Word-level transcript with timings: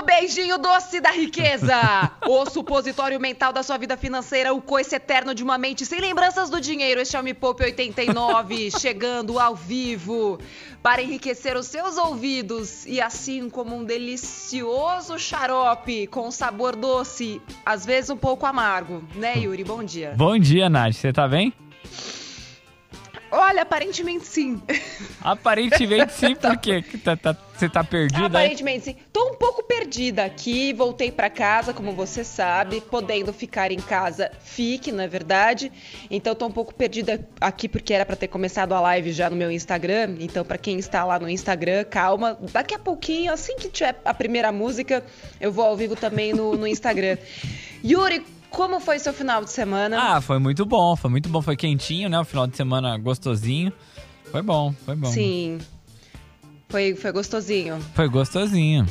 O 0.00 0.02
beijinho 0.02 0.56
doce 0.56 0.98
da 0.98 1.10
riqueza! 1.10 1.76
o 2.26 2.46
supositório 2.48 3.20
mental 3.20 3.52
da 3.52 3.62
sua 3.62 3.76
vida 3.76 3.98
financeira, 3.98 4.50
o 4.50 4.62
coice 4.62 4.94
eterno 4.96 5.34
de 5.34 5.42
uma 5.44 5.58
mente 5.58 5.84
sem 5.84 6.00
lembranças 6.00 6.48
do 6.48 6.58
dinheiro. 6.58 7.02
Este 7.02 7.18
é 7.18 7.20
o 7.20 7.22
Me 7.22 7.34
Poupe 7.34 7.62
89, 7.62 8.70
chegando 8.80 9.38
ao 9.38 9.54
vivo 9.54 10.38
para 10.82 11.02
enriquecer 11.02 11.54
os 11.54 11.66
seus 11.66 11.98
ouvidos 11.98 12.86
e 12.86 12.98
assim 12.98 13.50
como 13.50 13.76
um 13.76 13.84
delicioso 13.84 15.18
xarope 15.18 16.06
com 16.06 16.30
sabor 16.30 16.76
doce, 16.76 17.38
às 17.62 17.84
vezes 17.84 18.08
um 18.08 18.16
pouco 18.16 18.46
amargo, 18.46 19.04
né, 19.14 19.36
Yuri? 19.36 19.64
Bom 19.64 19.84
dia. 19.84 20.14
Bom 20.16 20.38
dia, 20.38 20.70
Nath. 20.70 20.94
Você 20.94 21.12
tá 21.12 21.28
bem? 21.28 21.52
Olha, 23.30 23.62
aparentemente 23.62 24.26
sim. 24.26 24.60
Aparentemente 25.22 26.12
sim, 26.12 26.34
porque 26.36 26.82
tá, 26.98 27.16
tá, 27.16 27.36
você 27.54 27.68
tá 27.68 27.84
perdida. 27.84 28.26
Aparentemente 28.26 28.84
sim. 28.86 28.96
Tô 29.12 29.30
um 29.30 29.34
pouco 29.34 29.62
perdida 29.62 30.24
aqui, 30.24 30.72
voltei 30.72 31.12
para 31.12 31.30
casa, 31.30 31.72
como 31.72 31.92
você 31.92 32.24
sabe, 32.24 32.80
podendo 32.80 33.32
ficar 33.32 33.70
em 33.70 33.78
casa, 33.78 34.30
fique, 34.40 34.90
não 34.90 35.04
é 35.04 35.08
verdade? 35.08 35.70
Então 36.10 36.34
tô 36.34 36.46
um 36.46 36.50
pouco 36.50 36.74
perdida 36.74 37.24
aqui 37.40 37.68
porque 37.68 37.94
era 37.94 38.04
para 38.04 38.16
ter 38.16 38.28
começado 38.28 38.72
a 38.72 38.80
live 38.80 39.12
já 39.12 39.30
no 39.30 39.36
meu 39.36 39.50
Instagram. 39.50 40.16
Então 40.18 40.44
para 40.44 40.58
quem 40.58 40.78
está 40.78 41.04
lá 41.04 41.18
no 41.18 41.28
Instagram, 41.28 41.84
calma, 41.84 42.36
daqui 42.52 42.74
a 42.74 42.78
pouquinho, 42.78 43.32
assim 43.32 43.56
que 43.56 43.68
tiver 43.68 44.00
a 44.04 44.12
primeira 44.12 44.50
música, 44.50 45.04
eu 45.40 45.52
vou 45.52 45.64
ao 45.64 45.76
vivo 45.76 45.94
também 45.94 46.32
no, 46.32 46.56
no 46.56 46.66
Instagram. 46.66 47.16
Yuri, 47.84 48.24
como 48.50 48.80
foi 48.80 48.98
seu 48.98 49.12
final 49.12 49.44
de 49.44 49.50
semana? 49.50 50.16
Ah, 50.16 50.20
foi 50.20 50.38
muito 50.38 50.64
bom, 50.66 50.94
foi 50.96 51.10
muito 51.10 51.28
bom, 51.28 51.40
foi 51.40 51.56
quentinho, 51.56 52.08
né? 52.08 52.18
O 52.18 52.24
final 52.24 52.46
de 52.46 52.56
semana 52.56 52.96
gostosinho. 52.98 53.72
Foi 54.30 54.42
bom, 54.42 54.72
foi 54.84 54.94
bom. 54.96 55.10
Sim. 55.10 55.58
Foi, 56.68 56.94
foi 56.94 57.10
gostosinho. 57.12 57.80
Foi 57.94 58.08
gostosinho. 58.08 58.86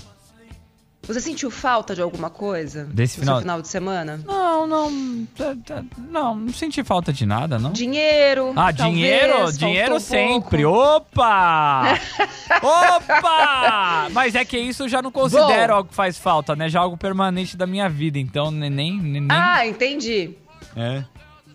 Você 1.04 1.22
sentiu 1.22 1.50
falta 1.50 1.96
de 1.96 2.02
alguma 2.02 2.30
coisa? 2.30 2.84
Desse 2.86 3.20
final- 3.20 3.36
seu 3.38 3.42
final 3.42 3.62
de 3.62 3.68
semana? 3.68 4.22
Não, 4.26 4.49
não, 4.68 5.26
tá- 5.36 5.84
não, 5.98 6.36
não 6.36 6.54
senti 6.54 6.84
falta 6.84 7.12
de 7.14 7.26
nada, 7.26 7.58
não. 7.60 7.72
Dinheiro? 7.72 8.52
Ah, 8.56 8.72
talvez, 8.74 8.94
dinheiro, 8.94 9.52
dinheiro 9.54 9.96
um 9.96 10.00
sempre. 10.00 10.64
pouco. 10.64 10.80
Opa! 10.96 11.84
Opa! 12.62 14.08
Mas 14.12 14.36
é 14.36 14.44
que 14.46 14.58
isso 14.58 14.84
eu 14.84 14.90
já 14.90 15.02
não 15.02 15.12
considero 15.12 15.68
Bom. 15.74 15.78
algo 15.78 15.90
que 15.90 15.96
faz 15.96 16.18
falta, 16.18 16.56
né? 16.56 16.70
Já 16.70 16.80
é 16.80 16.84
algo 16.84 16.98
permanente 16.98 17.56
da 17.58 17.66
minha 17.68 17.90
vida, 17.90 18.18
então 18.20 18.52
nem 18.52 18.70
nem, 18.70 19.00
nem 19.00 19.28
Ah, 19.30 19.66
entendi. 19.68 20.32
é. 20.76 21.04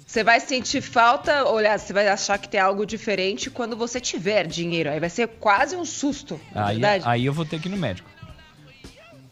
Você 0.06 0.22
vai 0.22 0.38
sentir 0.38 0.80
falta, 0.80 1.44
olha, 1.44 1.76
você 1.76 1.92
vai 1.92 2.06
achar 2.06 2.38
que 2.38 2.48
tem 2.48 2.60
algo 2.60 2.86
diferente 2.86 3.50
quando 3.50 3.76
você 3.76 3.98
tiver 4.00 4.46
dinheiro. 4.46 4.88
Aí 4.90 5.00
vai 5.00 5.10
ser 5.10 5.26
quase 5.26 5.74
um 5.74 5.84
susto, 5.84 6.40
Aí, 6.54 6.74
verdade. 6.78 7.04
aí 7.06 7.26
eu 7.26 7.32
vou 7.32 7.44
ter 7.44 7.58
que 7.60 7.66
ir 7.66 7.70
no 7.72 7.76
médico. 7.76 8.08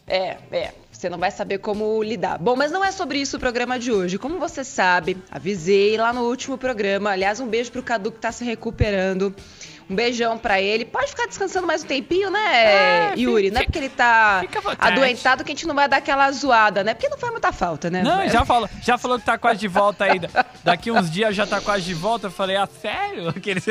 É, 0.05 0.35
é. 0.51 0.73
Você 1.03 1.09
não 1.09 1.17
vai 1.17 1.31
saber 1.31 1.57
como 1.57 2.01
lidar. 2.01 2.37
Bom, 2.39 2.55
mas 2.55 2.71
não 2.71 2.81
é 2.81 2.89
sobre 2.89 3.19
isso 3.19 3.35
o 3.35 3.39
programa 3.39 3.77
de 3.77 3.91
hoje. 3.91 4.17
Como 4.17 4.39
você 4.39 4.63
sabe, 4.63 5.17
avisei 5.29 5.97
lá 5.97 6.13
no 6.13 6.21
último 6.21 6.57
programa. 6.57 7.09
Aliás, 7.11 7.41
um 7.41 7.45
beijo 7.45 7.69
pro 7.73 7.83
Cadu 7.83 8.09
que 8.09 8.19
tá 8.19 8.31
se 8.31 8.45
recuperando. 8.45 9.35
Um 9.89 9.95
beijão 9.95 10.37
pra 10.37 10.61
ele. 10.61 10.85
Pode 10.85 11.07
ficar 11.07 11.27
descansando 11.27 11.67
mais 11.67 11.83
um 11.83 11.87
tempinho, 11.87 12.29
né, 12.31 13.11
É, 13.11 13.13
Yuri? 13.17 13.47
fica- 13.47 13.53
não 13.53 13.61
é 13.61 13.65
porque 13.65 13.77
ele 13.79 13.89
tá 13.89 14.45
adoentado 14.79 15.43
que 15.43 15.51
a 15.51 15.53
gente 15.55 15.67
não 15.67 15.75
vai 15.75 15.89
dar 15.89 15.97
aquela 15.97 16.31
zoada, 16.31 16.85
né? 16.85 16.93
Porque 16.93 17.09
não 17.09 17.17
faz 17.17 17.33
muita 17.33 17.51
falta, 17.51 17.89
né? 17.89 18.01
Não, 18.01 18.25
já 18.29 18.45
falou, 18.45 18.69
já 18.81 18.97
falou 18.97 19.19
que 19.19 19.25
tá 19.25 19.37
quase 19.37 19.59
de 19.59 19.67
volta 19.67 20.05
aí. 20.05 20.21
Daqui 20.63 20.89
uns 20.89 21.11
dias 21.11 21.35
já 21.35 21.45
tá 21.45 21.59
quase 21.59 21.83
de 21.83 21.93
volta. 21.93 22.27
Eu 22.27 22.31
falei, 22.31 22.55
ah, 22.55 22.69
sério? 22.81 23.27
Aqueles... 23.35 23.65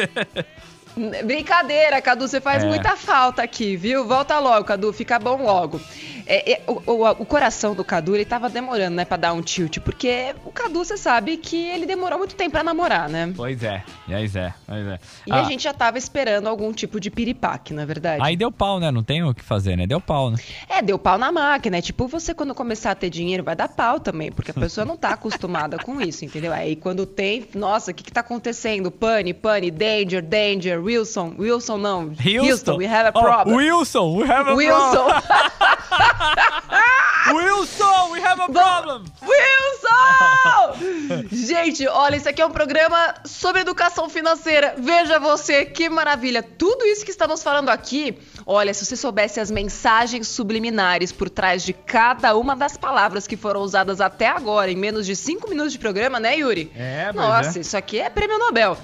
Brincadeira, 1.24 2.02
Cadu, 2.02 2.28
você 2.28 2.38
faz 2.38 2.62
É. 2.62 2.66
muita 2.66 2.94
falta 2.96 3.42
aqui, 3.42 3.76
viu? 3.76 4.04
Volta 4.06 4.38
logo, 4.38 4.64
Cadu, 4.66 4.92
fica 4.92 5.18
bom 5.18 5.42
logo. 5.42 5.80
É, 6.26 6.52
é, 6.52 6.62
o, 6.66 6.92
o- 6.92 7.10
o 7.10 7.26
coração 7.26 7.74
do 7.74 7.84
Cadu, 7.84 8.14
ele 8.14 8.24
tava 8.24 8.48
demorando, 8.48 8.96
né, 8.96 9.04
pra 9.04 9.16
dar 9.16 9.32
um 9.32 9.42
tilt, 9.42 9.78
porque 9.80 10.34
o 10.44 10.50
Cadu, 10.50 10.84
você 10.84 10.96
sabe 10.96 11.36
que 11.36 11.56
ele 11.56 11.86
demorou 11.86 12.18
muito 12.18 12.34
tempo 12.34 12.52
pra 12.52 12.62
namorar, 12.62 13.08
né? 13.08 13.32
Pois 13.36 13.62
é, 13.62 13.82
pois 14.06 14.36
é, 14.36 14.54
pois 14.66 14.86
é. 14.86 14.98
E 15.26 15.32
Ah, 15.32 15.40
a 15.40 15.42
gente 15.44 15.62
já 15.62 15.72
tava 15.74 15.98
esperando 15.98 16.48
algum 16.48 16.72
tipo 16.72 16.98
de 17.00 17.10
piripaque, 17.10 17.72
na 17.74 17.84
verdade. 17.84 18.22
Aí 18.22 18.36
deu 18.36 18.50
pau, 18.52 18.78
né? 18.80 18.90
Não 18.90 19.02
tem 19.02 19.22
o 19.22 19.34
que 19.34 19.42
fazer, 19.42 19.76
né? 19.76 19.86
Deu 19.86 20.00
pau, 20.00 20.30
né? 20.30 20.36
É, 20.68 20.80
deu 20.82 20.98
pau 20.98 21.18
na 21.18 21.30
máquina. 21.32 21.78
É 21.78 21.80
tipo 21.80 22.06
você 22.06 22.34
quando 22.34 22.54
começar 22.54 22.92
a 22.92 22.94
ter 22.94 23.10
dinheiro, 23.10 23.42
vai 23.42 23.56
dar 23.56 23.68
pau 23.68 23.98
também, 24.00 24.30
porque 24.30 24.50
a 24.50 24.54
pessoa 24.54 24.84
não 24.84 24.96
tá 24.96 25.10
acostumada 25.14 25.78
com 25.78 26.00
isso, 26.00 26.24
entendeu? 26.24 26.52
Aí 26.52 26.76
quando 26.76 27.04
tem, 27.06 27.48
nossa, 27.54 27.90
o 27.90 27.94
que 27.94 28.02
que 28.02 28.12
tá 28.12 28.20
acontecendo? 28.20 28.90
Pane, 28.90 29.32
pane, 29.34 29.70
danger, 29.70 30.22
danger, 30.22 30.82
Wilson, 30.82 31.34
Wilson 31.38 31.78
não, 31.78 32.12
Houston, 32.24 32.76
we 32.76 32.86
have 32.86 33.08
a 33.08 33.12
Oh, 33.14 33.22
problem. 33.22 33.56
Wilson, 33.56 34.16
we 34.16 34.28
have 34.30 34.48
a 34.50 34.54
Wilson, 34.54 34.80
problem. 35.06 35.14
Wilson, 35.14 36.11
we 38.12 38.20
have 38.20 38.40
a 38.40 38.48
problem. 38.48 39.04
Wilson! 39.22 41.28
Gente, 41.32 41.86
olha, 41.86 42.16
isso 42.16 42.28
aqui 42.28 42.42
é 42.42 42.46
um 42.46 42.50
programa 42.50 43.14
sobre 43.24 43.60
educação 43.60 44.08
financeira. 44.08 44.74
Veja 44.78 45.18
você, 45.18 45.64
que 45.64 45.88
maravilha. 45.88 46.42
Tudo 46.42 46.84
isso 46.84 47.04
que 47.04 47.10
estamos 47.10 47.42
falando 47.42 47.68
aqui, 47.68 48.18
olha, 48.46 48.74
se 48.74 48.84
você 48.84 48.96
soubesse 48.96 49.40
as 49.40 49.50
mensagens 49.50 50.28
subliminares 50.28 51.12
por 51.12 51.30
trás 51.30 51.62
de 51.62 51.72
cada 51.72 52.36
uma 52.36 52.56
das 52.56 52.76
palavras 52.76 53.26
que 53.26 53.36
foram 53.36 53.60
usadas 53.60 54.00
até 54.00 54.28
agora, 54.28 54.70
em 54.70 54.76
menos 54.76 55.06
de 55.06 55.16
cinco 55.16 55.48
minutos 55.48 55.72
de 55.72 55.78
programa, 55.78 56.18
né, 56.18 56.36
Yuri? 56.36 56.70
É, 56.76 57.10
pois 57.12 57.26
Nossa, 57.26 57.58
é. 57.58 57.62
isso 57.62 57.76
aqui 57.76 57.98
é 57.98 58.10
prêmio 58.10 58.38
Nobel. 58.38 58.76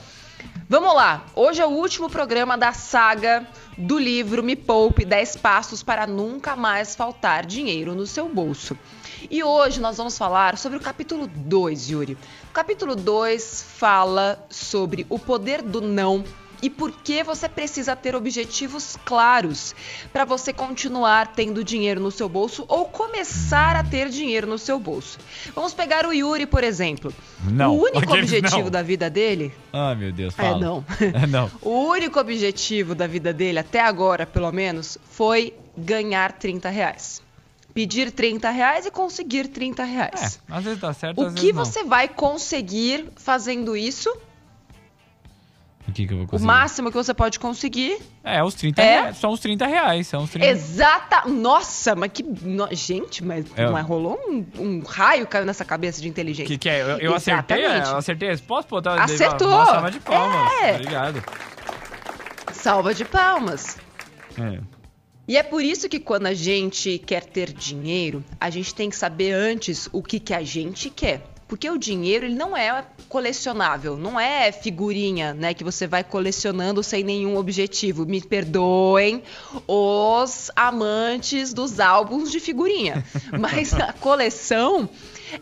Vamos 0.71 0.95
lá, 0.95 1.25
hoje 1.34 1.62
é 1.62 1.67
o 1.67 1.71
último 1.71 2.11
programa 2.11 2.59
da 2.59 2.75
saga 2.75 3.49
do 3.79 3.99
livro 3.99 4.43
Me 4.43 4.55
Poupe 4.55 5.03
10 5.03 5.37
Passos 5.37 5.83
para 5.83 6.06
Nunca 6.06 6.55
Mais 6.55 6.95
Faltar 6.95 7.47
Dinheiro 7.47 7.95
no 7.95 8.06
Seu 8.06 8.29
Bolso. 8.29 8.77
E 9.31 9.43
hoje 9.43 9.81
nós 9.81 9.97
vamos 9.97 10.19
falar 10.19 10.59
sobre 10.59 10.77
o 10.77 10.81
capítulo 10.83 11.27
2, 11.27 11.89
Yuri. 11.89 12.19
O 12.51 12.53
capítulo 12.53 12.95
2 12.95 13.65
fala 13.79 14.47
sobre 14.51 15.06
o 15.09 15.19
poder 15.19 15.62
do 15.62 15.81
não 15.81 16.23
e 16.60 16.69
por 16.69 16.91
que 16.91 17.22
você 17.22 17.48
precisa 17.48 17.94
ter 17.94 18.14
objetivos 18.16 18.96
claros 19.04 19.74
para 20.12 20.24
você 20.24 20.52
continuar 20.52 21.28
tendo 21.28 21.62
dinheiro 21.62 22.00
no 22.00 22.10
seu 22.10 22.28
bolso 22.28 22.64
ou 22.69 22.84
começar 22.86 23.76
a 23.76 23.84
ter 23.84 24.08
dinheiro 24.08 24.46
no 24.46 24.58
seu 24.58 24.78
bolso. 24.78 25.19
Vamos 25.54 25.72
pegar 25.72 26.06
o 26.06 26.12
Yuri, 26.12 26.46
por 26.46 26.64
exemplo. 26.64 27.12
Não, 27.44 27.74
O 27.76 27.82
único 27.84 28.12
objetivo 28.12 28.62
não. 28.64 28.70
da 28.70 28.82
vida 28.82 29.08
dele 29.08 29.52
Ah, 29.72 29.94
meu 29.94 30.10
Deus, 30.12 30.34
é, 30.38 30.42
fala. 30.42 30.58
não. 30.58 30.84
É, 31.00 31.26
não. 31.26 31.50
O 31.62 31.88
único 31.91 32.19
objetivo 32.19 32.94
da 32.94 33.06
vida 33.06 33.32
dele, 33.32 33.58
até 33.58 33.80
agora, 33.80 34.26
pelo 34.26 34.50
menos, 34.50 34.98
foi 35.10 35.54
ganhar 35.76 36.32
30 36.32 36.69
reais. 36.69 37.22
Pedir 37.75 38.10
30 38.10 38.50
reais 38.50 38.86
e 38.86 38.90
conseguir 38.90 39.46
30 39.48 39.82
É, 39.82 39.86
reais. 39.86 40.40
às 40.50 40.64
vezes 40.64 40.80
dá 40.80 40.92
certo, 40.92 41.20
O 41.22 41.32
que 41.32 41.52
você 41.52 41.84
vai 41.84 42.08
conseguir 42.08 43.06
fazendo 43.16 43.76
isso? 43.76 44.12
O 45.88 45.93
que, 45.93 46.06
que 46.06 46.12
eu 46.12 46.19
vou 46.19 46.26
O 46.26 46.28
conseguir? 46.28 46.47
máximo 46.47 46.91
que 46.91 46.97
você 46.97 47.15
pode 47.15 47.41
conseguir? 47.41 47.99
É, 48.22 48.44
os 48.44 48.54
30 48.54 48.82
É? 48.82 48.84
reais. 49.00 49.16
São 49.16 49.31
os 49.32 49.41
30 49.41 49.66
reais. 49.66 50.06
São 50.06 50.22
os 50.25 50.31
30 50.31 50.47
Exata. 50.47 51.28
Nossa, 51.28 51.94
mas 51.97 52.10
que. 52.12 52.22
Gente, 52.72 53.25
mas, 53.25 53.47
É. 53.56 53.66
mas 53.71 53.87
rolou 53.87 54.21
um, 54.28 54.44
um 54.59 54.82
raio 54.87 55.26
caiu 55.26 55.47
nessa 55.47 55.65
cabeça 55.65 56.00
de 56.00 56.06
O 56.06 56.10
inteligência. 56.10 56.47
que, 56.47 56.59
que 56.59 56.69
é? 56.69 56.82
Eu, 56.82 56.99
eu 56.99 57.15
acertei, 57.15 57.65
eu 57.65 57.97
acertei 57.97 58.28
a 58.28 58.32
resposta? 58.32 58.69
Pô, 58.69 58.82
tá, 58.82 59.03
Acertou! 59.03 59.49
Uma 59.49 59.65
salva 59.66 59.91
de 59.91 60.00
palmas. 60.00 60.53
É. 60.62 60.72
Obrigado. 60.75 61.25
Salva 62.53 62.94
de 62.94 63.05
palmas. 63.05 63.76
É. 64.38 64.60
E 65.26 65.37
é 65.37 65.43
por 65.43 65.62
isso 65.62 65.88
que 65.88 65.99
quando 66.00 66.26
a 66.26 66.34
gente 66.34 66.99
quer 66.99 67.25
ter 67.25 67.53
dinheiro, 67.53 68.25
a 68.41 68.49
gente 68.50 68.75
tem 68.75 68.88
que 68.88 68.97
saber 68.97 69.32
antes 69.32 69.88
o 69.93 70.03
que, 70.03 70.19
que 70.19 70.32
a 70.34 70.43
gente 70.43 70.88
quer. 70.91 71.22
Porque 71.48 71.69
o 71.69 71.78
dinheiro 71.78 72.26
ele 72.26 72.34
não 72.34 72.55
é 72.55 72.84
colecionável, 73.08 73.96
não 73.96 74.20
é 74.20 74.52
figurinha, 74.52 75.32
né, 75.32 75.55
que 75.55 75.64
você 75.64 75.87
vai 75.87 76.05
colecionando 76.05 76.82
sem 76.82 77.02
nenhum 77.02 77.38
objetivo. 77.38 78.05
Me 78.05 78.20
perdoem 78.20 79.23
os 79.67 80.50
amantes 80.55 81.55
dos 81.55 81.81
álbuns 81.81 82.31
de 82.31 82.38
figurinha, 82.38 83.02
mas 83.40 83.73
a 83.73 83.94
coleção 83.94 84.88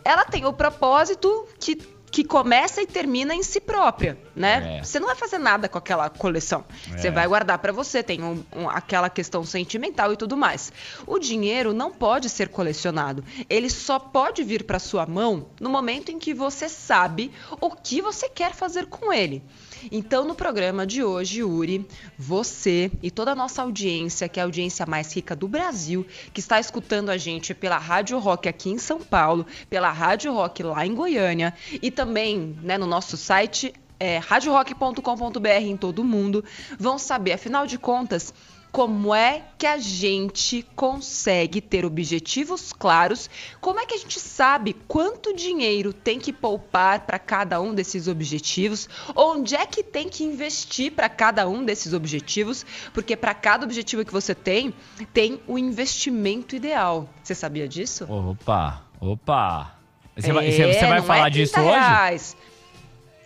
ela 0.03 0.25
tem 0.25 0.45
o 0.45 0.53
propósito 0.53 1.45
que 1.59 1.75
que 2.09 2.23
começa 2.23 2.81
e 2.81 2.87
termina 2.87 3.35
em 3.35 3.43
si 3.43 3.59
própria. 3.59 4.17
né? 4.35 4.77
É. 4.77 4.83
Você 4.83 4.99
não 4.99 5.07
vai 5.07 5.15
fazer 5.15 5.39
nada 5.39 5.67
com 5.67 5.79
aquela 5.79 6.09
coleção. 6.11 6.63
Você 6.95 7.07
É. 7.07 7.11
vai 7.11 7.27
guardar 7.27 7.57
pra 7.57 7.71
você, 7.73 8.03
tem 8.03 8.21
um- 8.23 8.43
um- 8.55 8.69
aquela 8.69 9.09
questão 9.09 9.43
sentimental 9.43 10.13
e 10.13 10.15
tudo 10.15 10.37
mais. 10.37 10.71
O 11.07 11.17
dinheiro 11.17 11.73
não 11.73 11.91
pode 11.91 12.29
ser 12.29 12.49
colecionado. 12.49 13.23
Ele 13.49 13.67
só 13.67 13.97
pode 13.97 14.43
vir 14.43 14.63
pra 14.63 14.77
sua 14.77 15.07
mão 15.07 15.47
no 15.59 15.71
momento 15.71 16.11
em 16.11 16.19
que 16.19 16.35
você 16.35 16.69
sabe 16.69 17.31
o 17.59 17.71
que 17.71 17.99
você 17.99 18.29
quer 18.29 18.53
fazer 18.53 18.85
com 18.85 19.11
ele. 19.11 19.43
Então, 19.91 20.25
no 20.25 20.35
programa 20.35 20.85
de 20.85 21.03
hoje, 21.03 21.43
Uri, 21.43 21.87
você 22.17 22.91
e 23.01 23.11
toda 23.11 23.31
a 23.31 23.35
nossa 23.35 23.61
audiência, 23.61 24.27
que 24.27 24.39
é 24.39 24.43
a 24.43 24.45
audiência 24.45 24.85
mais 24.85 25.13
rica 25.13 25.35
do 25.35 25.47
Brasil, 25.47 26.05
que 26.33 26.39
está 26.39 26.59
escutando 26.59 27.09
a 27.09 27.17
gente 27.17 27.53
pela 27.53 27.77
Rádio 27.77 28.17
Rock 28.19 28.47
aqui 28.47 28.69
em 28.69 28.77
São 28.77 28.99
Paulo, 28.99 29.45
pela 29.69 29.91
Rádio 29.91 30.33
Rock 30.33 30.63
lá 30.63 30.85
em 30.85 30.93
Goiânia 30.93 31.53
e 31.81 31.91
também 31.91 32.57
né, 32.61 32.77
no 32.77 32.85
nosso 32.85 33.17
site 33.17 33.73
é, 33.99 34.17
radiorock.com.br 34.17 35.47
em 35.61 35.77
todo 35.77 36.03
mundo, 36.03 36.43
vão 36.77 36.97
saber, 36.97 37.33
afinal 37.33 37.65
de 37.65 37.77
contas, 37.77 38.33
como 38.71 39.13
é 39.15 39.43
que 39.57 39.65
a 39.65 39.77
gente 39.79 40.65
consegue 40.75 41.59
ter 41.61 41.83
objetivos 41.85 42.71
claros, 42.71 43.29
como 43.59 43.79
é 43.79 43.85
que 43.85 43.95
a 43.95 43.97
gente 43.97 44.19
sabe 44.19 44.75
quanto 44.87 45.33
dinheiro 45.35 45.91
tem 45.93 46.19
que 46.19 46.31
poupar 46.31 46.99
para 47.07 47.17
cada 47.17 47.59
um 47.59 47.73
desses 47.73 48.07
objetivos, 48.07 48.87
onde 49.15 49.55
é 49.55 49.65
que 49.65 49.81
tem 49.83 50.07
que 50.09 50.23
investir 50.23 50.91
para 50.91 51.09
cada 51.09 51.47
um 51.47 51.63
desses 51.65 51.93
objetivos, 51.93 52.65
porque 52.93 53.15
para 53.15 53.33
cada 53.33 53.65
objetivo 53.65 54.05
que 54.05 54.13
você 54.13 54.35
tem, 54.35 54.73
tem 55.13 55.39
o 55.47 55.57
investimento 55.57 56.55
ideal. 56.55 57.09
Você 57.23 57.33
sabia 57.33 57.67
disso? 57.67 58.05
Opa, 58.11 58.83
opa. 58.99 59.75
Você 60.15 60.31
vai, 60.33 60.47
É, 60.47 60.51
você- 60.51 60.73
você 60.73 60.85
vai 60.87 60.99
não 60.99 61.05
falar 61.07 61.27
é 61.27 61.29
disso 61.31 61.53
30 61.53 61.69
hoje? 61.69 61.79
reais. 61.79 62.37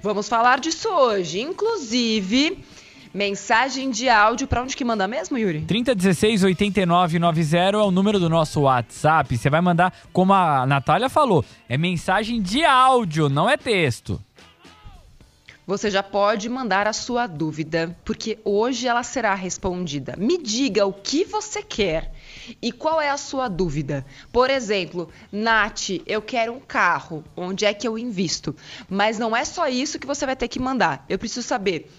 Vamos 0.01 0.27
falar 0.27 0.59
disso 0.59 0.89
hoje. 0.89 1.39
Inclusive, 1.41 2.63
mensagem 3.13 3.89
de 3.89 4.09
áudio 4.09 4.47
para 4.47 4.61
onde 4.61 4.75
que 4.75 4.85
manda 4.85 5.07
mesmo, 5.07 5.37
Yuri? 5.37 5.61
3016 5.61 6.43
8990 6.43 7.57
é 7.57 7.77
o 7.77 7.91
número 7.91 8.19
do 8.19 8.29
nosso 8.29 8.61
WhatsApp. 8.61 9.37
Você 9.37 9.49
vai 9.49 9.61
mandar, 9.61 9.93
como 10.11 10.33
a 10.33 10.65
Natália 10.65 11.09
falou, 11.09 11.43
é 11.67 11.77
mensagem 11.77 12.41
de 12.41 12.63
áudio, 12.63 13.29
não 13.29 13.49
é 13.49 13.57
texto. 13.57 14.19
Você 15.71 15.91
já 15.91 16.01
pode 16.01 16.49
mandar 16.49 16.87
a 16.87 16.91
sua 16.91 17.27
dúvida, 17.27 17.95
porque 18.03 18.39
hoje 18.43 18.87
ela 18.87 19.03
será 19.03 19.33
respondida. 19.35 20.15
Me 20.17 20.37
diga 20.37 20.85
o 20.85 20.91
que 20.91 21.23
você 21.23 21.61
quer 21.61 22.11
e 22.61 22.71
qual 22.71 22.99
é 22.99 23.09
a 23.09 23.15
sua 23.15 23.47
dúvida. 23.47 24.05
Por 24.33 24.49
exemplo, 24.49 25.09
Nath, 25.31 25.91
eu 26.05 26.21
quero 26.21 26.51
um 26.51 26.59
carro. 26.59 27.23
Onde 27.37 27.63
é 27.63 27.73
que 27.73 27.87
eu 27.87 27.97
invisto? 27.97 28.55
Mas 28.89 29.19
não 29.19 29.33
é 29.33 29.45
só 29.45 29.67
isso 29.67 29.97
que 29.99 30.07
você 30.07 30.25
vai 30.25 30.35
ter 30.35 30.47
que 30.47 30.59
mandar. 30.59 31.05
Eu 31.07 31.19
preciso 31.19 31.47
saber 31.47 31.89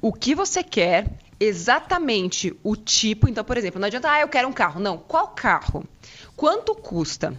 o 0.00 0.12
que 0.12 0.34
você 0.34 0.62
quer, 0.62 1.06
exatamente 1.38 2.54
o 2.62 2.76
tipo. 2.76 3.28
Então, 3.28 3.44
por 3.44 3.56
exemplo, 3.56 3.80
não 3.80 3.86
adianta, 3.86 4.10
ah, 4.10 4.20
eu 4.20 4.28
quero 4.28 4.48
um 4.48 4.52
carro. 4.52 4.80
Não, 4.80 4.96
qual 4.98 5.28
carro? 5.28 5.84
Quanto 6.36 6.74
custa? 6.74 7.34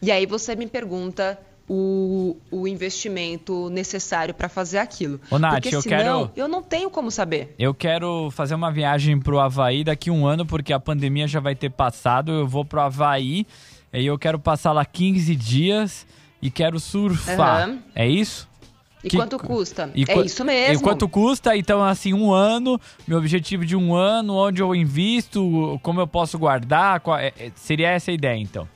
E 0.00 0.10
aí 0.10 0.24
você 0.26 0.54
me 0.56 0.66
pergunta 0.66 1.38
o, 1.68 2.36
o 2.50 2.66
investimento 2.68 3.68
necessário 3.70 4.34
para 4.34 4.48
fazer 4.48 4.78
aquilo. 4.78 5.20
Ô, 5.30 5.38
Nath, 5.38 5.54
Porque 5.54 5.74
eu 5.76 5.82
senão, 5.82 6.26
quero- 6.28 6.30
eu 6.36 6.48
não 6.48 6.62
tenho 6.62 6.90
como 6.90 7.10
saber. 7.10 7.54
Eu 7.58 7.74
quero 7.74 8.30
fazer 8.30 8.54
uma 8.54 8.70
viagem 8.70 9.18
pro 9.18 9.38
Havaí 9.38 9.84
daqui 9.84 10.10
um 10.10 10.26
ano, 10.26 10.44
porque 10.46 10.72
a 10.72 10.80
pandemia 10.80 11.26
já 11.26 11.40
vai 11.40 11.54
ter 11.54 11.70
passado. 11.70 12.32
Eu 12.32 12.46
vou 12.46 12.64
pro 12.64 12.80
Havaí 12.80 13.46
e 13.92 14.06
eu 14.06 14.18
quero 14.18 14.38
passar 14.38 14.72
lá 14.72 14.84
15 14.84 15.34
dias 15.36 16.06
e 16.40 16.50
quero 16.50 16.80
surfar. 16.80 17.62
Aham. 17.68 17.78
É 17.94 18.08
isso? 18.08 18.48
E 19.04 19.08
Que- 19.08 19.16
quanto 19.16 19.38
custa? 19.38 19.90
E 19.94 20.04
é 20.08 20.20
isso 20.20 20.44
mesmo. 20.44 20.74
E 20.80 20.82
quanto 20.82 21.08
custa? 21.08 21.56
Então, 21.56 21.82
assim, 21.82 22.14
um 22.14 22.32
ano, 22.32 22.80
meu 23.06 23.18
objetivo 23.18 23.64
de 23.66 23.74
um 23.76 23.94
ano, 23.94 24.34
onde 24.36 24.62
eu 24.62 24.74
invisto, 24.74 25.78
como 25.82 26.00
eu 26.00 26.06
posso 26.06 26.38
guardar, 26.38 27.00
qual- 27.00 27.18
é- 27.18 27.32
é- 27.38 27.50
seria 27.56 27.88
essa 27.90 28.10
a 28.10 28.14
ideia, 28.14 28.36
então. 28.38 28.68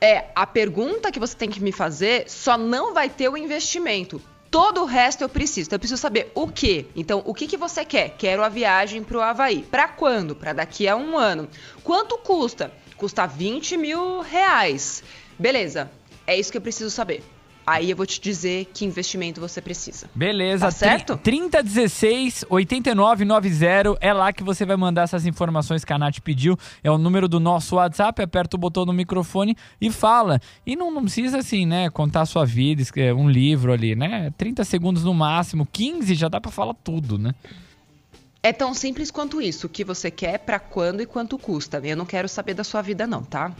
É, 0.00 0.26
a 0.34 0.46
pergunta 0.46 1.10
que 1.12 1.20
você 1.20 1.34
tem 1.36 1.48
que 1.48 1.62
me 1.62 1.72
fazer 1.72 2.24
só 2.28 2.58
não 2.58 2.92
vai 2.92 3.08
ter 3.08 3.28
o 3.28 3.36
investimento. 3.36 4.20
Todo 4.50 4.82
o 4.82 4.84
resto 4.84 5.22
eu 5.22 5.28
preciso. 5.28 5.68
Então 5.68 5.76
eu 5.76 5.80
preciso 5.80 6.00
saber 6.02 6.30
o 6.34 6.46
que. 6.48 6.86
Então, 6.94 7.22
o 7.24 7.32
que, 7.32 7.46
que 7.46 7.56
você 7.56 7.84
quer? 7.86 8.10
Quero 8.18 8.42
a 8.44 8.48
viagem 8.50 9.02
pro 9.02 9.22
Havaí. 9.22 9.62
Pra 9.62 9.88
quando? 9.88 10.34
Pra 10.34 10.52
daqui 10.52 10.86
a 10.86 10.94
um 10.96 11.16
ano. 11.16 11.48
Quanto 11.82 12.18
custa? 12.18 12.70
Custa 12.96 13.26
20 13.26 13.76
mil 13.78 14.20
reais. 14.20 15.02
Beleza. 15.38 15.90
É 16.26 16.36
isso 16.38 16.52
que 16.52 16.58
eu 16.58 16.62
preciso 16.62 16.90
saber. 16.90 17.22
Aí 17.66 17.90
eu 17.90 17.96
vou 17.96 18.06
te 18.06 18.20
dizer 18.20 18.66
que 18.74 18.84
investimento 18.84 19.40
você 19.40 19.60
precisa. 19.60 20.10
Beleza, 20.14 20.66
Tá 20.66 20.70
certo? 20.70 21.16
3016 21.16 22.44
8990 22.48 23.98
é 24.00 24.12
lá 24.12 24.32
que 24.32 24.42
você 24.42 24.64
vai 24.64 24.76
mandar 24.76 25.02
essas 25.02 25.26
informações 25.26 25.84
que 25.84 25.92
a 25.92 25.98
Nath 25.98 26.20
pediu. 26.20 26.56
É 26.82 26.90
o 26.90 26.98
número 26.98 27.28
do 27.28 27.38
nosso 27.38 27.76
WhatsApp, 27.76 28.22
aperta 28.22 28.56
o 28.56 28.60
botão 28.60 28.84
no 28.84 28.92
microfone 28.92 29.56
e 29.80 29.90
fala. 29.90 30.40
E 30.66 30.74
não, 30.76 30.90
não 30.90 31.02
precisa 31.02 31.38
assim, 31.38 31.66
né, 31.66 31.88
contar 31.90 32.22
a 32.22 32.26
sua 32.26 32.44
vida, 32.44 32.82
um 33.16 33.28
livro 33.28 33.72
ali, 33.72 33.94
né? 33.94 34.32
30 34.36 34.64
segundos 34.64 35.04
no 35.04 35.14
máximo, 35.14 35.66
15 35.70 36.14
já 36.14 36.28
dá 36.28 36.40
pra 36.40 36.50
falar 36.50 36.74
tudo, 36.74 37.18
né? 37.18 37.32
É 38.44 38.52
tão 38.52 38.74
simples 38.74 39.08
quanto 39.10 39.40
isso. 39.40 39.68
O 39.68 39.70
que 39.70 39.84
você 39.84 40.10
quer, 40.10 40.38
pra 40.38 40.58
quando 40.58 41.00
e 41.00 41.06
quanto 41.06 41.38
custa. 41.38 41.80
Eu 41.84 41.96
não 41.96 42.04
quero 42.04 42.28
saber 42.28 42.54
da 42.54 42.64
sua 42.64 42.82
vida, 42.82 43.06
não, 43.06 43.22
tá? 43.22 43.52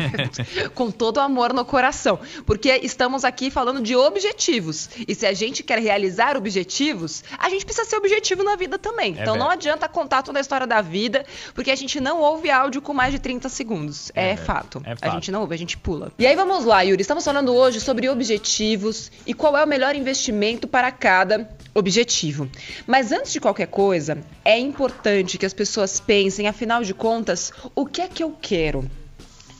Com 0.74 0.90
todo 0.90 1.18
o 1.18 1.20
amor 1.20 1.52
no 1.52 1.62
coração. 1.62 2.18
Porque 2.46 2.70
estamos 2.82 3.22
aqui 3.22 3.50
falando 3.50 3.82
de 3.82 3.94
objetivos. 3.94 4.88
E 5.06 5.14
se 5.14 5.26
a 5.26 5.34
gente 5.34 5.62
quer 5.62 5.78
realizar 5.78 6.38
objetivos, 6.38 7.22
a 7.38 7.50
gente 7.50 7.66
precisa 7.66 7.86
ser 7.86 7.96
objetivo 7.96 8.42
na 8.42 8.56
vida 8.56 8.78
também. 8.78 9.12
então 9.12 9.34
não 9.36 9.48
verdade. 9.48 9.68
adianta 9.68 9.88
contar 9.90 10.22
toda 10.22 10.38
a 10.38 10.40
história 10.40 10.66
da 10.66 10.80
vida, 10.80 11.26
porque 11.54 11.70
a 11.70 11.76
gente 11.76 12.00
não 12.00 12.20
ouve 12.20 12.50
áudio 12.50 12.80
com 12.80 12.94
mais 12.94 13.12
de 13.12 13.18
30 13.18 13.48
segundos. 13.50 14.10
É, 14.14 14.30
É, 14.30 14.36
fato. 14.36 14.80
é 14.86 14.92
A 14.92 14.96
fato. 14.96 15.12
gente 15.12 15.30
não 15.30 15.42
ouve, 15.42 15.54
a 15.54 15.58
gente 15.58 15.76
pula. 15.76 16.10
E 16.18 16.26
aí 16.26 16.34
vamos 16.34 16.64
lá, 16.64 16.80
Yuri. 16.80 17.02
Estamos 17.02 17.22
falando 17.24 17.54
hoje 17.54 17.78
sobre 17.78 18.08
objetivos 18.08 19.12
e 19.26 19.34
qual 19.34 19.54
é 19.56 19.62
o 19.62 19.68
melhor 19.68 19.94
investimento 19.94 20.66
para 20.66 20.90
cada 20.90 21.48
objetivo. 21.74 22.48
Mas 22.86 23.12
antes 23.12 23.32
de 23.32 23.40
qualquer 23.40 23.66
coisa, 23.66 24.13
é 24.44 24.58
importante 24.58 25.38
que 25.38 25.46
as 25.46 25.54
pessoas 25.54 26.00
pensem, 26.00 26.46
afinal 26.46 26.82
de 26.82 26.94
contas, 26.94 27.52
o 27.74 27.86
que 27.86 28.00
é 28.00 28.08
que 28.08 28.22
eu 28.22 28.36
quero? 28.40 28.88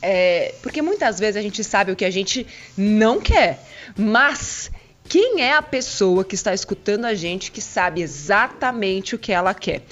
É, 0.01 0.53
porque 0.61 0.81
muitas 0.81 1.19
vezes 1.19 1.37
a 1.37 1.41
gente 1.41 1.63
sabe 1.63 1.91
o 1.91 1.95
que 1.95 2.05
a 2.05 2.11
gente 2.11 2.45
não 2.77 3.19
quer, 3.19 3.59
mas 3.97 4.69
quem 5.07 5.41
é 5.41 5.53
a 5.53 5.61
pessoa 5.61 6.23
que 6.23 6.33
está 6.33 6.53
escutando 6.53 7.05
a 7.05 7.13
gente 7.13 7.51
que 7.51 7.61
sabe 7.61 8.01
exatamente 8.01 9.13
o 9.13 9.19
que 9.19 9.31
ela 9.31 9.53
quer? 9.53 9.83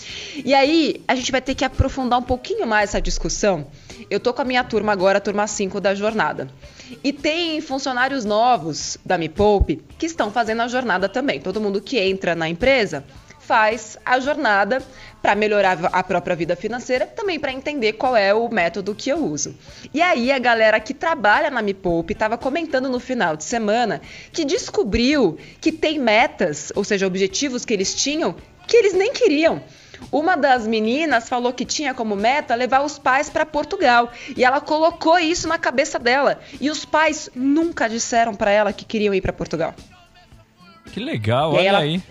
E 0.44 0.54
aí, 0.54 1.02
a 1.08 1.16
gente 1.16 1.32
vai 1.32 1.42
ter 1.42 1.54
que 1.54 1.64
aprofundar 1.64 2.18
um 2.20 2.24
pouquinho 2.24 2.66
mais 2.66 2.90
essa 2.90 3.02
discussão. 3.02 3.68
Eu 4.10 4.20
tô 4.20 4.34
com 4.34 4.42
a 4.42 4.46
minha 4.46 4.64
turma 4.64 4.92
agora, 4.92 5.20
a 5.20 5.22
turma 5.22 5.46
5 5.46 5.80
da 5.80 5.94
jornada. 5.94 6.50
E 7.04 7.14
tem 7.14 7.62
funcionários 7.62 8.26
novos 8.26 8.98
da 9.06 9.18
Me 9.18 9.30
Poupe 9.30 9.82
que 9.98 10.06
estão 10.06 10.32
fazendo 10.32 10.62
a 10.62 10.68
jornada 10.68 11.08
também. 11.08 11.40
Todo 11.40 11.62
mundo 11.62 11.80
que 11.80 12.00
entra 12.00 12.36
na 12.36 12.50
empresa 12.50 13.04
faz 13.46 13.98
a 14.06 14.20
jornada 14.20 14.82
para 15.22 15.36
melhorar 15.36 15.78
a 15.92 16.04
própria 16.04 16.36
vida 16.36 16.56
financeira, 16.56 17.06
também 17.06 17.40
para 17.40 17.52
entender 17.54 17.94
qual 17.94 18.16
é 18.16 18.34
o 18.34 18.50
método 18.50 18.94
que 18.94 19.10
eu 19.10 19.24
uso. 19.24 19.56
E 19.94 20.02
aí 20.02 20.32
a 20.32 20.40
galera 20.40 20.80
que 20.80 20.94
trabalha 20.94 21.50
na 21.50 21.62
Me 21.62 21.74
Poupe 21.74 22.14
estava 22.14 22.38
comentando 22.38 22.90
no 22.90 23.00
final 23.00 23.36
de 23.38 23.44
semana 23.44 24.02
que 24.32 24.44
descobriu 24.46 25.38
que 25.62 25.72
tem 25.72 25.98
metas, 26.00 26.72
ou 26.76 26.84
seja, 26.84 27.08
objetivos 27.08 27.64
que 27.66 27.74
eles 27.74 27.94
tinham 27.96 28.36
que 28.68 28.78
eles 28.78 28.94
nem 28.94 29.12
queriam. 29.14 29.62
Uma 30.12 30.36
das 30.36 30.68
meninas 30.68 31.30
falou 31.30 31.54
que 31.54 31.64
tinha 31.66 31.94
como 31.94 32.16
meta 32.16 32.56
levar 32.56 32.82
os 32.84 32.98
pais 33.00 33.30
para 33.30 33.46
Portugal 33.46 34.12
e 34.36 34.44
ela 34.44 34.60
colocou 34.60 35.18
isso 35.20 35.48
na 35.48 35.58
cabeça 35.58 35.98
dela. 36.00 36.40
E 36.60 36.70
os 36.70 36.84
pais 36.86 37.30
nunca 37.36 37.88
disseram 37.88 38.34
para 38.36 38.52
ela 38.52 38.74
que 38.74 38.84
queriam 38.84 39.14
ir 39.14 39.22
para 39.22 39.32
Portugal. 39.32 39.74
Que 40.92 41.00
legal, 41.00 41.54
E 41.54 41.58
aí 41.58 41.62
olha 41.62 41.70
ela- 41.70 41.80
aí. 41.80 42.04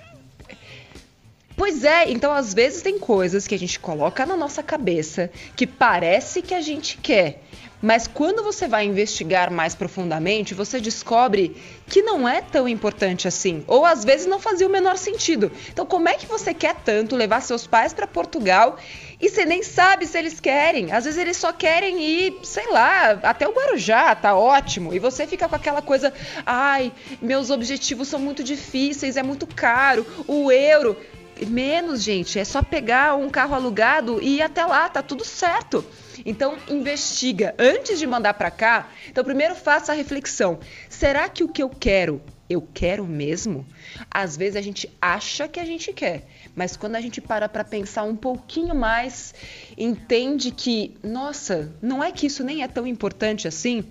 Pois 1.57 1.85
é, 1.85 2.11
então 2.11 2.33
às 2.33 2.55
vezes 2.55 2.83
tem 2.83 2.99
coisas 2.99 3.47
que 3.47 3.55
a 3.55 3.59
gente 3.59 3.79
coloca 3.79 4.25
na 4.25 4.37
nossa 4.37 4.63
cabeça 4.63 5.31
que 5.55 5.67
parece 5.67 6.41
que 6.41 6.55
a 6.55 6.61
gente 6.61 6.97
quer, 6.97 7.43
mas 7.83 8.07
quando 8.07 8.45
você 8.45 8.69
vai 8.69 8.87
investigar 8.87 9.51
mais 9.51 9.75
profundamente, 9.75 10.55
você 10.55 10.81
descobre 10.81 11.57
que 11.89 12.01
não 12.01 12.29
é 12.29 12.41
tão 12.41 12.69
importante 12.69 13.27
assim, 13.27 13.65
ou 13.67 13.85
às 13.85 14.05
vezes 14.05 14.27
não 14.27 14.39
fazia 14.39 14.69
o 14.69 14.71
menor 14.71 14.97
sentido. 14.97 15.51
Então, 15.71 15.85
como 15.85 16.09
é 16.09 16.15
que 16.15 16.27
você 16.27 16.55
quer 16.55 16.77
tanto 16.77 17.17
levar 17.17 17.43
seus 17.43 17.67
pais 17.67 17.93
para 17.93 18.07
Portugal 18.07 18.79
e 19.21 19.29
você 19.29 19.45
nem 19.45 19.65
sabe 19.65 20.07
se 20.07 20.17
eles 20.17 20.39
querem? 20.39 20.93
Às 20.93 21.05
vezes 21.05 21.19
eles 21.19 21.37
só 21.37 21.53
querem 21.53 22.01
ir, 22.01 22.39
sei 22.45 22.71
lá, 22.71 23.19
até 23.23 23.49
o 23.49 23.53
Guarujá, 23.53 24.15
tá 24.15 24.37
ótimo, 24.37 24.95
e 24.95 25.01
você 25.01 25.27
fica 25.27 25.49
com 25.49 25.57
aquela 25.57 25.83
coisa, 25.83 26.13
ai, 26.47 26.93
meus 27.21 27.51
objetivos 27.51 28.07
são 28.07 28.21
muito 28.21 28.45
difíceis, 28.45 29.17
é 29.17 29.25
muito 29.25 29.47
caro, 29.47 30.07
o 30.29 30.53
euro. 30.53 30.97
Menos, 31.47 32.03
gente, 32.03 32.39
é 32.39 32.45
só 32.45 32.63
pegar 32.63 33.17
um 33.17 33.29
carro 33.29 33.55
alugado 33.55 34.21
e 34.23 34.37
ir 34.37 34.43
até 34.43 34.65
lá, 34.65 34.89
tá 34.89 35.03
tudo 35.03 35.25
certo. 35.25 35.85
Então, 36.25 36.57
investiga 36.69 37.55
antes 37.59 37.99
de 37.99 38.07
mandar 38.07 38.35
para 38.35 38.51
cá. 38.51 38.89
Então, 39.09 39.25
primeiro 39.25 39.55
faça 39.55 39.93
a 39.93 39.95
reflexão: 39.95 40.59
será 40.89 41.29
que 41.29 41.43
o 41.43 41.49
que 41.49 41.63
eu 41.63 41.69
quero 41.69 42.23
eu 42.53 42.67
quero 42.73 43.07
mesmo? 43.07 43.67
Às 44.11 44.37
vezes 44.37 44.57
a 44.57 44.61
gente 44.61 44.91
acha 45.01 45.49
que 45.49 45.59
a 45.59 45.65
gente 45.65 45.93
quer, 45.93 46.27
mas 46.55 46.77
quando 46.77 46.97
a 46.97 47.01
gente 47.01 47.21
para 47.21 47.49
para 47.49 47.65
pensar 47.65 48.05
um 48.05 48.15
pouquinho 48.15 48.75
mais, 48.75 49.35
entende 49.77 50.51
que, 50.51 50.95
nossa, 51.03 51.73
não 51.81 52.03
é 52.05 52.13
que 52.13 52.27
isso 52.27 52.45
nem 52.45 52.63
é 52.63 52.69
tão 52.69 52.87
importante 52.87 53.49
assim. 53.49 53.85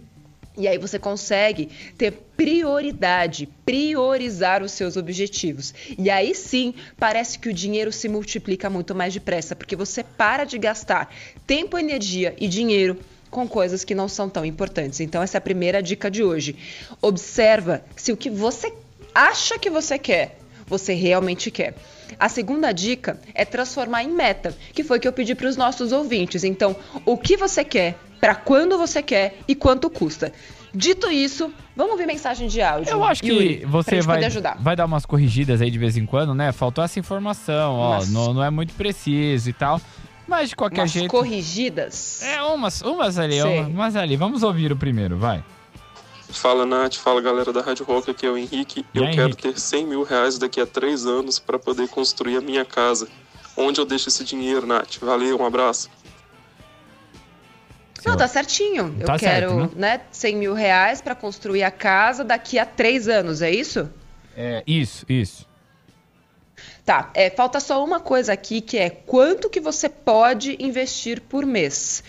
E 0.58 0.68
aí 0.68 0.78
você 0.78 1.00
consegue 1.00 1.70
ter 1.98 2.12
prioridade, 2.36 3.48
priorizar 3.66 4.62
os 4.62 4.74
seus 4.74 4.98
objetivos. 4.98 5.74
E 5.98 6.10
aí 6.10 6.36
sim, 6.36 6.74
parece 6.98 7.40
que 7.40 7.50
o 7.50 7.54
dinheiro 7.54 7.92
se 7.92 8.10
multiplica 8.10 8.70
muito 8.70 8.94
mais 8.94 9.14
depressa, 9.14 9.56
porque 9.56 9.76
você 9.76 10.04
para 10.04 10.44
de 10.44 10.58
gastar 10.58 11.14
tempo, 11.48 11.78
energia 11.78 12.36
e 12.38 12.48
dinheiro 12.48 12.98
com 13.30 13.48
coisas 13.48 13.86
que 13.86 13.96
não 13.96 14.10
são 14.10 14.30
tão 14.30 14.46
importantes. 14.46 15.00
Então 15.00 15.24
essa 15.24 15.38
é 15.38 15.40
a 15.40 15.42
primeira 15.42 15.82
dica 15.82 16.12
de 16.12 16.22
hoje. 16.22 16.56
Observa 17.02 17.84
se 17.96 18.12
o 18.12 18.18
que 18.18 18.30
você 18.30 18.74
acha 19.16 19.58
que 19.58 19.70
você 19.70 19.98
quer, 19.98 20.38
você 20.68 20.94
realmente 20.94 21.50
quer. 21.50 21.76
A 22.20 22.28
segunda 22.28 22.72
dica 22.72 23.20
é 23.34 23.46
transformar 23.46 24.04
em 24.04 24.10
meta, 24.10 24.56
que 24.74 24.84
foi 24.84 25.00
que 25.00 25.08
eu 25.08 25.14
pedi 25.14 25.34
para 25.34 25.48
os 25.48 25.56
nossos 25.56 25.92
ouvintes. 25.94 26.44
Então, 26.44 26.76
o 27.06 27.18
que 27.18 27.38
você 27.38 27.64
quer, 27.64 27.98
para 28.22 28.36
quando 28.36 28.78
você 28.78 29.02
quer 29.02 29.40
e 29.48 29.56
quanto 29.56 29.90
custa. 29.90 30.32
Dito 30.74 31.12
isso, 31.12 31.52
vamos 31.76 31.98
ver 31.98 32.06
mensagem 32.06 32.48
de 32.48 32.62
áudio. 32.62 32.92
Eu 32.92 33.04
acho 33.04 33.22
que 33.22 33.28
Yuri, 33.28 33.66
você 33.66 34.00
vai, 34.00 34.22
vai 34.60 34.76
dar 34.76 34.86
umas 34.86 35.06
corrigidas 35.06 35.62
aí 35.62 35.70
de 35.70 35.78
vez 35.78 35.98
em 35.98 36.06
quando, 36.06 36.34
né? 36.34 36.54
Faltou 36.54 36.82
essa 36.82 36.98
informação, 36.98 37.74
ó, 37.74 38.06
não, 38.06 38.34
não 38.36 38.44
é 38.44 38.50
muito 38.50 38.74
preciso 38.76 39.50
e 39.50 39.54
tal. 39.54 39.82
Mas 40.26 40.50
de 40.50 40.56
qualquer 40.56 40.82
umas 40.82 40.92
jeito. 40.92 41.10
corrigidas? 41.10 42.22
É, 42.24 42.42
umas, 42.44 42.82
umas 42.84 43.18
ali, 43.18 43.42
uma, 43.42 43.68
umas 43.68 43.96
ali. 43.98 44.16
Vamos 44.16 44.44
ouvir 44.44 44.72
o 44.72 44.78
primeiro, 44.78 45.18
vai. 45.18 45.44
Fala 46.30 46.66
Nath, 46.66 46.96
fala 46.96 47.20
galera 47.20 47.52
da 47.52 47.62
Rádio 47.62 47.84
Rock, 47.84 48.10
aqui 48.12 48.26
é 48.26 48.30
o 48.30 48.38
Henrique. 48.38 48.86
E 48.94 48.98
eu 48.98 49.04
aí, 49.04 49.14
quero 49.14 49.28
Henrique? 49.28 49.42
ter 49.42 49.60
100 49.60 49.86
mil 49.86 50.04
reais 50.04 50.38
daqui 50.38 50.62
a 50.62 50.66
três 50.66 51.06
anos 51.06 51.38
para 51.38 51.60
poder 51.60 51.90
construir 51.90 52.38
a 52.38 52.42
minha 52.42 52.64
casa. 52.64 53.10
Onde 53.58 53.82
eu 53.82 53.86
deixo 53.86 54.08
esse 54.08 54.24
dinheiro, 54.24 54.66
Nath? 54.66 54.98
Valeu, 55.02 55.38
um 55.38 55.46
abraço. 55.46 55.90
Não, 58.06 58.18
tá 58.18 58.28
certinho. 58.28 58.96
Tá 59.06 59.14
eu 59.14 59.20
certo, 59.20 59.48
quero, 59.50 59.72
né, 59.76 60.02
100 60.12 60.36
mil 60.36 60.54
reais 60.54 61.02
para 61.02 61.16
construir 61.16 61.64
a 61.64 61.72
casa 61.72 62.24
daqui 62.24 62.58
a 62.58 62.66
três 62.66 63.08
anos, 63.08 63.42
é 63.42 63.52
isso? 63.52 63.90
É, 64.36 64.64
isso, 64.66 65.06
isso. 65.08 65.48
Tá, 66.86 67.12
é, 67.14 67.30
falta 67.30 67.60
só 67.60 67.84
uma 67.84 68.00
coisa 68.00 68.34
aqui 68.34 68.60
que 68.60 68.78
é 68.78 68.90
quanto 68.90 69.50
que 69.50 69.60
você 69.60 69.88
pode 69.88 70.58
investir 70.60 71.22
por 71.22 71.46
mês. 71.46 72.04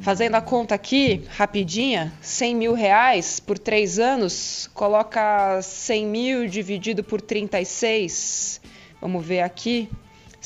Fazendo 0.00 0.34
a 0.34 0.40
conta 0.40 0.74
aqui, 0.74 1.22
rapidinha, 1.28 2.12
100 2.20 2.56
mil 2.56 2.74
reais 2.74 3.38
por 3.40 3.58
três 3.58 3.98
anos, 3.98 4.68
coloca 4.74 5.60
100 5.62 6.06
mil 6.06 6.46
dividido 6.48 7.04
por 7.04 7.20
36, 7.20 8.60
vamos 9.00 9.24
ver 9.24 9.40
aqui, 9.40 9.88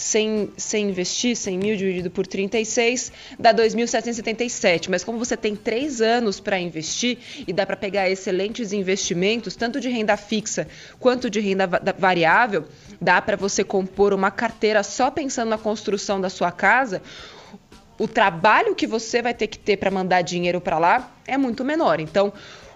sem, 0.01 0.51
sem 0.57 0.89
investir, 0.89 1.37
100 1.37 1.59
mil 1.59 1.77
dividido 1.77 2.11
por 2.11 2.27
36, 2.27 3.13
dá 3.39 3.53
2.777. 3.53 4.89
Mas 4.89 5.05
como 5.05 5.19
você 5.19 5.37
tem 5.37 5.55
três 5.55 6.01
anos 6.01 6.41
para 6.41 6.59
investir 6.59 7.19
e 7.47 7.53
dá 7.53 7.67
para 7.67 7.77
pegar 7.77 8.09
excelentes 8.09 8.73
investimentos, 8.73 9.55
tanto 9.57 9.79
de 9.79 9.91
renda 9.91 10.17
fixa 10.17 10.67
quanto 10.99 11.29
de 11.29 11.39
renda 11.39 11.67
va- 11.67 11.79
da- 11.79 11.93
variável, 11.93 12.65
dá 12.99 13.21
para 13.21 13.37
você 13.37 13.63
compor 13.63 14.15
uma 14.15 14.31
carteira 14.31 14.83
só 14.83 15.11
pensando 15.11 15.51
na 15.51 15.59
construção 15.59 16.19
da 16.19 16.31
sua 16.31 16.51
casa. 16.51 17.03
O 17.99 18.09
trabalho 18.09 18.75
que 18.75 18.87
você 18.87 19.21
vai 19.21 19.35
ter 19.35 19.49
que 19.49 19.59
ter 19.59 19.77
para 19.77 19.91
mandar 19.91 20.23
dinheiro 20.23 20.63
para 20.63 20.79
lá 20.79 21.13
é 21.27 21.37
muito 21.37 21.63
menor. 21.63 22.01
Então, 22.01 22.33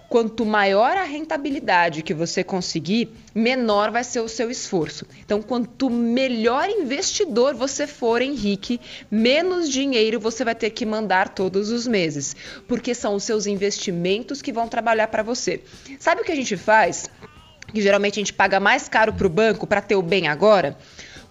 quanto 0.09 0.45
maior 0.45 0.95
a 0.97 1.03
rentabilidade 1.03 2.01
que 2.01 2.13
você 2.13 2.43
conseguir, 2.43 3.09
menor 3.33 3.91
vai 3.91 4.03
ser 4.03 4.19
o 4.19 4.27
seu 4.27 4.49
esforço. 4.49 5.05
Então, 5.23 5.41
quanto 5.41 5.89
melhor 5.89 6.69
investidor 6.69 7.55
você 7.55 7.87
for, 7.87 8.21
Henrique, 8.21 8.79
menos 9.09 9.69
dinheiro 9.69 10.19
você 10.19 10.43
vai 10.43 10.55
ter 10.55 10.69
que 10.69 10.85
mandar 10.85 11.29
todos 11.29 11.69
os 11.69 11.87
meses, 11.87 12.35
porque 12.67 12.93
são 12.93 13.15
os 13.15 13.23
seus 13.23 13.45
investimentos 13.45 14.41
que 14.41 14.53
vão 14.53 14.67
trabalhar 14.67 15.07
para 15.07 15.23
você. 15.23 15.61
Sabe 15.99 16.21
o 16.21 16.23
que 16.23 16.31
a 16.31 16.35
gente 16.35 16.55
faz? 16.55 17.09
Que 17.73 17.81
geralmente 17.81 18.19
a 18.19 18.21
gente 18.21 18.33
paga 18.33 18.59
mais 18.59 18.87
caro 18.87 19.13
para 19.13 19.27
o 19.27 19.29
banco 19.29 19.67
para 19.67 19.81
ter 19.81 19.95
o 19.95 20.01
bem 20.01 20.27
agora? 20.27 20.77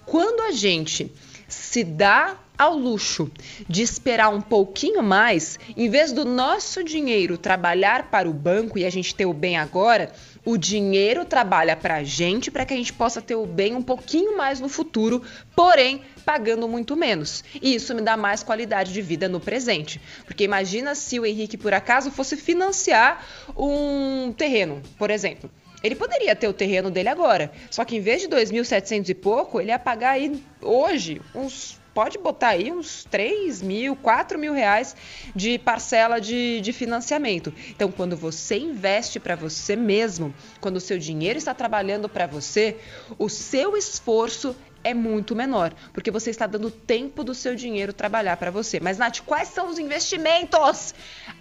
Quando 0.04 0.40
a 0.42 0.52
gente 0.52 1.12
se 1.48 1.84
dá 1.84 2.36
ao 2.64 2.76
luxo 2.76 3.30
de 3.68 3.82
esperar 3.82 4.30
um 4.30 4.40
pouquinho 4.40 5.02
mais, 5.02 5.58
em 5.76 5.88
vez 5.88 6.12
do 6.12 6.24
nosso 6.24 6.82
dinheiro 6.82 7.36
trabalhar 7.36 8.10
para 8.10 8.28
o 8.28 8.32
banco 8.32 8.78
e 8.78 8.86
a 8.86 8.90
gente 8.90 9.14
ter 9.14 9.26
o 9.26 9.34
bem 9.34 9.58
agora, 9.58 10.12
o 10.44 10.56
dinheiro 10.56 11.24
trabalha 11.24 11.76
para 11.76 11.96
a 11.96 12.04
gente 12.04 12.50
para 12.50 12.64
que 12.64 12.72
a 12.72 12.76
gente 12.76 12.92
possa 12.92 13.20
ter 13.20 13.34
o 13.34 13.46
bem 13.46 13.74
um 13.74 13.82
pouquinho 13.82 14.36
mais 14.36 14.60
no 14.60 14.68
futuro, 14.68 15.22
porém 15.54 16.02
pagando 16.24 16.66
muito 16.66 16.96
menos. 16.96 17.44
E 17.60 17.74
isso 17.74 17.94
me 17.94 18.00
dá 18.00 18.16
mais 18.16 18.42
qualidade 18.42 18.92
de 18.92 19.02
vida 19.02 19.28
no 19.28 19.40
presente. 19.40 20.00
Porque 20.24 20.44
imagina 20.44 20.94
se 20.94 21.20
o 21.20 21.26
Henrique 21.26 21.58
por 21.58 21.74
acaso 21.74 22.10
fosse 22.10 22.36
financiar 22.36 23.26
um 23.56 24.32
terreno, 24.32 24.82
por 24.98 25.10
exemplo. 25.10 25.50
Ele 25.82 25.94
poderia 25.94 26.34
ter 26.34 26.48
o 26.48 26.52
terreno 26.54 26.90
dele 26.90 27.10
agora, 27.10 27.52
só 27.70 27.84
que 27.84 27.96
em 27.96 28.00
vez 28.00 28.22
de 28.22 28.28
2.700 28.28 29.10
e 29.10 29.14
pouco, 29.14 29.60
ele 29.60 29.70
ia 29.70 29.78
pagar 29.78 30.12
aí 30.12 30.42
hoje 30.62 31.20
uns 31.34 31.78
pode 31.94 32.18
botar 32.18 32.48
aí 32.48 32.72
uns 32.72 33.04
3 33.04 33.62
mil, 33.62 33.94
4 33.96 34.38
mil 34.38 34.52
reais 34.52 34.96
de 35.34 35.58
parcela 35.58 36.20
de, 36.20 36.60
de 36.60 36.72
financiamento. 36.72 37.54
Então, 37.70 37.90
quando 37.90 38.16
você 38.16 38.58
investe 38.58 39.20
para 39.20 39.36
você 39.36 39.76
mesmo, 39.76 40.34
quando 40.60 40.76
o 40.76 40.80
seu 40.80 40.98
dinheiro 40.98 41.38
está 41.38 41.54
trabalhando 41.54 42.08
para 42.08 42.26
você, 42.26 42.76
o 43.18 43.28
seu 43.28 43.76
esforço 43.76 44.56
é 44.84 44.92
muito 44.92 45.34
menor, 45.34 45.72
porque 45.94 46.10
você 46.10 46.30
está 46.30 46.46
dando 46.46 46.70
tempo 46.70 47.24
do 47.24 47.34
seu 47.34 47.54
dinheiro 47.54 47.92
trabalhar 47.92 48.36
para 48.36 48.50
você. 48.50 48.78
Mas, 48.78 48.98
Nath, 48.98 49.20
quais 49.20 49.48
são 49.48 49.70
os 49.70 49.78
investimentos? 49.78 50.94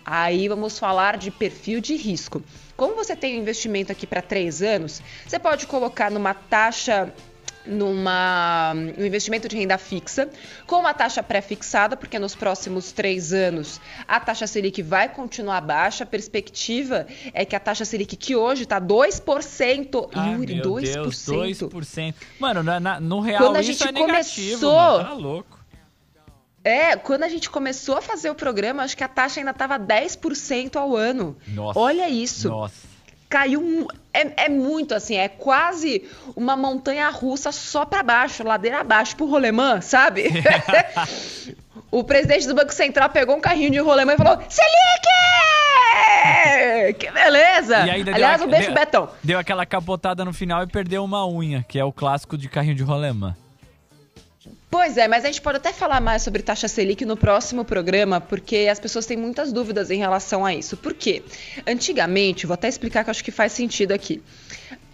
Aí 0.06 0.48
vamos 0.48 0.80
falar 0.80 1.18
de 1.18 1.30
perfil 1.30 1.82
de 1.82 1.96
risco. 1.96 2.42
Como 2.78 2.96
você 2.96 3.16
tem 3.16 3.38
um 3.38 3.42
investimento 3.42 3.92
aqui 3.92 4.08
para 4.08 4.22
três 4.22 4.62
anos, 4.62 5.02
você 5.28 5.38
pode 5.38 5.68
colocar 5.68 6.10
numa 6.10 6.34
taxa 6.34 7.14
numa 7.66 8.74
um 8.76 9.06
investimento 9.06 9.48
de 9.48 9.56
renda 9.58 9.78
fixa 9.78 10.30
com 10.68 10.78
uma 10.78 10.94
taxa 10.94 11.22
pré-fixada, 11.24 11.96
porque 11.98 12.20
nos 12.20 12.36
próximos 12.36 12.92
três 12.92 13.32
anos 13.34 13.80
a 14.08 14.20
taxa 14.20 14.46
Selic 14.48 14.82
vai 14.82 15.10
continuar 15.10 15.62
baixa. 15.62 16.04
A 16.04 16.08
perspectiva 16.08 17.08
é 17.34 17.46
que 17.46 17.56
a 17.56 17.60
taxa 17.60 17.86
Selic, 17.86 18.16
que 18.16 18.36
hoje 18.36 18.64
está 18.64 18.80
2%, 18.80 20.10
Ai, 20.14 20.34
Yuri, 20.34 20.56
meu 20.56 20.64
2%. 20.64 20.82
Deus, 20.82 21.28
2%. 21.28 22.14
Mano, 22.40 22.64
na, 22.64 22.80
na- 22.80 23.00
no 23.00 23.20
real 23.20 23.44
Quando 23.46 23.56
a 23.58 23.62
isso 23.62 23.72
gente 23.74 23.88
é 23.88 23.92
negativo, 23.92 24.60
começou- 24.62 24.76
mano. 24.76 25.04
Tá 25.10 25.14
louco. 25.14 25.60
É, 26.66 26.96
quando 26.96 27.24
a 27.24 27.28
gente 27.30 27.50
começou 27.50 27.98
a 27.98 28.02
fazer 28.02 28.30
o 28.30 28.36
programa, 28.36 28.84
acho 28.84 28.96
que 28.96 29.04
a 29.04 29.08
taxa 29.10 29.42
ainda 29.42 29.52
estava 29.52 29.78
10% 29.78 30.78
ao 30.78 30.96
ano. 30.96 31.36
Nossa. 31.50 31.78
Olha 31.78 32.10
isso. 32.10 32.48
Nossa. 32.48 32.93
Caiu. 33.34 33.88
É, 34.14 34.46
é 34.46 34.50
muito 34.50 34.94
assim, 34.94 35.16
é 35.16 35.28
quase 35.28 36.08
uma 36.36 36.56
montanha 36.56 37.10
russa 37.10 37.52
só 37.52 37.84
para 37.84 38.04
baixo, 38.04 38.44
ladeira 38.44 38.82
abaixo, 38.82 39.16
pro 39.16 39.26
rolemã, 39.26 39.82
sabe? 39.82 40.26
o 41.90 42.04
presidente 42.04 42.48
do 42.48 42.54
Banco 42.54 42.72
Central 42.72 43.10
pegou 43.10 43.36
um 43.36 43.42
carrinho 43.42 43.72
de 43.72 43.80
rolemã 43.80 44.14
e 44.14 44.18
falou: 44.18 44.38
Selic! 44.48 45.08
Que 47.00 47.10
beleza! 47.12 47.88
E 47.88 48.04
deu 48.04 48.14
Aliás, 48.14 48.40
a- 48.42 48.46
um 48.46 48.48
beijo, 48.50 48.68
deu- 48.68 48.76
Betão. 48.76 49.10
Deu 49.24 49.40
aquela 49.40 49.66
capotada 49.66 50.24
no 50.24 50.32
final 50.32 50.62
e 50.62 50.68
perdeu 50.68 51.04
uma 51.04 51.28
unha, 51.28 51.66
que 51.68 51.80
é 51.80 51.84
o 51.84 51.92
clássico 51.92 52.38
de 52.38 52.48
carrinho 52.48 52.76
de 52.76 52.84
rolemã. 52.84 53.36
Pois 54.74 54.98
é, 54.98 55.08
mas 55.08 55.24
a 55.24 55.28
gente 55.28 55.40
pode 55.40 55.58
até 55.58 55.72
falar 55.72 56.02
mais 56.02 56.24
sobre 56.24 56.42
taxa 56.42 56.68
Selic 56.68 57.06
no 57.06 57.16
próximo 57.16 57.64
programa, 57.64 58.20
porque 58.20 58.68
as 58.72 58.80
pessoas 58.80 59.06
têm 59.06 59.16
muitas 59.16 59.54
dúvidas 59.54 59.92
em 59.92 60.00
relação 60.00 60.44
a 60.44 60.52
isso. 60.52 60.76
Por 60.76 60.96
quê? 60.96 61.22
Antigamente, 61.68 62.48
vou 62.48 62.56
até 62.56 62.70
explicar 62.70 63.04
que 63.04 63.12
eu 63.12 63.12
acho 63.12 63.24
que 63.24 63.30
faz 63.30 63.52
sentido 63.52 63.92
aqui. 63.92 64.20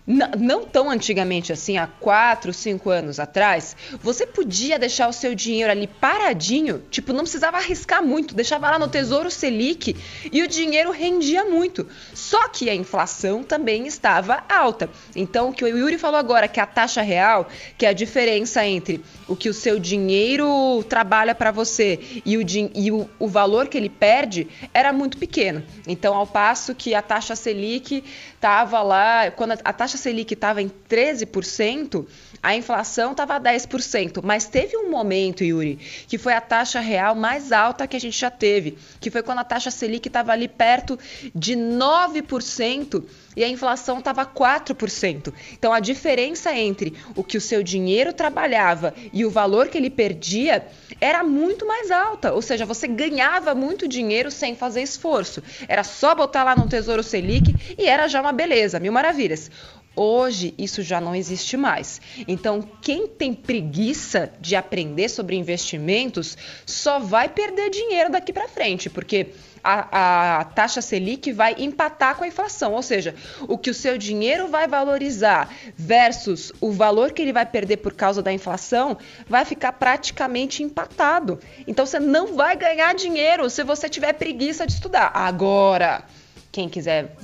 N- 0.09 0.27
não 0.39 0.65
tão 0.65 0.89
antigamente 0.89 1.53
assim, 1.53 1.77
há 1.77 1.85
4, 1.85 2.51
5 2.51 2.89
anos 2.89 3.19
atrás, 3.19 3.75
você 4.01 4.25
podia 4.25 4.79
deixar 4.79 5.07
o 5.07 5.13
seu 5.13 5.35
dinheiro 5.35 5.69
ali 5.71 5.85
paradinho, 5.85 6.81
tipo, 6.89 7.13
não 7.13 7.21
precisava 7.21 7.57
arriscar 7.57 8.03
muito, 8.03 8.33
deixava 8.33 8.71
lá 8.71 8.79
no 8.79 8.87
Tesouro 8.87 9.29
Selic 9.29 9.95
e 10.31 10.41
o 10.41 10.47
dinheiro 10.47 10.89
rendia 10.89 11.45
muito. 11.45 11.87
Só 12.13 12.47
que 12.49 12.71
a 12.71 12.73
inflação 12.75 13.43
também 13.43 13.85
estava 13.85 14.43
alta. 14.49 14.89
Então, 15.15 15.49
o 15.49 15.53
que 15.53 15.63
o 15.63 15.67
Yuri 15.67 15.99
falou 15.99 16.17
agora, 16.19 16.47
que 16.47 16.59
a 16.59 16.65
taxa 16.65 17.03
real, 17.03 17.47
que 17.77 17.85
é 17.85 17.89
a 17.89 17.93
diferença 17.93 18.65
entre 18.65 19.03
o 19.27 19.35
que 19.35 19.47
o 19.47 19.53
seu 19.53 19.77
dinheiro 19.79 20.83
trabalha 20.89 21.35
para 21.35 21.51
você 21.51 21.99
e, 22.25 22.35
o, 22.35 22.41
e 22.73 22.91
o, 22.91 23.07
o 23.19 23.27
valor 23.27 23.67
que 23.67 23.77
ele 23.77 23.89
perde, 23.89 24.47
era 24.73 24.91
muito 24.91 25.19
pequeno. 25.19 25.63
Então, 25.87 26.15
ao 26.15 26.25
passo 26.25 26.73
que 26.73 26.95
a 26.95 27.01
taxa 27.03 27.35
Selic 27.35 28.03
estava 28.39 28.81
lá, 28.81 29.29
quando 29.31 29.51
a, 29.51 29.57
a 29.65 29.73
taxa 29.73 29.97
Selic 29.97 30.33
estava 30.33 30.61
em 30.61 30.71
13%, 30.89 32.07
a 32.41 32.55
inflação 32.55 33.11
estava 33.11 33.37
10%. 33.37 34.21
Mas 34.23 34.45
teve 34.45 34.77
um 34.77 34.89
momento, 34.89 35.43
Yuri, 35.43 35.75
que 36.07 36.17
foi 36.17 36.33
a 36.33 36.39
taxa 36.39 36.79
real 36.79 37.13
mais 37.15 37.51
alta 37.51 37.85
que 37.85 37.97
a 37.97 37.99
gente 37.99 38.17
já 38.17 38.31
teve, 38.31 38.77
que 39.01 39.11
foi 39.11 39.21
quando 39.21 39.39
a 39.39 39.43
taxa 39.43 39.69
Selic 39.69 40.07
estava 40.07 40.31
ali 40.31 40.47
perto 40.47 40.97
de 41.35 41.53
9% 41.53 43.03
e 43.35 43.43
a 43.43 43.47
inflação 43.47 43.99
estava 43.99 44.25
4%. 44.25 45.33
Então 45.53 45.71
a 45.71 45.79
diferença 45.79 46.53
entre 46.53 46.93
o 47.15 47.23
que 47.23 47.37
o 47.37 47.41
seu 47.41 47.63
dinheiro 47.63 48.13
trabalhava 48.13 48.93
e 49.13 49.25
o 49.25 49.29
valor 49.29 49.67
que 49.67 49.77
ele 49.77 49.89
perdia 49.89 50.67
era 50.99 51.23
muito 51.23 51.65
mais 51.65 51.91
alta. 51.91 52.33
Ou 52.33 52.41
seja, 52.41 52.65
você 52.65 52.87
ganhava 52.87 53.55
muito 53.55 53.87
dinheiro 53.87 54.31
sem 54.31 54.55
fazer 54.55 54.81
esforço. 54.81 55.41
Era 55.67 55.83
só 55.83 56.13
botar 56.15 56.43
lá 56.43 56.55
no 56.55 56.67
Tesouro 56.67 57.03
Selic 57.03 57.55
e 57.77 57.87
era 57.87 58.07
já 58.07 58.21
uma 58.21 58.31
beleza, 58.31 58.79
mil 58.79 58.91
maravilhas. 58.91 59.49
Hoje 59.95 60.53
isso 60.57 60.81
já 60.81 61.01
não 61.01 61.15
existe 61.15 61.57
mais. 61.57 61.99
Então, 62.27 62.61
quem 62.81 63.07
tem 63.07 63.33
preguiça 63.33 64.31
de 64.39 64.55
aprender 64.55 65.09
sobre 65.09 65.35
investimentos 65.35 66.37
só 66.65 66.99
vai 66.99 67.27
perder 67.27 67.69
dinheiro 67.69 68.11
daqui 68.11 68.31
para 68.31 68.47
frente, 68.47 68.89
porque 68.89 69.27
a, 69.63 70.39
a, 70.39 70.43
taxa 70.45 70.81
Selic 70.81 71.31
vai 71.31 71.55
empatar 71.57 72.15
com 72.15 72.23
a 72.23 72.27
inflação, 72.27 72.73
ou 72.73 72.81
seja, 72.81 73.13
o 73.41 73.57
que 73.57 73.69
o 73.69 73.73
seu 73.73 73.97
dinheiro 73.97 74.47
vai 74.47 74.67
valorizar 74.67 75.53
versus 75.75 76.51
o 76.61 76.71
valor 76.71 77.11
que 77.11 77.21
ele 77.21 77.33
vai 77.33 77.45
perder 77.45 77.77
por 77.77 77.93
causa 77.93 78.21
da 78.21 78.31
inflação 78.31 78.97
vai 79.27 79.43
ficar 79.45 79.73
praticamente 79.73 80.63
empatado. 80.63 81.39
Então 81.67 81.85
você 81.85 81.99
não 81.99 82.35
vai 82.35 82.55
ganhar 82.55 82.93
dinheiro 82.95 83.49
se 83.49 83.63
você 83.63 83.89
tiver 83.89 84.13
preguiça 84.13 84.65
de 84.65 84.73
estudar. 84.73 85.11
Agora, 85.13 86.03
quem 86.51 86.69
quiser 86.69 87.15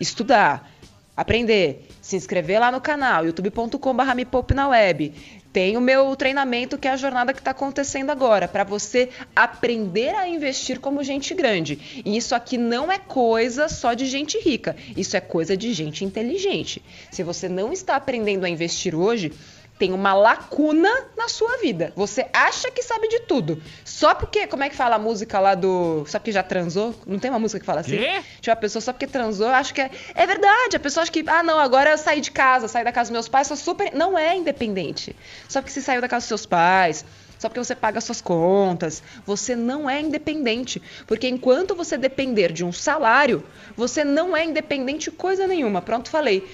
estudar, 0.00 0.70
aprender, 1.18 1.88
se 2.00 2.14
inscrever 2.14 2.60
lá 2.60 2.70
no 2.70 2.80
canal 2.80 3.26
youtube.com.br 3.26 4.14
me 4.14 4.26
na 4.54 4.68
web 4.68 5.12
tem 5.52 5.76
o 5.76 5.80
meu 5.80 6.14
treinamento, 6.14 6.78
que 6.78 6.86
é 6.86 6.92
a 6.92 6.96
jornada 6.96 7.32
que 7.32 7.40
está 7.40 7.50
acontecendo 7.50 8.10
agora, 8.10 8.46
para 8.46 8.62
você 8.62 9.08
aprender 9.34 10.14
a 10.14 10.28
investir 10.28 10.78
como 10.78 11.02
gente 11.02 11.34
grande. 11.34 12.02
E 12.04 12.16
isso 12.16 12.34
aqui 12.34 12.58
não 12.58 12.92
é 12.92 12.98
coisa 12.98 13.68
só 13.68 13.94
de 13.94 14.06
gente 14.06 14.38
rica, 14.38 14.76
isso 14.96 15.16
é 15.16 15.20
coisa 15.20 15.56
de 15.56 15.72
gente 15.72 16.04
inteligente. 16.04 16.80
Se 17.10 17.22
você 17.22 17.48
não 17.48 17.72
está 17.72 17.96
aprendendo 17.96 18.44
a 18.44 18.48
investir 18.48 18.94
hoje, 18.94 19.32
tem 19.78 19.92
uma 19.92 20.12
lacuna 20.12 20.90
na 21.16 21.28
sua 21.28 21.58
vida. 21.58 21.92
Você 21.94 22.26
acha 22.32 22.70
que 22.70 22.82
sabe 22.82 23.08
de 23.08 23.20
tudo. 23.20 23.62
Só 23.84 24.14
porque, 24.14 24.46
como 24.46 24.64
é 24.64 24.68
que 24.68 24.74
fala 24.74 24.96
a 24.96 24.98
música 24.98 25.38
lá 25.38 25.54
do. 25.54 26.04
Só 26.06 26.18
porque 26.18 26.32
já 26.32 26.42
transou? 26.42 26.94
Não 27.06 27.18
tem 27.18 27.30
uma 27.30 27.38
música 27.38 27.60
que 27.60 27.66
fala 27.66 27.80
assim? 27.80 27.96
Quê? 27.96 28.20
Tipo, 28.40 28.50
a 28.50 28.56
pessoa 28.56 28.82
só 28.82 28.92
porque 28.92 29.06
transou, 29.06 29.48
acho 29.48 29.72
que 29.72 29.80
é. 29.80 29.90
É 30.14 30.26
verdade. 30.26 30.76
A 30.76 30.80
pessoa 30.80 31.02
acha 31.02 31.12
que, 31.12 31.24
ah, 31.26 31.42
não, 31.42 31.58
agora 31.58 31.90
eu 31.90 31.98
saí 31.98 32.20
de 32.20 32.30
casa, 32.30 32.66
saí 32.66 32.82
da 32.82 32.92
casa 32.92 33.08
dos 33.08 33.12
meus 33.12 33.28
pais, 33.28 33.46
sou 33.46 33.56
super. 33.56 33.94
Não 33.94 34.18
é 34.18 34.36
independente. 34.36 35.14
Só 35.48 35.60
porque 35.60 35.72
você 35.72 35.80
saiu 35.80 36.00
da 36.00 36.08
casa 36.08 36.22
dos 36.22 36.28
seus 36.28 36.46
pais, 36.46 37.04
só 37.38 37.48
porque 37.48 37.62
você 37.62 37.74
paga 37.74 38.00
suas 38.00 38.20
contas. 38.20 39.02
Você 39.24 39.54
não 39.54 39.88
é 39.88 40.00
independente. 40.00 40.82
Porque 41.06 41.28
enquanto 41.28 41.74
você 41.74 41.96
depender 41.96 42.52
de 42.52 42.64
um 42.64 42.72
salário, 42.72 43.44
você 43.76 44.02
não 44.02 44.36
é 44.36 44.44
independente 44.44 45.10
coisa 45.10 45.46
nenhuma. 45.46 45.80
Pronto, 45.80 46.10
falei. 46.10 46.48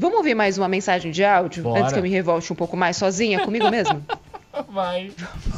Vamos 0.00 0.16
ouvir 0.16 0.34
mais 0.34 0.56
uma 0.56 0.66
mensagem 0.66 1.12
de 1.12 1.22
áudio 1.22 1.62
Bora. 1.62 1.80
antes 1.80 1.92
que 1.92 1.98
eu 1.98 2.02
me 2.02 2.08
revolte 2.08 2.50
um 2.50 2.56
pouco 2.56 2.74
mais 2.74 2.96
sozinha 2.96 3.44
comigo 3.44 3.68
mesmo? 3.68 4.02
Vai. 4.70 5.12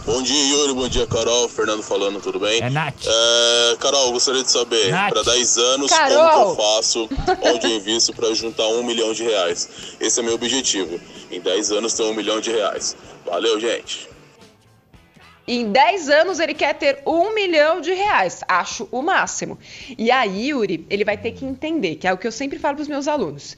Bom 0.04 0.20
dia, 0.20 0.44
Yuri. 0.46 0.74
Bom 0.74 0.88
dia, 0.88 1.06
Carol. 1.06 1.48
Fernando 1.48 1.80
falando, 1.80 2.20
tudo 2.20 2.40
bem? 2.40 2.60
É 2.60 2.68
Nath. 2.68 3.06
É, 3.06 3.76
Carol, 3.76 4.10
gostaria 4.10 4.42
de 4.42 4.50
saber, 4.50 4.90
para 4.90 5.22
10 5.22 5.58
anos, 5.58 5.92
Carol. 5.92 6.16
como 6.16 6.56
que 6.56 6.60
eu 6.60 6.66
faço, 6.66 7.08
onde 7.54 7.66
eu 7.68 7.76
invisto 7.76 8.12
para 8.12 8.34
juntar 8.34 8.66
um 8.66 8.82
milhão 8.82 9.12
de 9.12 9.22
reais? 9.22 9.96
Esse 10.00 10.18
é 10.18 10.24
meu 10.24 10.34
objetivo. 10.34 10.98
Em 11.30 11.40
10 11.40 11.70
anos, 11.70 11.94
ter 11.94 12.02
um 12.02 12.12
milhão 12.12 12.40
de 12.40 12.50
reais. 12.50 12.96
Valeu, 13.24 13.60
gente. 13.60 14.08
Em 15.46 15.70
10 15.70 16.08
anos 16.08 16.40
ele 16.40 16.54
quer 16.54 16.74
ter 16.74 17.00
um 17.06 17.32
milhão 17.32 17.80
de 17.80 17.94
reais. 17.94 18.40
Acho 18.48 18.88
o 18.90 19.02
máximo. 19.02 19.56
E 19.96 20.10
aí, 20.10 20.48
Yuri, 20.48 20.84
ele 20.90 21.04
vai 21.04 21.16
ter 21.16 21.30
que 21.30 21.44
entender, 21.44 21.94
que 21.94 22.08
é 22.08 22.12
o 22.12 22.18
que 22.18 22.26
eu 22.26 22.32
sempre 22.32 22.58
falo 22.58 22.74
para 22.74 22.82
os 22.82 22.88
meus 22.88 23.06
alunos. 23.06 23.56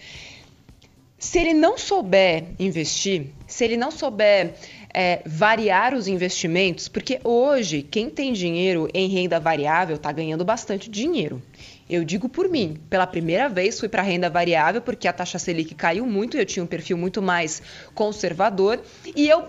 Se 1.25 1.39
ele 1.39 1.55
não 1.55 1.79
souber 1.79 2.45
investir, 2.59 3.29
se 3.47 3.65
ele 3.65 3.79
não 3.79 3.91
souber 3.91 4.57
é, 4.93 5.23
variar 5.25 5.95
os 5.95 6.07
investimentos, 6.07 6.87
porque 6.87 7.19
hoje 7.25 7.83
quem 7.83 8.11
tem 8.11 8.31
dinheiro 8.35 8.91
em 8.93 9.09
renda 9.09 9.41
variável 9.41 9.97
está 9.97 10.13
ganhando 10.13 10.45
bastante 10.45 10.91
dinheiro. 10.91 11.43
Eu 11.89 12.05
digo 12.05 12.29
por 12.29 12.47
mim, 12.51 12.79
pela 12.91 13.07
primeira 13.07 13.49
vez 13.49 13.81
fui 13.81 13.89
para 13.89 14.03
renda 14.03 14.29
variável 14.29 14.83
porque 14.83 15.09
a 15.09 15.15
taxa 15.15 15.39
Selic 15.39 15.75
caiu 15.75 16.07
muito, 16.07 16.37
eu 16.37 16.45
tinha 16.45 16.63
um 16.63 16.67
perfil 16.67 16.99
muito 16.99 17.23
mais 17.23 17.63
conservador 17.95 18.83
e 19.17 19.27
eu 19.27 19.45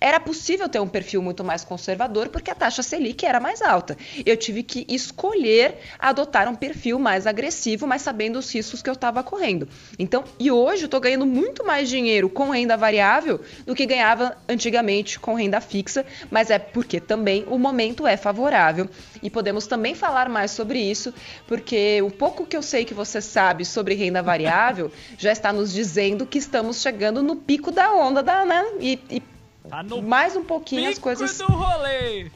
era 0.00 0.18
possível 0.18 0.68
ter 0.68 0.80
um 0.80 0.88
perfil 0.88 1.20
muito 1.20 1.44
mais 1.44 1.62
conservador 1.62 2.28
porque 2.28 2.50
a 2.50 2.54
taxa 2.54 2.82
Selic 2.82 3.26
era 3.26 3.38
mais 3.38 3.60
alta. 3.60 3.96
Eu 4.24 4.36
tive 4.36 4.62
que 4.62 4.86
escolher 4.88 5.78
adotar 5.98 6.48
um 6.48 6.54
perfil 6.54 6.98
mais 6.98 7.26
agressivo, 7.26 7.86
mas 7.86 8.02
sabendo 8.02 8.38
os 8.38 8.52
riscos 8.52 8.82
que 8.82 8.88
eu 8.88 8.94
estava 8.94 9.22
correndo. 9.22 9.68
Então, 9.98 10.24
e 10.38 10.50
hoje 10.50 10.82
eu 10.82 10.86
estou 10.86 11.00
ganhando 11.00 11.26
muito 11.26 11.64
mais 11.64 11.88
dinheiro 11.88 12.30
com 12.30 12.50
renda 12.50 12.76
variável 12.76 13.40
do 13.66 13.74
que 13.74 13.84
ganhava 13.84 14.36
antigamente 14.48 15.18
com 15.20 15.34
renda 15.34 15.60
fixa, 15.60 16.06
mas 16.30 16.50
é 16.50 16.58
porque 16.58 17.00
também 17.00 17.44
o 17.48 17.58
momento 17.58 18.06
é 18.06 18.16
favorável 18.16 18.88
e 19.22 19.28
podemos 19.28 19.66
também 19.66 19.94
falar 19.94 20.28
mais 20.28 20.50
sobre 20.50 20.78
isso, 20.78 21.12
porque 21.46 22.00
o 22.02 22.10
pouco 22.10 22.46
que 22.46 22.56
eu 22.56 22.62
sei 22.62 22.84
que 22.84 22.94
você 22.94 23.20
sabe 23.20 23.64
sobre 23.64 23.94
renda 23.94 24.22
variável 24.22 24.90
já 25.18 25.32
está 25.32 25.52
nos 25.52 25.72
dizendo 25.72 26.24
que 26.24 26.38
estamos 26.38 26.80
chegando 26.80 27.22
no 27.22 27.36
pico 27.36 27.70
da 27.70 27.92
onda 27.92 28.22
da, 28.22 28.44
né? 28.44 28.64
E, 28.80 28.98
e 29.10 29.22
Tá 29.68 29.82
mais 30.02 30.36
um 30.36 30.44
pouquinho 30.44 30.88
as 30.88 30.98
coisas. 30.98 31.38
do 31.38 31.46
rolê. 31.46 32.30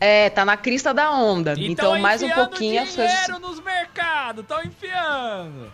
É, 0.00 0.30
tá 0.30 0.44
na 0.44 0.56
crista 0.56 0.92
da 0.92 1.12
onda. 1.12 1.52
Então, 1.52 1.64
então 1.64 1.98
mais 2.00 2.22
um 2.22 2.30
pouquinho 2.30 2.82
as 2.82 2.94
coisas. 2.94 3.12
dinheiro 3.12 3.38
nos 3.38 3.60
mercados, 3.60 4.42
estão 4.42 4.62
enfiando. 4.62 5.72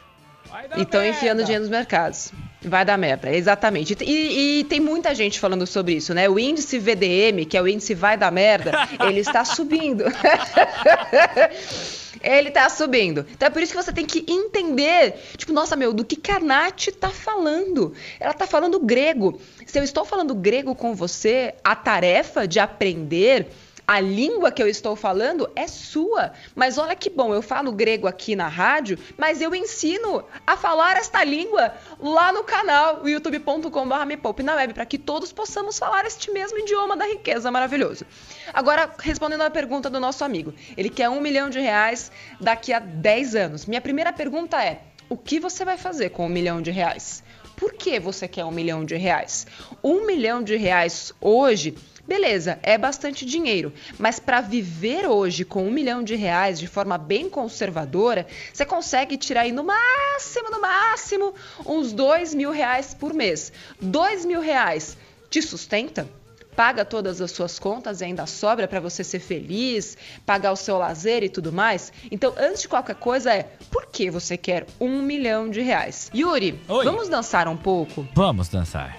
E 0.77 0.83
estão 0.83 1.05
enfiando 1.05 1.43
dinheiro 1.43 1.63
nos 1.63 1.71
mercados. 1.71 2.33
Vai 2.61 2.85
dar 2.85 2.99
merda, 2.99 3.31
exatamente. 3.31 3.97
E, 4.03 4.61
e, 4.61 4.65
tem 4.65 4.81
muita 4.81 5.15
gente 5.15 5.39
falando 5.39 5.67
sobre 5.67 5.95
isso, 5.95 6.13
né? 6.13 6.29
O 6.29 6.39
índice 6.39 6.79
VDM, 6.79 7.47
que 7.49 7.57
é 7.57 7.63
o 7.63 7.69
índice 7.69 7.95
vai 7.95 8.17
dar 8.17 8.33
merda, 8.33 8.73
ele 9.01 9.21
está 9.21 9.45
subindo. 9.45 10.05
ele 12.23 12.51
tá 12.51 12.69
subindo. 12.69 13.27
Então 13.31 13.47
é 13.47 13.51
por 13.51 13.63
isso 13.63 13.73
que 13.73 13.83
você 13.83 13.93
tem 13.93 14.07
que 14.07 14.25
entender, 14.29 15.15
tipo, 15.37 15.53
nossa, 15.53 15.77
meu, 15.77 15.93
do 15.93 16.05
que 16.05 16.17
Karnat 16.17 16.89
tá 16.93 17.11
falando. 17.11 17.95
Ela 18.19 18.35
tá 18.35 18.47
falando 18.47 18.81
grego. 18.81 19.41
Se 19.67 19.79
eu 19.79 19.83
estou 19.83 20.05
falando 20.05 20.35
grego 20.35 20.75
com 20.75 20.95
você, 20.95 21.55
a 21.63 21.77
tarefa 21.77 22.47
de 22.47 22.59
aprender 22.59 23.49
a 23.89 24.01
língua 24.01 24.53
que 24.53 24.63
eu 24.63 24.69
estou 24.69 24.95
falando 24.95 25.51
é 25.57 25.67
sua. 25.67 26.35
Mas 26.55 26.77
olha 26.77 26.95
que 26.95 27.09
bom, 27.09 27.33
eu 27.33 27.41
falo 27.41 27.73
grego 27.73 28.07
aqui 28.07 28.37
na 28.37 28.47
rádio, 28.47 28.99
mas 29.17 29.41
eu 29.41 29.55
ensino 29.55 30.23
a 30.47 30.59
falar 30.59 30.99
esta 30.99 31.25
língua 31.25 31.73
lá 31.99 32.31
no 32.31 32.45
canal 32.45 33.09
youtube.com.br 33.09 34.05
me 34.07 34.43
na 34.45 34.57
web, 34.57 34.75
para 34.75 34.85
que 34.85 34.99
todos 34.99 35.33
possamos 35.33 35.79
falar 35.79 36.05
este 36.05 36.31
mesmo 36.31 36.59
idioma 36.59 36.99
da 36.99 37.07
riqueza 37.07 37.51
maravilhoso. 37.51 38.05
Agora, 38.53 38.93
respondendo 38.99 39.41
a 39.41 39.51
pergunta 39.51 39.89
do 39.89 39.99
nosso 39.99 40.23
amigo, 40.23 40.53
ele 40.77 40.91
quer 40.91 41.09
um 41.09 41.23
milhão 41.23 41.49
de 41.49 41.59
reais 41.59 42.13
daqui 42.39 42.75
a 42.75 42.79
10 42.79 43.35
anos. 43.37 43.65
Minha 43.65 43.81
primeira 43.81 44.13
pergunta 44.13 44.63
é: 44.63 44.83
o 45.09 45.17
que 45.17 45.41
você 45.41 45.65
vai 45.65 45.79
fazer 45.79 46.11
com 46.11 46.27
um 46.27 46.29
milhão 46.29 46.61
de 46.61 46.71
reais? 46.71 47.25
Por 47.57 47.73
que 47.73 47.99
você 47.99 48.29
quer 48.29 48.45
um 48.45 48.53
milhão 48.53 48.85
de 48.85 48.97
reais? 48.97 49.47
Um 49.83 50.07
milhão 50.07 50.43
de 50.43 50.57
reais 50.57 51.13
hoje 51.21 51.75
Beleza, 52.09 52.59
é 52.63 52.79
bastante 52.79 53.27
dinheiro, 53.27 53.71
mas 53.99 54.19
para 54.19 54.41
viver 54.41 55.07
hoje 55.07 55.45
com 55.45 55.63
um 55.67 55.71
milhão 55.71 56.03
de 56.03 56.15
reais 56.15 56.59
de 56.59 56.67
forma 56.67 56.97
bem 56.97 57.29
conservadora, 57.29 58.27
você 58.51 58.65
consegue 58.65 59.19
tirar 59.19 59.43
aí 59.43 59.53
no 59.53 59.63
máximo, 59.63 60.51
no 60.51 60.59
máximo, 60.59 61.35
uns 61.67 61.93
dois 61.93 62.33
mil 62.33 62.51
reais 62.51 62.95
por 62.95 63.13
mês. 63.13 63.53
Dois 63.79 64.25
mil 64.25 64.41
reais 64.41 64.97
te 65.29 65.43
sustenta? 65.43 66.09
paga 66.57 66.85
todas 66.85 67.21
as 67.21 67.31
suas 67.31 67.57
contas 67.57 68.01
e 68.01 68.05
ainda 68.05 68.27
sobra 68.27 68.67
para 68.67 68.81
você 68.81 69.05
ser 69.05 69.21
feliz, 69.21 69.97
pagar 70.27 70.51
o 70.51 70.57
seu 70.57 70.77
lazer 70.77 71.23
e 71.23 71.29
tudo 71.29 71.53
mais. 71.53 71.93
Então, 72.11 72.35
antes 72.37 72.63
de 72.63 72.69
qualquer 72.69 72.97
coisa, 72.97 73.33
é 73.33 73.45
por 73.71 73.87
que 73.87 74.11
você 74.11 74.37
quer 74.37 74.67
um 74.81 75.01
milhão 75.01 75.49
de 75.49 75.61
reais? 75.61 76.11
Yuri, 76.13 76.61
Oi. 76.67 76.85
vamos 76.85 77.09
dançar 77.09 77.47
um 77.47 77.57
pouco? 77.57 78.09
Vamos 78.13 78.49
dançar 78.49 78.97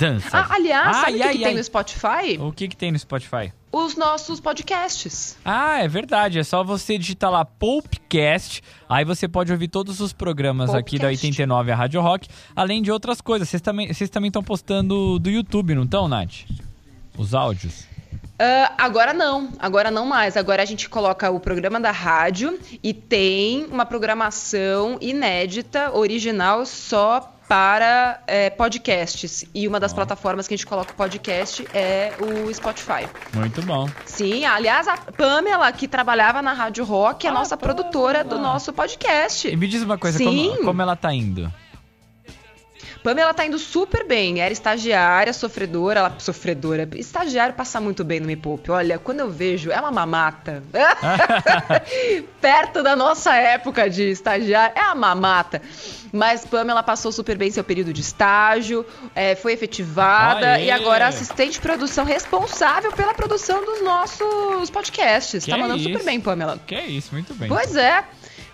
dança. 0.00 0.30
Ah, 0.32 0.46
aliás, 0.54 0.96
ai, 0.96 1.04
sabe 1.04 1.18
o 1.18 1.22
que, 1.22 1.38
que 1.38 1.44
tem 1.44 1.54
no 1.54 1.64
Spotify? 1.64 2.38
O 2.40 2.52
que, 2.52 2.68
que 2.68 2.76
tem 2.76 2.90
no 2.92 2.98
Spotify? 2.98 3.52
Os 3.70 3.96
nossos 3.96 4.40
podcasts. 4.40 5.36
Ah, 5.44 5.78
é 5.78 5.86
verdade. 5.86 6.38
É 6.38 6.42
só 6.42 6.64
você 6.64 6.96
digitar 6.96 7.30
lá 7.30 7.44
Popcast. 7.44 8.62
Aí 8.88 9.04
você 9.04 9.28
pode 9.28 9.52
ouvir 9.52 9.68
todos 9.68 10.00
os 10.00 10.12
programas 10.12 10.74
aqui 10.74 10.98
da 10.98 11.08
89 11.08 11.70
a 11.70 11.76
Rádio 11.76 12.00
Rock, 12.00 12.28
além 12.56 12.82
de 12.82 12.90
outras 12.90 13.20
coisas. 13.20 13.48
Vocês 13.48 14.10
também 14.10 14.28
estão 14.28 14.42
postando 14.42 15.18
do 15.18 15.30
YouTube, 15.30 15.74
não 15.74 15.84
estão, 15.84 16.08
Nath? 16.08 16.46
Os 17.16 17.34
áudios. 17.34 17.82
Uh, 18.40 18.72
agora 18.78 19.12
não, 19.12 19.50
agora 19.58 19.90
não 19.90 20.06
mais. 20.06 20.34
Agora 20.34 20.62
a 20.62 20.64
gente 20.64 20.88
coloca 20.88 21.30
o 21.30 21.38
programa 21.38 21.78
da 21.78 21.90
rádio 21.90 22.58
e 22.82 22.94
tem 22.94 23.66
uma 23.66 23.84
programação 23.84 24.96
inédita, 24.98 25.92
original, 25.92 26.64
só 26.64 27.36
para 27.50 28.22
é, 28.28 28.48
podcasts. 28.48 29.44
E 29.52 29.66
uma 29.66 29.80
das 29.80 29.92
plataformas 29.92 30.46
que 30.46 30.54
a 30.54 30.56
gente 30.56 30.66
coloca 30.66 30.92
o 30.92 30.94
podcast 30.94 31.66
é 31.74 32.12
o 32.20 32.54
Spotify. 32.54 33.08
Muito 33.34 33.60
bom. 33.62 33.90
Sim, 34.06 34.44
aliás, 34.44 34.86
a 34.86 34.96
Pamela, 34.96 35.72
que 35.72 35.88
trabalhava 35.88 36.40
na 36.40 36.52
Rádio 36.52 36.84
Rock, 36.84 37.26
é 37.26 37.28
a 37.28 37.32
ah, 37.32 37.34
nossa 37.34 37.56
produtora 37.56 38.22
do 38.22 38.38
nosso 38.38 38.72
podcast. 38.72 39.48
E 39.48 39.56
me 39.56 39.66
diz 39.66 39.82
uma 39.82 39.98
coisa, 39.98 40.18
Sim. 40.18 40.50
Como, 40.50 40.64
como 40.66 40.82
ela 40.82 40.94
tá 40.94 41.12
indo? 41.12 41.52
Pamela 43.02 43.32
tá 43.32 43.46
indo 43.46 43.58
super 43.58 44.06
bem. 44.06 44.40
Era 44.40 44.52
estagiária, 44.52 45.32
sofredora. 45.32 46.00
Ela, 46.00 46.14
sofredora. 46.18 46.88
Estagiário 46.94 47.54
passa 47.54 47.80
muito 47.80 48.04
bem 48.04 48.20
no 48.20 48.26
Me 48.26 48.36
Poupe. 48.36 48.70
Olha, 48.70 48.98
quando 48.98 49.20
eu 49.20 49.30
vejo, 49.30 49.70
é 49.70 49.80
uma 49.80 49.90
mamata. 49.90 50.62
Perto 52.40 52.82
da 52.82 52.94
nossa 52.94 53.34
época 53.34 53.88
de 53.88 54.10
estagiário, 54.10 54.76
é 54.76 54.82
uma 54.82 54.94
mamata. 54.94 55.62
Mas 56.12 56.44
Pamela 56.44 56.82
passou 56.82 57.12
super 57.12 57.36
bem 57.36 57.50
seu 57.50 57.62
período 57.62 57.92
de 57.92 58.00
estágio, 58.00 58.84
é, 59.14 59.36
foi 59.36 59.52
efetivada 59.52 60.54
Aê. 60.54 60.66
e 60.66 60.70
agora 60.70 61.04
é 61.04 61.08
assistente 61.08 61.52
de 61.52 61.60
produção 61.60 62.04
responsável 62.04 62.92
pela 62.92 63.14
produção 63.14 63.64
dos 63.64 63.82
nossos 63.82 64.70
podcasts. 64.70 65.44
Que 65.44 65.50
tá 65.50 65.56
mandando 65.56 65.82
super 65.82 66.04
bem, 66.04 66.20
Pamela. 66.20 66.58
Que 66.66 66.74
é 66.74 66.86
isso, 66.86 67.10
muito 67.12 67.32
bem. 67.34 67.48
Pois 67.48 67.76
é. 67.76 68.04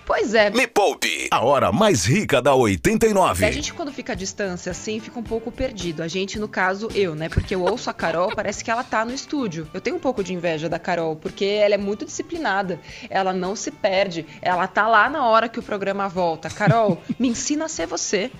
Pois 0.06 0.34
é. 0.34 0.50
Me 0.50 0.68
Poupe, 0.68 1.26
a 1.32 1.44
hora 1.44 1.72
mais 1.72 2.04
rica 2.04 2.40
da 2.40 2.54
89. 2.54 3.44
A 3.44 3.50
gente, 3.50 3.74
quando 3.74 3.92
fica 3.92 4.12
à 4.12 4.14
distância 4.14 4.70
assim, 4.70 5.00
fica 5.00 5.18
um 5.18 5.22
pouco 5.22 5.50
perdido. 5.50 6.00
A 6.00 6.06
gente, 6.06 6.38
no 6.38 6.46
caso, 6.46 6.88
eu, 6.94 7.16
né? 7.16 7.28
Porque 7.28 7.56
eu 7.56 7.62
ouço 7.62 7.90
a 7.90 7.92
Carol, 7.92 8.30
parece 8.32 8.62
que 8.62 8.70
ela 8.70 8.84
tá 8.84 9.04
no 9.04 9.12
estúdio. 9.12 9.68
Eu 9.74 9.80
tenho 9.80 9.96
um 9.96 9.98
pouco 9.98 10.22
de 10.22 10.32
inveja 10.32 10.68
da 10.68 10.78
Carol, 10.78 11.16
porque 11.16 11.44
ela 11.44 11.74
é 11.74 11.78
muito 11.78 12.04
disciplinada. 12.04 12.78
Ela 13.10 13.32
não 13.32 13.56
se 13.56 13.72
perde. 13.72 14.24
Ela 14.40 14.68
tá 14.68 14.86
lá 14.86 15.10
na 15.10 15.26
hora 15.26 15.48
que 15.48 15.58
o 15.58 15.62
programa 15.62 16.08
volta. 16.08 16.48
Carol, 16.48 17.02
me 17.18 17.26
ensina 17.26 17.64
a 17.64 17.68
ser 17.68 17.88
você. 17.88 18.30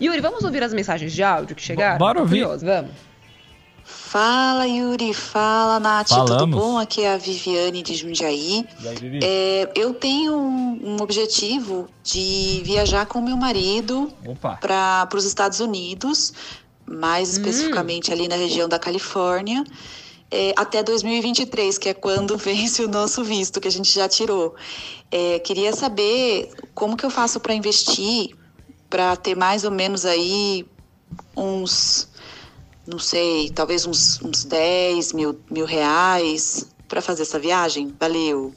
Yuri, 0.00 0.20
vamos 0.22 0.42
ouvir 0.44 0.62
as 0.62 0.72
mensagens 0.72 1.12
de 1.12 1.22
áudio 1.22 1.54
que 1.54 1.62
chegaram? 1.62 1.98
Bora 1.98 2.20
ouvir. 2.20 2.40
Curioso, 2.40 2.64
vamos. 2.64 3.11
Fala 3.84 4.66
Yuri, 4.66 5.12
fala 5.14 5.80
Nath, 5.80 6.10
Falamos. 6.10 6.36
tudo 6.36 6.46
bom? 6.46 6.78
Aqui 6.78 7.02
é 7.02 7.14
a 7.14 7.16
Viviane 7.16 7.82
de 7.82 7.94
Jundiaí. 7.94 8.64
Aí, 8.84 9.20
é, 9.22 9.72
eu 9.74 9.94
tenho 9.94 10.34
um, 10.36 10.80
um, 10.82 10.96
objetivo 11.02 11.88
de 12.02 12.60
viajar 12.64 13.06
com 13.06 13.20
meu 13.20 13.36
marido 13.36 14.12
para 14.60 15.08
os 15.14 15.24
Estados 15.24 15.60
Unidos, 15.60 16.32
mais 16.86 17.30
hum. 17.30 17.32
especificamente 17.32 18.12
ali 18.12 18.28
na 18.28 18.36
região 18.36 18.68
da 18.68 18.78
Califórnia. 18.78 19.64
É, 20.30 20.54
até 20.56 20.82
2023, 20.82 21.76
que 21.76 21.90
é 21.90 21.94
quando 21.94 22.36
vence 22.38 22.82
o 22.82 22.88
nosso 22.88 23.22
visto, 23.22 23.60
que 23.60 23.68
a 23.68 23.72
gente 23.72 23.92
já 23.92 24.08
tirou. 24.08 24.54
É, 25.10 25.38
queria 25.40 25.74
saber 25.74 26.50
como 26.74 26.96
que 26.96 27.04
eu 27.04 27.10
faço 27.10 27.38
para 27.38 27.52
investir, 27.52 28.34
para 28.88 29.16
ter 29.16 29.36
mais 29.36 29.64
ou 29.64 29.70
menos 29.70 30.06
aí 30.06 30.64
uns 31.36 32.08
não 32.86 32.98
sei, 32.98 33.50
talvez 33.50 33.86
uns, 33.86 34.20
uns 34.22 34.44
10 34.44 35.12
mil, 35.12 35.38
mil 35.50 35.64
reais 35.64 36.66
para 36.88 37.00
fazer 37.00 37.22
essa 37.22 37.38
viagem? 37.38 37.92
Valeu! 37.98 38.52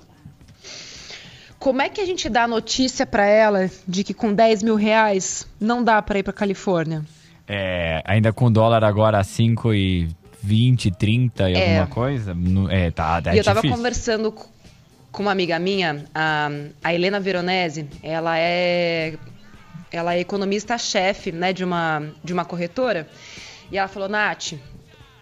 Como 1.58 1.82
é 1.82 1.90
que 1.90 2.02
a 2.02 2.06
gente 2.06 2.30
dá 2.30 2.44
a 2.44 2.48
notícia 2.48 3.06
para 3.06 3.26
ela 3.26 3.72
de 3.88 4.04
que 4.04 4.14
com 4.14 4.34
10 4.34 4.62
mil 4.62 4.76
reais 4.76 5.48
não 5.60 5.84
dá 5.84 6.02
para 6.02 6.20
ir 6.20 6.24
para 6.24 6.34
Califórnia? 6.34 7.04
É, 7.48 8.02
ainda 8.06 8.34
com 8.34 8.46
o 8.46 8.50
dólar 8.50 8.84
agora 8.84 9.20
a 9.20 9.24
5 9.24 9.74
e 9.74 10.08
20, 10.44 10.92
30 10.92 11.50
e 11.50 11.54
é. 11.54 11.80
alguma 11.80 11.88
coisa? 11.88 12.36
É, 12.70 12.92
tá, 12.92 13.22
é 13.26 13.36
e 13.36 13.38
eu 13.38 13.44
tava 13.44 13.62
conversando 13.62 14.32
com 15.12 15.24
uma 15.24 15.32
amiga 15.32 15.58
minha, 15.58 16.06
a, 16.14 16.50
a 16.84 16.94
Helena 16.94 17.20
Veronese, 17.20 17.88
ela 18.04 18.38
é 18.38 19.16
ela 19.92 20.14
é 20.14 20.20
economista-chefe 20.20 21.32
né, 21.32 21.54
de, 21.54 21.64
uma, 21.64 22.12
de 22.24 22.34
uma 22.34 22.44
corretora. 22.44 23.08
E 23.72 23.78
ela 23.78 23.88
falou, 23.88 24.08
Nath, 24.08 24.54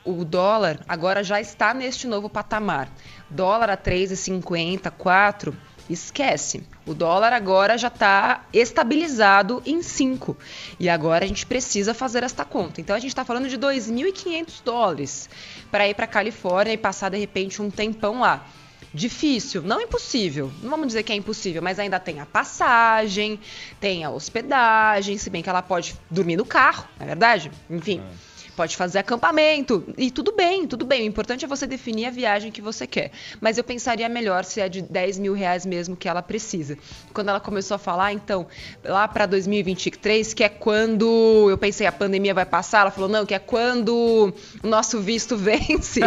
o 0.05 0.25
dólar 0.25 0.79
agora 0.87 1.23
já 1.23 1.39
está 1.39 1.73
neste 1.73 2.07
novo 2.07 2.29
patamar. 2.29 2.89
Dólar 3.29 3.69
a 3.69 3.77
3,50, 3.77 4.91
4, 4.91 5.55
esquece. 5.89 6.63
O 6.85 6.93
dólar 6.93 7.31
agora 7.31 7.77
já 7.77 7.87
está 7.87 8.45
estabilizado 8.51 9.61
em 9.65 9.81
5. 9.81 10.37
E 10.79 10.89
agora 10.89 11.23
a 11.23 11.27
gente 11.27 11.45
precisa 11.45 11.93
fazer 11.93 12.23
esta 12.23 12.43
conta. 12.43 12.81
Então 12.81 12.95
a 12.95 12.99
gente 12.99 13.11
está 13.11 13.23
falando 13.23 13.47
de 13.47 13.57
2.500 13.57 14.63
dólares 14.63 15.29
para 15.71 15.87
ir 15.87 15.95
para 15.95 16.07
Califórnia 16.07 16.73
e 16.73 16.77
passar 16.77 17.09
de 17.09 17.17
repente 17.17 17.61
um 17.61 17.69
tempão 17.69 18.19
lá. 18.19 18.45
Difícil, 18.93 19.63
não 19.63 19.81
impossível. 19.81 20.51
Não 20.61 20.69
vamos 20.69 20.87
dizer 20.87 21.01
que 21.01 21.11
é 21.11 21.15
impossível, 21.15 21.61
mas 21.61 21.79
ainda 21.79 21.99
tem 21.99 22.19
a 22.19 22.27
passagem, 22.27 23.39
tem 23.79 24.03
a 24.03 24.11
hospedagem, 24.11 25.17
se 25.17 25.31
bem 25.31 25.41
que 25.41 25.49
ela 25.49 25.63
pode 25.63 25.95
dormir 26.11 26.35
no 26.35 26.45
carro, 26.45 26.87
não 26.99 27.05
é 27.05 27.07
verdade? 27.07 27.51
Enfim. 27.69 28.03
É 28.29 28.32
pode 28.55 28.75
fazer 28.77 28.99
acampamento. 28.99 29.83
E 29.97 30.09
tudo 30.09 30.31
bem, 30.31 30.65
tudo 30.67 30.85
bem. 30.85 31.03
O 31.03 31.05
importante 31.05 31.45
é 31.45 31.47
você 31.47 31.67
definir 31.67 32.05
a 32.05 32.11
viagem 32.11 32.51
que 32.51 32.61
você 32.61 32.87
quer. 32.87 33.11
Mas 33.41 33.57
eu 33.57 33.63
pensaria 33.63 34.07
melhor 34.07 34.43
se 34.45 34.61
é 34.61 34.69
de 34.69 34.81
10 34.81 35.19
mil 35.19 35.33
reais 35.33 35.65
mesmo 35.65 35.95
que 35.95 36.07
ela 36.07 36.21
precisa. 36.21 36.77
Quando 37.13 37.29
ela 37.29 37.39
começou 37.39 37.75
a 37.75 37.77
falar, 37.77 38.13
então, 38.13 38.47
lá 38.83 39.07
para 39.07 39.25
2023, 39.25 40.33
que 40.33 40.43
é 40.43 40.49
quando 40.49 41.49
eu 41.49 41.57
pensei 41.57 41.87
a 41.87 41.91
pandemia 41.91 42.33
vai 42.33 42.45
passar, 42.45 42.81
ela 42.81 42.91
falou, 42.91 43.09
não, 43.09 43.25
que 43.25 43.33
é 43.33 43.39
quando 43.39 44.33
o 44.63 44.67
nosso 44.67 44.99
visto 45.01 45.35
vence. 45.37 46.01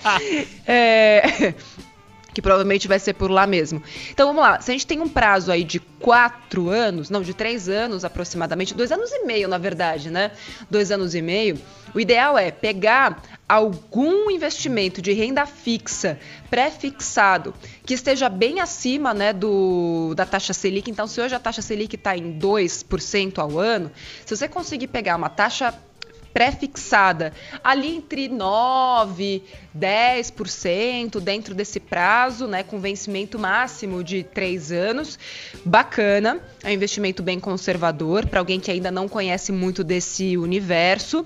é, 0.66 1.54
que 2.32 2.42
provavelmente 2.42 2.88
vai 2.88 2.98
ser 2.98 3.14
por 3.14 3.30
lá 3.30 3.46
mesmo. 3.46 3.82
Então 4.10 4.26
vamos 4.28 4.42
lá, 4.42 4.60
se 4.60 4.70
a 4.70 4.74
gente 4.74 4.86
tem 4.86 5.00
um 5.00 5.08
prazo 5.08 5.50
aí 5.50 5.64
de 5.64 5.80
quatro 5.80 6.68
anos, 6.68 7.10
não, 7.10 7.22
de 7.22 7.34
três 7.34 7.68
anos 7.68 8.04
aproximadamente, 8.04 8.74
dois 8.74 8.90
anos 8.92 9.10
e 9.10 9.24
meio 9.24 9.48
na 9.48 9.58
verdade, 9.58 10.10
né? 10.10 10.30
Dois 10.70 10.90
anos 10.90 11.14
e 11.14 11.22
meio, 11.22 11.58
o 11.94 12.00
ideal 12.00 12.38
é 12.38 12.50
pegar 12.50 13.22
algum 13.48 14.30
investimento 14.30 15.02
de 15.02 15.12
renda 15.12 15.44
fixa 15.44 16.18
pré-fixado 16.48 17.52
que 17.84 17.94
esteja 17.94 18.28
bem 18.28 18.60
acima 18.60 19.12
né, 19.12 19.32
do, 19.32 20.14
da 20.14 20.24
taxa 20.24 20.52
Selic. 20.52 20.88
Então, 20.88 21.08
se 21.08 21.20
hoje 21.20 21.34
a 21.34 21.40
taxa 21.40 21.60
Selic 21.60 21.96
está 21.96 22.16
em 22.16 22.38
2% 22.38 23.38
ao 23.38 23.58
ano, 23.58 23.90
se 24.24 24.36
você 24.36 24.46
conseguir 24.46 24.86
pegar 24.86 25.16
uma 25.16 25.28
taxa 25.28 25.74
pré-fixada 26.32 27.32
ali 27.62 27.96
entre 27.96 28.28
9, 28.28 29.42
10% 29.76 31.20
dentro 31.20 31.54
desse 31.54 31.80
prazo, 31.80 32.46
né, 32.46 32.62
com 32.62 32.78
vencimento 32.80 33.38
máximo 33.38 34.02
de 34.02 34.22
3 34.22 34.72
anos. 34.72 35.18
Bacana, 35.64 36.40
é 36.62 36.68
um 36.68 36.72
investimento 36.72 37.22
bem 37.22 37.38
conservador 37.38 38.26
para 38.26 38.40
alguém 38.40 38.60
que 38.60 38.70
ainda 38.70 38.90
não 38.90 39.08
conhece 39.08 39.52
muito 39.52 39.82
desse 39.84 40.36
universo. 40.36 41.24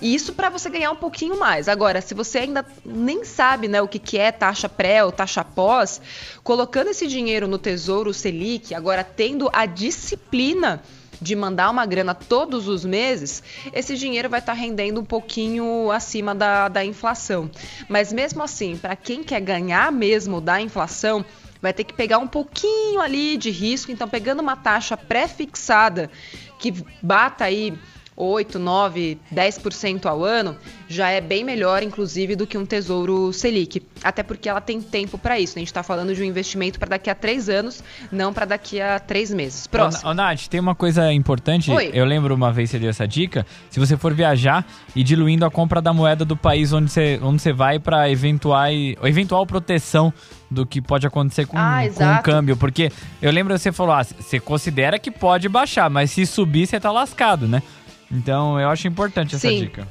E 0.00 0.14
isso 0.14 0.34
para 0.34 0.50
você 0.50 0.68
ganhar 0.68 0.90
um 0.90 0.96
pouquinho 0.96 1.38
mais. 1.38 1.68
Agora, 1.68 2.00
se 2.00 2.12
você 2.12 2.40
ainda 2.40 2.64
nem 2.84 3.24
sabe 3.24 3.66
né, 3.66 3.80
o 3.80 3.88
que, 3.88 3.98
que 3.98 4.18
é 4.18 4.30
taxa 4.30 4.68
pré 4.68 5.02
ou 5.04 5.10
taxa 5.10 5.42
pós, 5.42 6.00
colocando 6.44 6.90
esse 6.90 7.06
dinheiro 7.06 7.48
no 7.48 7.58
Tesouro 7.58 8.12
Selic, 8.12 8.74
agora 8.74 9.02
tendo 9.02 9.48
a 9.52 9.64
disciplina 9.64 10.82
de 11.20 11.34
mandar 11.34 11.70
uma 11.70 11.86
grana 11.86 12.14
todos 12.14 12.68
os 12.68 12.84
meses, 12.84 13.42
esse 13.72 13.96
dinheiro 13.96 14.28
vai 14.28 14.40
estar 14.40 14.54
tá 14.54 14.58
rendendo 14.58 15.00
um 15.00 15.04
pouquinho 15.04 15.90
acima 15.90 16.34
da, 16.34 16.68
da 16.68 16.84
inflação. 16.84 17.50
Mas 17.88 18.12
mesmo 18.12 18.42
assim, 18.42 18.76
para 18.76 18.96
quem 18.96 19.22
quer 19.22 19.40
ganhar 19.40 19.90
mesmo 19.92 20.40
da 20.40 20.60
inflação, 20.60 21.24
vai 21.60 21.72
ter 21.72 21.84
que 21.84 21.94
pegar 21.94 22.18
um 22.18 22.28
pouquinho 22.28 23.00
ali 23.00 23.36
de 23.36 23.50
risco. 23.50 23.90
Então, 23.90 24.08
pegando 24.08 24.40
uma 24.40 24.56
taxa 24.56 24.96
pré-fixada 24.96 26.10
que 26.58 26.72
bata 27.02 27.44
aí 27.44 27.76
8, 28.16 28.58
9, 28.58 29.18
10% 29.32 30.06
ao 30.06 30.24
ano, 30.24 30.56
já 30.88 31.10
é 31.10 31.20
bem 31.20 31.44
melhor, 31.44 31.82
inclusive, 31.82 32.34
do 32.34 32.46
que 32.46 32.56
um 32.56 32.64
tesouro 32.64 33.30
Selic. 33.32 33.82
Até 34.02 34.22
porque 34.22 34.48
ela 34.48 34.60
tem 34.60 34.80
tempo 34.80 35.18
para 35.18 35.38
isso. 35.38 35.54
Né? 35.54 35.58
A 35.58 35.60
gente 35.60 35.68
está 35.68 35.82
falando 35.82 36.14
de 36.14 36.22
um 36.22 36.24
investimento 36.24 36.78
para 36.78 36.90
daqui 36.90 37.10
a 37.10 37.14
três 37.14 37.48
anos, 37.48 37.84
não 38.10 38.32
para 38.32 38.46
daqui 38.46 38.80
a 38.80 38.98
três 38.98 39.32
meses. 39.32 39.66
Próximo. 39.66 40.10
Ô, 40.10 40.14
Nath, 40.14 40.46
tem 40.48 40.58
uma 40.58 40.74
coisa 40.74 41.12
importante. 41.12 41.70
Oi. 41.70 41.90
Eu 41.92 42.06
lembro 42.06 42.34
uma 42.34 42.50
vez 42.50 42.70
você 42.70 42.78
deu 42.78 42.88
essa 42.88 43.06
dica. 43.06 43.44
Se 43.68 43.78
você 43.78 43.96
for 43.96 44.14
viajar 44.14 44.66
e 44.94 45.04
diluindo 45.04 45.44
a 45.44 45.50
compra 45.50 45.82
da 45.82 45.92
moeda 45.92 46.24
do 46.24 46.36
país 46.36 46.72
onde 46.72 46.90
você, 46.90 47.20
onde 47.22 47.42
você 47.42 47.52
vai 47.52 47.78
para 47.78 48.08
eventual, 48.10 48.66
eventual 49.02 49.44
proteção 49.46 50.12
do 50.50 50.64
que 50.64 50.80
pode 50.80 51.06
acontecer 51.06 51.46
com, 51.46 51.58
ah, 51.58 51.82
com 51.94 52.04
o 52.04 52.22
câmbio. 52.22 52.56
Porque 52.56 52.90
eu 53.20 53.30
lembro 53.30 53.52
que 53.54 53.60
você 53.60 53.72
falou, 53.72 53.94
ah, 53.94 54.04
você 54.04 54.40
considera 54.40 54.98
que 54.98 55.10
pode 55.10 55.48
baixar, 55.48 55.90
mas 55.90 56.10
se 56.10 56.24
subir, 56.24 56.66
você 56.66 56.80
tá 56.80 56.90
lascado, 56.90 57.46
né? 57.46 57.62
Então 58.10 58.60
eu 58.60 58.68
acho 58.68 58.86
importante 58.86 59.34
essa 59.34 59.48
Sim. 59.48 59.60
dica. 59.60 59.88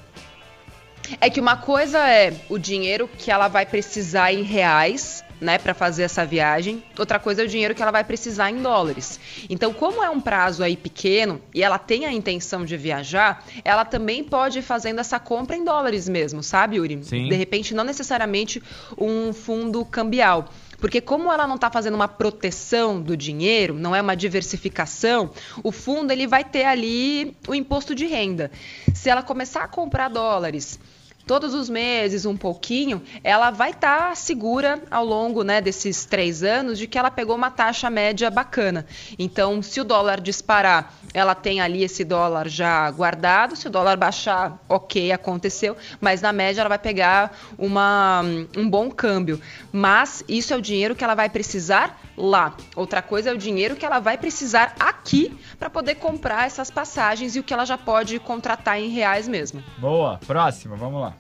É 1.20 1.30
que 1.30 1.40
uma 1.40 1.58
coisa 1.58 2.00
é 2.10 2.34
o 2.50 2.58
dinheiro 2.58 3.08
que 3.08 3.30
ela 3.30 3.48
vai 3.48 3.66
precisar 3.66 4.34
em 4.34 4.44
reais 4.44 5.25
né, 5.40 5.58
para 5.58 5.74
fazer 5.74 6.04
essa 6.04 6.26
viagem. 6.26 6.84
Outra 6.98 7.20
coisa 7.20 7.42
é 7.42 7.46
o 7.46 7.48
dinheiro 7.48 7.76
que 7.76 7.82
ela 7.82 7.92
vai 7.92 8.04
precisar 8.04 8.50
em 8.50 8.62
dólares. 8.62 9.20
Então, 9.50 9.74
como 9.74 10.04
é 10.04 10.10
um 10.10 10.20
prazo 10.20 10.64
aí 10.64 10.78
pequeno 10.78 11.42
e 11.54 11.64
ela 11.64 11.78
tem 11.78 12.06
a 12.06 12.12
intenção 12.12 12.66
de 12.66 12.78
viajar, 12.78 13.46
ela 13.64 13.86
também 13.86 14.24
pode 14.24 14.60
ir 14.60 14.62
fazendo 14.62 15.00
essa 15.00 15.20
compra 15.20 15.56
em 15.56 15.64
dólares 15.64 16.08
mesmo, 16.08 16.42
sabe, 16.42 16.78
Yuri? 16.78 17.04
Sim. 17.04 17.30
De 17.30 17.36
repente, 17.36 17.74
não 17.74 17.84
necessariamente 17.84 18.62
um 18.98 19.34
fundo 19.34 19.84
cambial. 19.86 20.50
Porque 20.80 21.00
como 21.02 21.32
ela 21.32 21.48
não 21.48 21.56
está 21.56 21.72
fazendo 21.72 21.96
uma 21.96 22.08
proteção 22.08 23.02
do 23.02 23.16
dinheiro, 23.16 23.74
não 23.74 23.96
é 23.96 24.02
uma 24.02 24.16
diversificação, 24.16 25.32
o 25.64 25.72
fundo 25.72 26.12
ele 26.12 26.28
vai 26.28 26.44
ter 26.44 26.66
ali 26.66 27.36
o 27.48 27.56
imposto 27.56 27.96
de 27.96 28.06
renda. 28.06 28.52
Se 28.94 29.10
ela 29.10 29.24
começar 29.24 29.64
a 29.64 29.68
comprar 29.68 30.10
dólares 30.10 30.80
todos 31.26 31.54
os 31.54 31.70
meses 31.70 32.26
um 32.26 32.38
pouquinho, 32.38 33.02
ela 33.24 33.50
vai 33.52 33.72
estar 33.72 34.10
tá 34.10 34.16
segura 34.16 34.82
ao 34.92 35.04
longo 35.04 35.44
né, 35.44 35.60
desses 35.60 36.06
três 36.06 36.44
anos 36.44 36.78
de 36.78 36.88
que 36.88 36.98
ela 36.98 37.10
pegou 37.10 37.36
uma 37.36 37.50
taxa 37.50 37.90
média 37.90 38.30
bacana. 38.30 38.86
Então, 39.18 39.62
se 39.62 39.82
o 39.82 39.84
dólar 39.84 40.22
disparar, 40.22 40.94
ela 41.14 41.34
tem 41.34 41.62
ali 41.62 41.84
esse 41.84 42.04
dólar 42.04 42.48
já 42.48 42.90
guardado. 42.92 43.56
Se 43.56 43.68
o 43.68 43.72
dólar 43.72 43.98
baixar, 43.98 44.60
ok, 44.70 45.12
aconteceu. 45.12 45.76
Mas 46.00 46.22
na 46.22 46.32
média 46.32 46.62
ela 46.62 46.70
vai 46.70 46.80
pegar 46.80 47.38
uma, 47.58 48.22
um 48.56 48.70
bom 48.70 48.92
câmbio. 48.92 49.42
Mas 49.72 50.24
isso 50.28 50.54
é 50.54 50.58
o 50.58 50.62
dinheiro 50.62 50.96
que 50.96 51.04
ela 51.04 51.16
vai 51.16 51.30
precisar 51.30 52.00
lá. 52.18 52.56
Outra 52.76 53.02
coisa 53.02 53.30
é 53.30 53.34
o 53.34 53.38
dinheiro 53.38 53.76
que 53.76 53.86
ela 53.86 54.00
vai 54.00 54.18
precisar 54.18 54.76
aqui 54.80 55.38
para 55.60 55.70
poder 55.70 55.96
comprar 55.96 56.46
essas 56.46 56.72
passagens 56.72 57.36
e 57.36 57.40
o 57.40 57.44
que 57.44 57.54
ela 57.54 57.66
já 57.66 57.78
pode 57.78 58.20
contratar 58.20 58.80
em 58.80 58.90
reais 58.90 59.28
mesmo. 59.28 59.64
Boa, 59.78 60.20
próxima, 60.26 60.76
vamos 60.76 61.02
lá. 61.02 61.14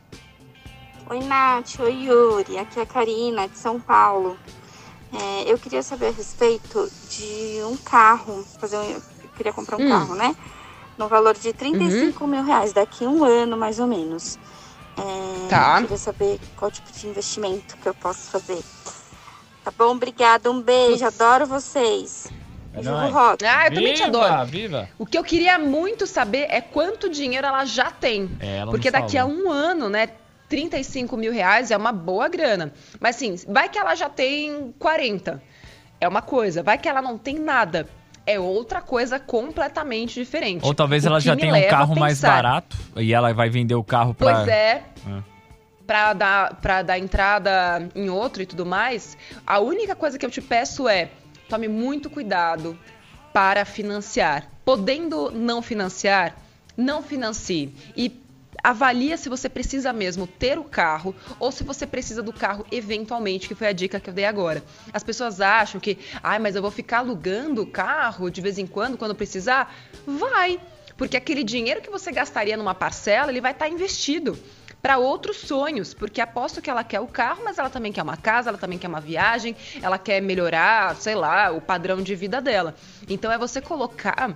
Oi, 1.07 1.19
Nath. 1.19 1.79
Oi, 1.79 2.05
Yuri. 2.05 2.57
Aqui 2.57 2.79
é 2.79 2.83
a 2.83 2.85
Karina, 2.85 3.47
de 3.47 3.57
São 3.57 3.79
Paulo. 3.79 4.37
É, 5.13 5.51
eu 5.51 5.57
queria 5.57 5.83
saber 5.83 6.07
a 6.07 6.11
respeito 6.11 6.89
de 7.09 7.61
um 7.63 7.77
carro. 7.77 8.43
Fazer 8.59 8.77
um, 8.77 8.83
eu 8.83 9.01
queria 9.37 9.53
comprar 9.53 9.77
um 9.77 9.85
hum. 9.85 9.89
carro, 9.89 10.15
né? 10.15 10.35
No 10.97 11.07
valor 11.07 11.35
de 11.35 11.53
35 11.53 12.23
uhum. 12.23 12.29
mil 12.29 12.43
reais, 12.43 12.73
daqui 12.73 13.05
a 13.05 13.09
um 13.09 13.23
ano 13.23 13.55
mais 13.55 13.79
ou 13.79 13.85
menos. 13.85 14.39
É, 14.97 15.47
tá. 15.49 15.75
Eu 15.75 15.81
queria 15.83 15.97
saber 15.97 16.39
qual 16.55 16.71
tipo 16.71 16.91
de 16.91 17.07
investimento 17.07 17.77
que 17.77 17.87
eu 17.87 17.93
posso 17.93 18.31
fazer. 18.31 18.63
Tá 19.65 19.73
bom? 19.75 19.95
Obrigada. 19.95 20.51
Um 20.51 20.61
beijo. 20.61 21.03
Adoro 21.03 21.47
vocês. 21.47 22.31
É 22.71 23.09
rock. 23.09 23.43
Ah, 23.43 23.65
eu 23.65 23.69
viva, 23.69 23.75
também 23.75 23.93
te 23.95 24.03
adoro. 24.03 24.45
Viva. 24.45 24.89
O 24.99 25.07
que 25.07 25.17
eu 25.17 25.23
queria 25.23 25.57
muito 25.57 26.05
saber 26.05 26.45
é 26.51 26.61
quanto 26.61 27.09
dinheiro 27.09 27.47
ela 27.47 27.65
já 27.65 27.89
tem. 27.89 28.29
É, 28.39 28.57
ela 28.57 28.69
Porque 28.69 28.91
daqui 28.91 29.17
falou. 29.17 29.33
a 29.33 29.35
um 29.35 29.51
ano, 29.51 29.89
né? 29.89 30.09
35 30.47 31.17
mil 31.17 31.33
reais 31.33 31.71
é 31.71 31.77
uma 31.77 31.91
boa 31.91 32.27
grana. 32.27 32.71
Mas 32.99 33.15
assim, 33.15 33.35
vai 33.47 33.67
que 33.67 33.79
ela 33.79 33.95
já 33.95 34.07
tem 34.07 34.71
40. 34.77 35.41
É 35.99 36.07
uma 36.07 36.21
coisa. 36.21 36.61
Vai 36.61 36.77
que 36.77 36.87
ela 36.87 37.01
não 37.01 37.17
tem 37.17 37.39
nada. 37.39 37.87
É 38.23 38.39
outra 38.39 38.81
coisa 38.81 39.19
completamente 39.19 40.19
diferente. 40.19 40.63
Ou 40.63 40.75
talvez 40.75 41.05
o 41.05 41.07
ela 41.07 41.19
já 41.19 41.35
tenha 41.35 41.55
um 41.55 41.69
carro 41.69 41.95
mais 41.95 42.21
barato 42.21 42.77
e 42.97 43.13
ela 43.13 43.33
vai 43.33 43.49
vender 43.49 43.75
o 43.75 43.83
carro 43.83 44.13
para. 44.13 44.35
Pois 44.35 44.47
é. 44.47 44.83
é. 45.07 45.34
Para 45.85 46.13
dar, 46.13 46.55
pra 46.55 46.81
dar 46.81 46.97
entrada 46.97 47.89
em 47.93 48.09
outro 48.09 48.41
e 48.41 48.45
tudo 48.45 48.65
mais, 48.65 49.17
a 49.45 49.59
única 49.59 49.95
coisa 49.95 50.17
que 50.17 50.25
eu 50.25 50.31
te 50.31 50.41
peço 50.41 50.87
é 50.87 51.11
tome 51.47 51.67
muito 51.67 52.09
cuidado 52.09 52.77
para 53.31 53.65
financiar. 53.65 54.49
Podendo 54.63 55.29
não 55.29 55.61
financiar, 55.61 56.35
não 56.75 57.03
financie. 57.03 57.73
E 57.95 58.23
avalia 58.63 59.15
se 59.15 59.29
você 59.29 59.47
precisa 59.47 59.93
mesmo 59.93 60.25
ter 60.25 60.57
o 60.57 60.63
carro 60.63 61.15
ou 61.39 61.51
se 61.51 61.63
você 61.63 61.85
precisa 61.85 62.23
do 62.23 62.33
carro 62.33 62.65
eventualmente, 62.71 63.47
que 63.47 63.53
foi 63.53 63.67
a 63.67 63.71
dica 63.71 63.99
que 63.99 64.09
eu 64.09 64.13
dei 64.13 64.25
agora. 64.25 64.63
As 64.91 65.03
pessoas 65.03 65.39
acham 65.39 65.79
que, 65.79 65.99
ai, 66.23 66.37
ah, 66.37 66.39
mas 66.39 66.55
eu 66.55 66.61
vou 66.61 66.71
ficar 66.71 66.99
alugando 66.99 67.61
o 67.61 67.67
carro 67.67 68.31
de 68.31 68.41
vez 68.41 68.57
em 68.57 68.65
quando, 68.65 68.97
quando 68.97 69.13
precisar. 69.13 69.75
Vai, 70.07 70.59
porque 70.97 71.15
aquele 71.15 71.43
dinheiro 71.43 71.81
que 71.81 71.91
você 71.91 72.11
gastaria 72.11 72.57
numa 72.57 72.73
parcela, 72.73 73.31
ele 73.31 73.41
vai 73.41 73.51
estar 73.51 73.65
tá 73.65 73.71
investido 73.71 74.35
para 74.85 74.99
outros 74.99 75.37
sonhos, 75.37 75.95
porque 75.95 76.21
aposto 76.21 76.61
que 76.61 76.69
ela 76.69 76.83
quer 76.83 76.99
o 76.99 77.07
carro, 77.07 77.41
mas 77.43 77.57
ela 77.57 77.71
também 77.71 77.91
quer 77.91 78.03
uma 78.03 78.15
casa, 78.15 78.51
ela 78.51 78.57
também 78.59 78.77
quer 78.77 78.87
uma 78.87 79.01
viagem, 79.01 79.55
ela 79.81 79.97
quer 79.97 80.21
melhorar, 80.21 80.95
sei 80.97 81.15
lá, 81.15 81.49
o 81.49 81.59
padrão 81.59 82.03
de 82.03 82.13
vida 82.13 82.39
dela. 82.39 82.75
Então 83.09 83.31
é 83.31 83.37
você 83.39 83.59
colocar 83.59 84.35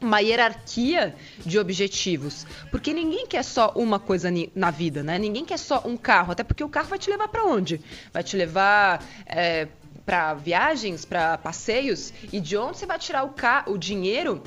uma 0.00 0.20
hierarquia 0.20 1.16
de 1.44 1.58
objetivos, 1.58 2.46
porque 2.70 2.94
ninguém 2.94 3.26
quer 3.26 3.42
só 3.42 3.72
uma 3.74 3.98
coisa 3.98 4.28
na 4.54 4.70
vida, 4.70 5.02
né? 5.02 5.18
Ninguém 5.18 5.44
quer 5.44 5.58
só 5.58 5.82
um 5.84 5.96
carro, 5.96 6.30
até 6.30 6.44
porque 6.44 6.62
o 6.62 6.68
carro 6.68 6.86
vai 6.86 6.98
te 7.00 7.10
levar 7.10 7.26
para 7.26 7.42
onde? 7.42 7.80
Vai 8.12 8.22
te 8.22 8.36
levar 8.36 9.04
é, 9.26 9.66
para 10.06 10.34
viagens, 10.34 11.04
para 11.04 11.36
passeios, 11.36 12.12
e 12.32 12.40
de 12.40 12.56
onde 12.56 12.78
você 12.78 12.86
vai 12.86 12.96
tirar 13.00 13.24
o, 13.24 13.30
ca 13.30 13.64
o 13.66 13.76
dinheiro 13.76 14.40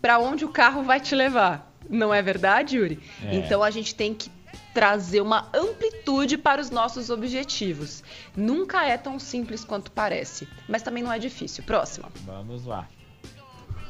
para 0.00 0.18
onde 0.18 0.46
o 0.46 0.48
carro 0.48 0.82
vai 0.82 0.98
te 0.98 1.14
levar? 1.14 1.70
Não 1.90 2.12
é 2.12 2.22
verdade, 2.22 2.78
Yuri? 2.78 2.98
É. 3.22 3.34
Então 3.36 3.62
a 3.62 3.70
gente 3.70 3.94
tem 3.94 4.14
que 4.14 4.34
trazer 4.72 5.20
uma 5.20 5.48
amplitude 5.54 6.36
para 6.36 6.60
os 6.60 6.70
nossos 6.70 7.10
objetivos. 7.10 8.02
Nunca 8.36 8.84
é 8.84 8.96
tão 8.96 9.18
simples 9.18 9.64
quanto 9.64 9.90
parece, 9.90 10.48
mas 10.68 10.82
também 10.82 11.02
não 11.02 11.12
é 11.12 11.18
difícil. 11.18 11.64
Próxima. 11.64 12.10
Vamos 12.24 12.66
lá. 12.66 12.88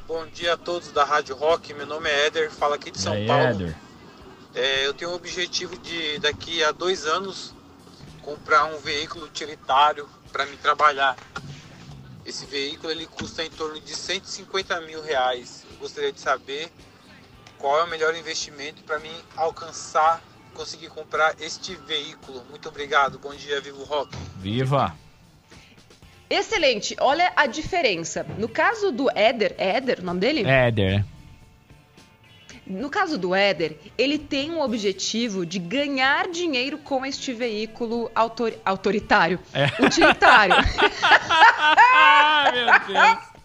Bom 0.07 0.25
dia 0.29 0.55
a 0.55 0.57
todos 0.57 0.93
da 0.93 1.05
Rádio 1.05 1.35
Rock. 1.35 1.75
Meu 1.75 1.87
nome 1.87 2.09
é 2.09 2.27
Éder, 2.27 2.51
falo 2.51 2.75
aqui 2.75 2.91
de 2.91 3.01
São 3.01 3.13
aí, 3.13 3.27
Paulo. 3.27 3.75
É, 4.55 4.87
eu 4.87 4.95
tenho 4.95 5.11
o 5.11 5.15
objetivo 5.15 5.77
de 5.77 6.19
daqui 6.21 6.63
a 6.63 6.73
dois 6.73 7.05
anos 7.05 7.53
comprar 8.23 8.65
um 8.67 8.79
veículo 8.79 9.27
utilitário 9.27 10.09
para 10.33 10.47
me 10.47 10.57
trabalhar. 10.57 11.17
Esse 12.25 12.47
veículo 12.47 12.91
ele 12.91 13.07
custa 13.07 13.45
em 13.45 13.51
torno 13.51 13.81
de 13.81 13.95
150 13.95 14.81
mil 14.83 15.03
reais. 15.03 15.65
Eu 15.71 15.77
gostaria 15.79 16.13
de 16.13 16.21
saber 16.21 16.73
qual 17.59 17.79
é 17.81 17.85
o 17.85 17.87
melhor 17.89 18.15
investimento 18.17 18.83
para 18.83 18.99
mim 18.99 19.15
alcançar, 19.37 20.23
conseguir 20.57 20.89
comprar 20.89 21.35
este 21.41 21.75
veículo. 21.75 22.43
Muito 22.49 22.69
obrigado. 22.69 23.19
Bom 23.19 23.35
dia, 23.35 23.61
Vivo 23.61 23.85
Rock. 23.85 24.17
Viva! 24.39 24.97
Excelente. 26.29 26.97
Olha 26.99 27.33
a 27.37 27.47
diferença. 27.47 28.27
No 28.39 28.49
caso 28.49 28.91
do 28.91 29.09
Éder, 29.11 29.55
é 29.59 29.77
Éder 29.77 30.01
o 30.01 30.03
nome 30.03 30.21
dele? 30.21 30.45
É 30.45 30.69
Éder. 30.69 31.05
No 32.67 32.91
caso 32.91 33.17
do 33.17 33.33
Éder, 33.33 33.77
ele 33.97 34.19
tem 34.19 34.51
um 34.51 34.61
objetivo 34.61 35.47
de 35.47 35.61
ganhar 35.61 36.29
dinheiro 36.29 36.79
com 36.79 37.07
este 37.07 37.33
veículo 37.33 38.11
autor 38.13 38.55
autoritário, 38.65 39.39
é. 39.55 39.67
utilitário. 39.85 40.57
ah, 41.71 42.51
meu 42.53 42.67
Deus. 42.89 43.37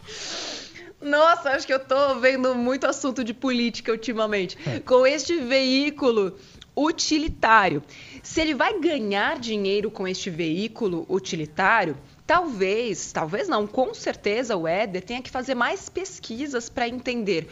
Nossa, 1.02 1.52
acho 1.52 1.67
que 1.67 1.74
eu 1.74 1.80
tô 1.80 2.15
vendo 2.19 2.56
muito 2.56 2.88
assunto 2.88 3.24
de 3.24 3.34
política 3.34 3.91
ultimamente. 3.91 4.58
Com 4.86 5.06
este 5.06 5.36
veículo 5.38 6.36
utilitário. 6.76 7.84
Se 8.24 8.42
ele 8.42 8.54
vai 8.54 8.80
ganhar 8.80 9.40
dinheiro 9.40 9.92
com 9.92 10.08
este 10.08 10.30
veículo 10.30 11.06
utilitário, 11.10 11.98
Talvez, 12.32 13.12
talvez 13.12 13.50
não, 13.50 13.68
com 13.68 13.94
certeza 13.94 14.56
o 14.56 14.66
Éder 14.66 15.04
tenha 15.04 15.22
que 15.22 15.30
fazer 15.30 15.54
mais 15.54 15.90
pesquisas 15.90 16.70
para 16.70 16.88
entender 16.88 17.46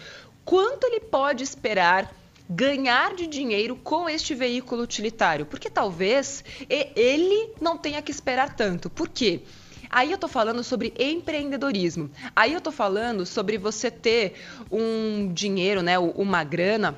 quanto 0.45 0.85
ele 0.85 1.01
pode 1.01 1.43
esperar 1.43 2.15
ganhar 2.49 3.13
de 3.13 3.27
dinheiro 3.27 3.75
com 3.75 4.09
este 4.09 4.33
veículo 4.33 4.81
utilitário, 4.81 5.45
porque 5.45 5.69
talvez 5.69 6.45
ele 6.69 7.51
não 7.59 7.77
tenha 7.77 8.01
que 8.01 8.09
esperar 8.09 8.55
tanto. 8.55 8.89
Por 8.89 9.09
quê? 9.09 9.41
Aí 9.89 10.11
eu 10.11 10.17
tô 10.17 10.29
falando 10.29 10.63
sobre 10.63 10.93
empreendedorismo. 10.97 12.09
Aí 12.33 12.53
eu 12.53 12.61
tô 12.61 12.71
falando 12.71 13.25
sobre 13.25 13.57
você 13.57 13.91
ter 13.91 14.35
um 14.71 15.29
dinheiro, 15.33 15.81
né, 15.81 15.99
uma 15.99 16.43
grana 16.45 16.97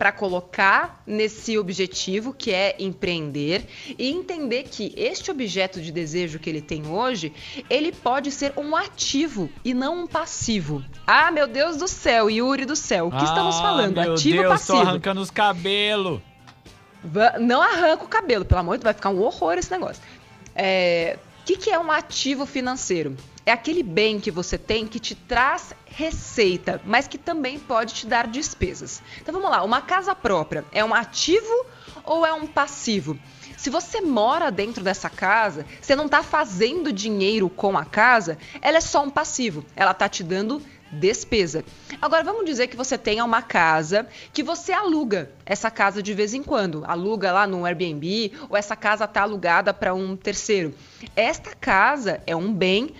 para 0.00 0.12
colocar 0.12 1.02
nesse 1.06 1.58
objetivo 1.58 2.32
que 2.32 2.54
é 2.54 2.74
empreender 2.78 3.66
e 3.98 4.10
entender 4.10 4.62
que 4.62 4.94
este 4.96 5.30
objeto 5.30 5.78
de 5.78 5.92
desejo 5.92 6.38
que 6.38 6.48
ele 6.48 6.62
tem 6.62 6.86
hoje, 6.86 7.34
ele 7.68 7.92
pode 7.92 8.30
ser 8.30 8.54
um 8.56 8.74
ativo 8.74 9.50
e 9.62 9.74
não 9.74 10.04
um 10.04 10.06
passivo. 10.06 10.82
Ah, 11.06 11.30
meu 11.30 11.46
Deus 11.46 11.76
do 11.76 11.86
céu, 11.86 12.30
Yuri 12.30 12.64
do 12.64 12.74
céu, 12.74 13.08
o 13.08 13.10
que 13.10 13.18
ah, 13.18 13.24
estamos 13.24 13.60
falando? 13.60 14.00
Meu 14.00 14.14
ativo 14.14 14.38
Deus, 14.38 14.48
passivo? 14.48 14.80
Tô 14.80 14.88
arrancando 14.88 15.20
os 15.20 15.30
cabelos. 15.30 16.22
Não 17.38 17.60
arranca 17.60 18.02
o 18.02 18.08
cabelo, 18.08 18.46
pelo 18.46 18.60
amor 18.62 18.78
de 18.78 18.84
Deus, 18.84 18.84
vai 18.84 18.94
ficar 18.94 19.10
um 19.10 19.20
horror 19.20 19.58
esse 19.58 19.70
negócio. 19.70 20.02
É, 20.54 21.18
o 21.42 21.44
que, 21.44 21.58
que 21.58 21.70
é 21.70 21.78
um 21.78 21.92
ativo 21.92 22.46
financeiro? 22.46 23.18
É 23.44 23.52
aquele 23.52 23.82
bem 23.82 24.20
que 24.20 24.30
você 24.30 24.58
tem 24.58 24.86
que 24.86 24.98
te 24.98 25.14
traz 25.14 25.74
receita, 25.86 26.80
mas 26.84 27.08
que 27.08 27.18
também 27.18 27.58
pode 27.58 27.94
te 27.94 28.06
dar 28.06 28.26
despesas. 28.26 29.02
Então 29.20 29.32
vamos 29.32 29.50
lá, 29.50 29.62
uma 29.64 29.80
casa 29.80 30.14
própria 30.14 30.64
é 30.72 30.84
um 30.84 30.94
ativo 30.94 31.66
ou 32.04 32.24
é 32.26 32.32
um 32.32 32.46
passivo? 32.46 33.18
Se 33.56 33.68
você 33.68 34.00
mora 34.00 34.50
dentro 34.50 34.82
dessa 34.82 35.10
casa, 35.10 35.66
você 35.80 35.94
não 35.94 36.06
está 36.06 36.22
fazendo 36.22 36.92
dinheiro 36.92 37.50
com 37.50 37.76
a 37.76 37.84
casa, 37.84 38.38
ela 38.62 38.78
é 38.78 38.80
só 38.80 39.02
um 39.02 39.10
passivo. 39.10 39.64
Ela 39.76 39.90
está 39.90 40.08
te 40.08 40.24
dando 40.24 40.62
despesa. 40.90 41.64
Agora 42.00 42.24
vamos 42.24 42.44
dizer 42.44 42.66
que 42.66 42.76
você 42.76 42.98
tenha 42.98 43.24
uma 43.24 43.42
casa 43.42 44.08
que 44.32 44.42
você 44.42 44.72
aluga 44.72 45.30
essa 45.46 45.70
casa 45.70 46.02
de 46.02 46.12
vez 46.14 46.34
em 46.34 46.42
quando, 46.42 46.84
aluga 46.86 47.32
lá 47.32 47.46
no 47.46 47.64
Airbnb 47.64 48.32
ou 48.48 48.56
essa 48.56 48.74
casa 48.74 49.04
está 49.04 49.22
alugada 49.22 49.72
para 49.72 49.94
um 49.94 50.16
terceiro. 50.16 50.74
Esta 51.14 51.54
casa 51.54 52.20
é 52.26 52.34
um 52.34 52.52
bem 52.52 52.94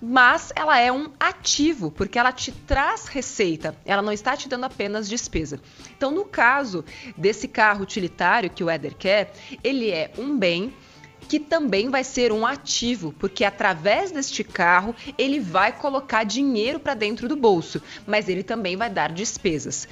mas 0.00 0.52
ela 0.54 0.78
é 0.78 0.92
um 0.92 1.10
ativo, 1.18 1.90
porque 1.90 2.18
ela 2.18 2.32
te 2.32 2.52
traz 2.52 3.06
receita, 3.06 3.76
ela 3.84 4.02
não 4.02 4.12
está 4.12 4.36
te 4.36 4.48
dando 4.48 4.64
apenas 4.64 5.08
despesa. 5.08 5.60
Então, 5.96 6.10
no 6.10 6.24
caso 6.24 6.84
desse 7.16 7.48
carro 7.48 7.82
utilitário 7.82 8.50
que 8.50 8.62
o 8.62 8.70
Éder 8.70 8.94
quer, 8.96 9.32
ele 9.62 9.90
é 9.90 10.12
um 10.18 10.38
bem 10.38 10.72
que 11.28 11.38
também 11.38 11.90
vai 11.90 12.02
ser 12.02 12.32
um 12.32 12.46
ativo, 12.46 13.12
porque 13.18 13.44
através 13.44 14.10
deste 14.10 14.42
carro 14.42 14.94
ele 15.18 15.38
vai 15.38 15.72
colocar 15.72 16.24
dinheiro 16.24 16.80
para 16.80 16.94
dentro 16.94 17.28
do 17.28 17.36
bolso, 17.36 17.82
mas 18.06 18.28
ele 18.28 18.42
também 18.42 18.76
vai 18.76 18.88
dar 18.88 19.12
despesas. 19.12 19.86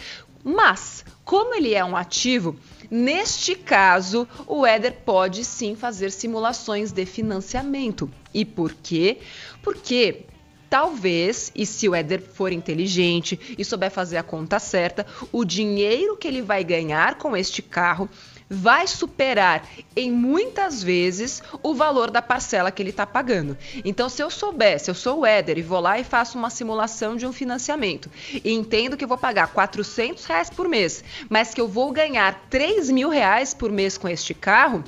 Mas, 0.49 1.05
como 1.25 1.57
ele 1.57 1.75
é 1.75 1.85
um 1.85 1.97
ativo, 1.97 2.57
neste 2.89 3.57
caso, 3.57 4.29
o 4.47 4.65
Éder 4.65 4.99
pode 5.05 5.45
sim 5.45 5.75
fazer 5.75 6.13
simulações 6.13 6.93
de 6.93 7.05
financiamento. 7.05 8.09
E 8.33 8.45
por 8.45 8.73
quê? 8.73 9.19
Porque 9.67 10.27
talvez, 10.71 11.51
e 11.53 11.67
se 11.67 11.89
o 11.89 11.95
Éder 11.97 12.23
for 12.23 12.53
inteligente 12.53 13.57
e 13.59 13.65
souber 13.65 13.91
fazer 13.91 14.17
a 14.17 14.23
conta 14.23 14.61
certa, 14.61 15.05
o 15.33 15.45
dinheiro 15.45 16.17
que 16.17 16.29
ele 16.29 16.41
vai 16.41 16.63
ganhar 16.63 17.19
com 17.19 17.37
este 17.37 17.63
carro 17.63 18.09
vai 18.49 18.87
superar 18.87 19.69
em 19.97 20.13
muitas 20.13 20.85
vezes 20.85 21.43
o 21.65 21.75
valor 21.75 22.13
da 22.13 22.23
parcela 22.23 22.71
que 22.71 22.81
ele 22.81 22.91
está 22.91 23.05
pagando. 23.05 23.59
Então, 23.85 24.09
se 24.09 24.23
eu 24.23 24.31
souber, 24.31 24.79
se 24.79 24.89
eu 24.89 24.95
sou 24.95 25.23
o 25.23 25.27
Éder 25.27 25.59
e 25.59 25.63
vou 25.63 25.81
lá 25.81 25.99
e 25.99 26.05
faço 26.05 26.39
uma 26.39 26.49
simulação 26.49 27.17
de 27.17 27.27
um 27.27 27.33
financiamento 27.33 28.09
e 28.33 28.53
entendo 28.53 28.97
que 28.97 29.03
eu 29.03 29.09
vou 29.09 29.19
pagar 29.19 29.49
400 29.49 30.25
reais 30.27 30.49
por 30.49 30.69
mês, 30.69 31.03
mas 31.29 31.53
que 31.53 31.61
eu 31.61 31.67
vou 31.67 31.91
ganhar 31.91 32.47
3 32.49 32.89
mil 32.93 33.09
reais 33.09 33.53
por 33.53 33.73
mês 33.73 33.99
com 33.99 34.09
este 34.09 34.33
carro, 34.33 34.85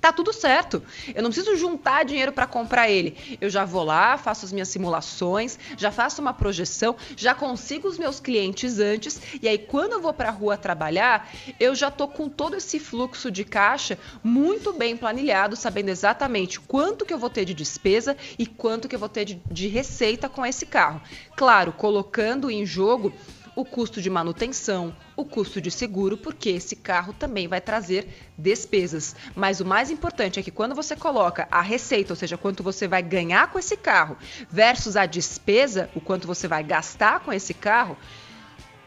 tá 0.00 0.12
tudo 0.12 0.32
certo. 0.32 0.82
Eu 1.14 1.22
não 1.22 1.30
preciso 1.30 1.56
juntar 1.56 2.04
dinheiro 2.04 2.32
para 2.32 2.46
comprar 2.46 2.88
ele. 2.88 3.38
Eu 3.40 3.50
já 3.50 3.64
vou 3.64 3.84
lá, 3.84 4.16
faço 4.16 4.44
as 4.44 4.52
minhas 4.52 4.68
simulações, 4.68 5.58
já 5.76 5.90
faço 5.90 6.20
uma 6.20 6.32
projeção, 6.32 6.96
já 7.16 7.34
consigo 7.34 7.88
os 7.88 7.98
meus 7.98 8.20
clientes 8.20 8.78
antes 8.78 9.20
e 9.42 9.48
aí 9.48 9.58
quando 9.58 9.92
eu 9.92 10.00
vou 10.00 10.12
para 10.12 10.28
a 10.28 10.32
rua 10.32 10.56
trabalhar, 10.56 11.30
eu 11.58 11.74
já 11.74 11.90
tô 11.90 12.08
com 12.08 12.28
todo 12.28 12.56
esse 12.56 12.78
fluxo 12.78 13.30
de 13.30 13.44
caixa 13.44 13.98
muito 14.22 14.72
bem 14.72 14.96
planilhado, 14.96 15.56
sabendo 15.56 15.88
exatamente 15.88 16.60
quanto 16.60 17.04
que 17.04 17.12
eu 17.12 17.18
vou 17.18 17.30
ter 17.30 17.44
de 17.44 17.54
despesa 17.54 18.16
e 18.38 18.46
quanto 18.46 18.88
que 18.88 18.94
eu 18.94 19.00
vou 19.00 19.08
ter 19.08 19.24
de, 19.24 19.40
de 19.50 19.68
receita 19.68 20.28
com 20.28 20.44
esse 20.44 20.66
carro. 20.66 21.00
Claro, 21.36 21.72
colocando 21.72 22.50
em 22.50 22.64
jogo 22.64 23.12
o 23.58 23.64
custo 23.64 24.00
de 24.00 24.08
manutenção, 24.08 24.94
o 25.16 25.24
custo 25.24 25.60
de 25.60 25.68
seguro, 25.68 26.16
porque 26.16 26.48
esse 26.48 26.76
carro 26.76 27.12
também 27.12 27.48
vai 27.48 27.60
trazer 27.60 28.06
despesas. 28.38 29.16
Mas 29.34 29.58
o 29.58 29.64
mais 29.64 29.90
importante 29.90 30.38
é 30.38 30.42
que 30.44 30.52
quando 30.52 30.76
você 30.76 30.94
coloca 30.94 31.48
a 31.50 31.60
receita, 31.60 32.12
ou 32.12 32.16
seja, 32.16 32.38
quanto 32.38 32.62
você 32.62 32.86
vai 32.86 33.02
ganhar 33.02 33.50
com 33.50 33.58
esse 33.58 33.76
carro, 33.76 34.16
versus 34.48 34.96
a 34.96 35.06
despesa, 35.06 35.90
o 35.92 36.00
quanto 36.00 36.24
você 36.24 36.46
vai 36.46 36.62
gastar 36.62 37.18
com 37.18 37.32
esse 37.32 37.52
carro, 37.52 37.96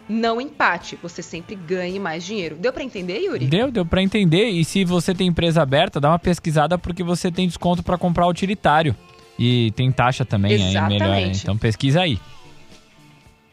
não 0.07 0.39
empate, 0.39 0.97
você 1.03 1.21
sempre 1.21 1.53
ganhe 1.53 1.99
mais 1.99 2.23
dinheiro. 2.23 2.55
Deu 2.55 2.71
para 2.71 2.85
entender, 2.85 3.19
Yuri? 3.19 3.47
Deu, 3.47 3.69
deu 3.69 3.85
para 3.85 4.01
entender. 4.01 4.51
E 4.51 4.63
se 4.63 4.85
você 4.85 5.13
tem 5.13 5.27
empresa 5.27 5.61
aberta, 5.61 5.99
dá 5.99 6.11
uma 6.11 6.19
pesquisada 6.19 6.77
porque 6.77 7.03
você 7.03 7.29
tem 7.29 7.45
desconto 7.45 7.83
para 7.83 7.97
comprar 7.97 8.25
utilitário. 8.25 8.95
E 9.37 9.71
tem 9.71 9.91
taxa 9.91 10.23
também 10.23 10.53
Exatamente. 10.53 11.03
aí 11.03 11.09
melhor. 11.09 11.35
Então 11.35 11.57
pesquisa 11.57 11.99
aí. 11.99 12.17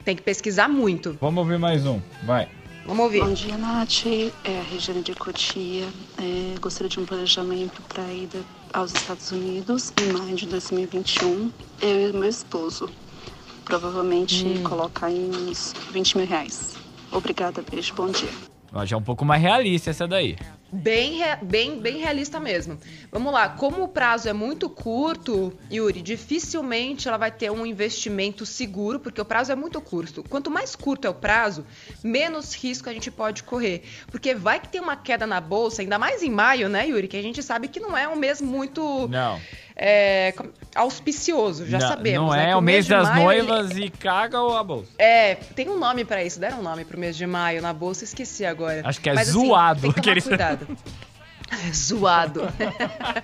Tem 0.08 0.16
que 0.16 0.22
pesquisar 0.22 0.70
muito. 0.70 1.18
Vamos 1.20 1.38
ouvir 1.38 1.58
mais 1.58 1.84
um. 1.84 2.00
Vai. 2.24 2.48
Vamos 2.86 3.04
ouvir. 3.04 3.20
Bom 3.20 3.34
dia, 3.34 3.58
Nath. 3.58 4.06
É 4.42 4.58
a 4.58 4.62
Regiane 4.62 5.02
de 5.02 5.14
Cotia. 5.14 5.86
É, 6.16 6.58
gostaria 6.58 6.88
de 6.88 6.98
um 6.98 7.04
planejamento 7.04 7.82
para 7.82 8.04
a 8.04 8.14
ida 8.14 8.38
aos 8.72 8.94
Estados 8.94 9.30
Unidos 9.30 9.92
em 10.00 10.10
maio 10.14 10.34
de 10.34 10.46
2021. 10.46 11.52
Eu 11.82 12.08
e 12.08 12.12
meu 12.14 12.26
esposo. 12.26 12.88
Provavelmente 13.66 14.46
hum. 14.46 14.62
colocar 14.62 15.10
em 15.10 15.28
uns 15.28 15.74
20 15.92 16.16
mil 16.16 16.26
reais. 16.26 16.78
Obrigada, 17.12 17.62
beijo, 17.70 17.92
bom 17.94 18.08
dia. 18.08 18.30
Já 18.86 18.96
é 18.96 18.98
um 18.98 19.02
pouco 19.02 19.26
mais 19.26 19.42
realista 19.42 19.90
essa 19.90 20.08
daí. 20.08 20.38
Bem, 20.70 21.20
bem, 21.42 21.80
bem 21.80 21.96
realista 21.96 22.38
mesmo. 22.38 22.78
Vamos 23.10 23.32
lá, 23.32 23.48
como 23.48 23.84
o 23.84 23.88
prazo 23.88 24.28
é 24.28 24.34
muito 24.34 24.68
curto, 24.68 25.52
Yuri, 25.72 26.02
dificilmente 26.02 27.08
ela 27.08 27.16
vai 27.16 27.30
ter 27.30 27.50
um 27.50 27.64
investimento 27.64 28.44
seguro, 28.44 29.00
porque 29.00 29.20
o 29.20 29.24
prazo 29.24 29.50
é 29.50 29.54
muito 29.54 29.80
curto. 29.80 30.22
Quanto 30.28 30.50
mais 30.50 30.76
curto 30.76 31.06
é 31.06 31.10
o 31.10 31.14
prazo, 31.14 31.64
menos 32.04 32.54
risco 32.54 32.88
a 32.90 32.92
gente 32.92 33.10
pode 33.10 33.42
correr. 33.44 33.82
Porque 34.10 34.34
vai 34.34 34.60
que 34.60 34.68
tem 34.68 34.80
uma 34.80 34.96
queda 34.96 35.26
na 35.26 35.40
bolsa, 35.40 35.80
ainda 35.80 35.98
mais 35.98 36.22
em 36.22 36.30
maio, 36.30 36.68
né, 36.68 36.86
Yuri? 36.86 37.08
Que 37.08 37.16
a 37.16 37.22
gente 37.22 37.42
sabe 37.42 37.68
que 37.68 37.80
não 37.80 37.96
é 37.96 38.06
um 38.06 38.16
mês 38.16 38.42
muito. 38.42 39.08
Não. 39.08 39.40
É, 39.80 40.34
auspicioso, 40.74 41.64
já 41.64 41.78
não, 41.78 41.88
sabemos. 41.88 42.30
Não 42.30 42.36
né? 42.36 42.50
é 42.50 42.56
o 42.56 42.60
mês, 42.60 42.88
mês 42.88 42.88
das 42.88 43.08
maio, 43.08 43.22
noivas 43.22 43.70
ele... 43.70 43.84
e 43.84 43.90
caga 43.90 44.38
a 44.38 44.64
bolsa. 44.64 44.90
É, 44.98 45.36
tem 45.36 45.68
um 45.68 45.78
nome 45.78 46.04
para 46.04 46.24
isso, 46.24 46.40
deram 46.40 46.58
um 46.58 46.62
nome 46.62 46.84
pro 46.84 46.98
mês 46.98 47.16
de 47.16 47.24
maio 47.24 47.62
na 47.62 47.72
bolsa, 47.72 48.02
esqueci 48.02 48.44
agora. 48.44 48.82
Acho 48.84 49.00
que 49.00 49.08
é 49.08 49.14
Mas, 49.14 49.28
zoado. 49.28 49.86
Assim, 49.86 49.92
tem 49.92 50.02
que 50.02 50.20
tomar 50.20 50.22
cuidado. 50.22 50.57
Zoado. 51.72 52.42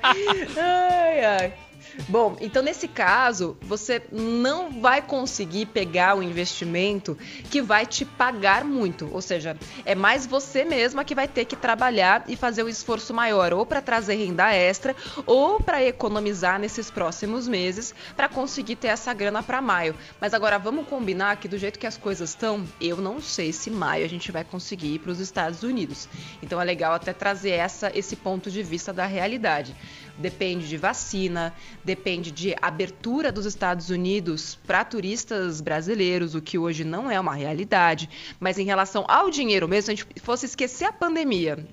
ai, 0.57 1.25
ai. 1.25 1.64
Bom, 2.09 2.37
então 2.41 2.63
nesse 2.63 2.89
caso, 2.89 3.57
você 3.63 4.03
não 4.11 4.81
vai 4.81 5.01
conseguir 5.01 5.67
pegar 5.67 6.17
o 6.17 6.23
investimento 6.23 7.17
que 7.51 7.63
vai 7.63 7.87
te 7.87 8.05
pagar 8.05 8.65
muito. 8.65 9.09
Ou 9.13 9.23
seja, 9.23 9.57
é 9.85 9.95
mais 9.95 10.27
você 10.27 10.65
mesma 10.65 11.05
que 11.05 11.15
vai 11.15 11.29
ter 11.29 11.45
que 11.45 11.57
trabalhar 11.57 12.25
e 12.29 12.37
fazer 12.37 12.63
um 12.63 12.69
esforço 12.69 13.15
maior, 13.15 13.53
ou 13.53 13.65
para 13.65 13.81
trazer 13.81 14.17
renda 14.17 14.53
extra, 14.53 14.95
ou 15.25 15.61
para 15.61 15.83
economizar 15.85 16.59
nesses 16.59 16.91
próximos 16.91 17.47
meses 17.47 17.95
para 18.17 18.29
conseguir 18.29 18.77
ter 18.77 18.89
essa 18.89 19.15
grana 19.15 19.43
para 19.43 19.63
maio. 19.63 19.95
Mas 20.21 20.35
agora 20.35 20.59
vamos 20.59 20.89
combinar 20.89 21.37
que 21.37 21.49
do 21.49 21.59
jeito 21.59 21.79
que 21.79 21.87
as 21.87 21.97
coisas 21.97 22.31
estão, 22.31 22.67
eu 22.81 22.97
não 22.97 23.21
sei 23.21 23.53
se 23.53 23.71
maio 23.71 24.05
a 24.05 24.09
gente 24.09 24.33
vai 24.33 24.45
conseguir 24.45 24.95
ir 24.95 24.99
para 24.99 25.13
os 25.13 25.21
Estados 25.21 25.63
Unidos. 25.63 26.09
Então 26.43 26.61
é 26.61 26.65
legal 26.65 26.93
até 26.93 27.13
trazer 27.13 27.51
essa, 27.51 27.91
esse 27.95 28.17
ponto 28.17 28.51
de 28.51 28.63
vista 28.63 28.93
da 28.93 29.07
realidade 29.07 29.75
depende 30.19 30.69
de 30.69 30.77
vacina, 30.77 31.53
depende 31.83 32.31
de 32.31 32.55
abertura 32.61 33.33
dos 33.33 33.47
Estados 33.47 33.91
Unidos 33.91 34.59
para 34.67 34.85
turistas 34.85 35.61
brasileiros, 35.61 36.35
o 36.35 36.43
que 36.43 36.59
hoje 36.59 36.85
não 36.85 37.11
é 37.11 37.19
uma 37.19 37.35
realidade. 37.35 38.09
Mas 38.39 38.59
em 38.59 38.65
relação 38.65 39.05
ao 39.09 39.31
dinheiro 39.31 39.69
mesmo, 39.69 39.87
se 39.87 39.91
a 39.91 39.95
gente 39.95 40.21
fosse 40.21 40.47
esquecer 40.47 40.85
a 40.85 40.93
pandemia, 40.93 41.67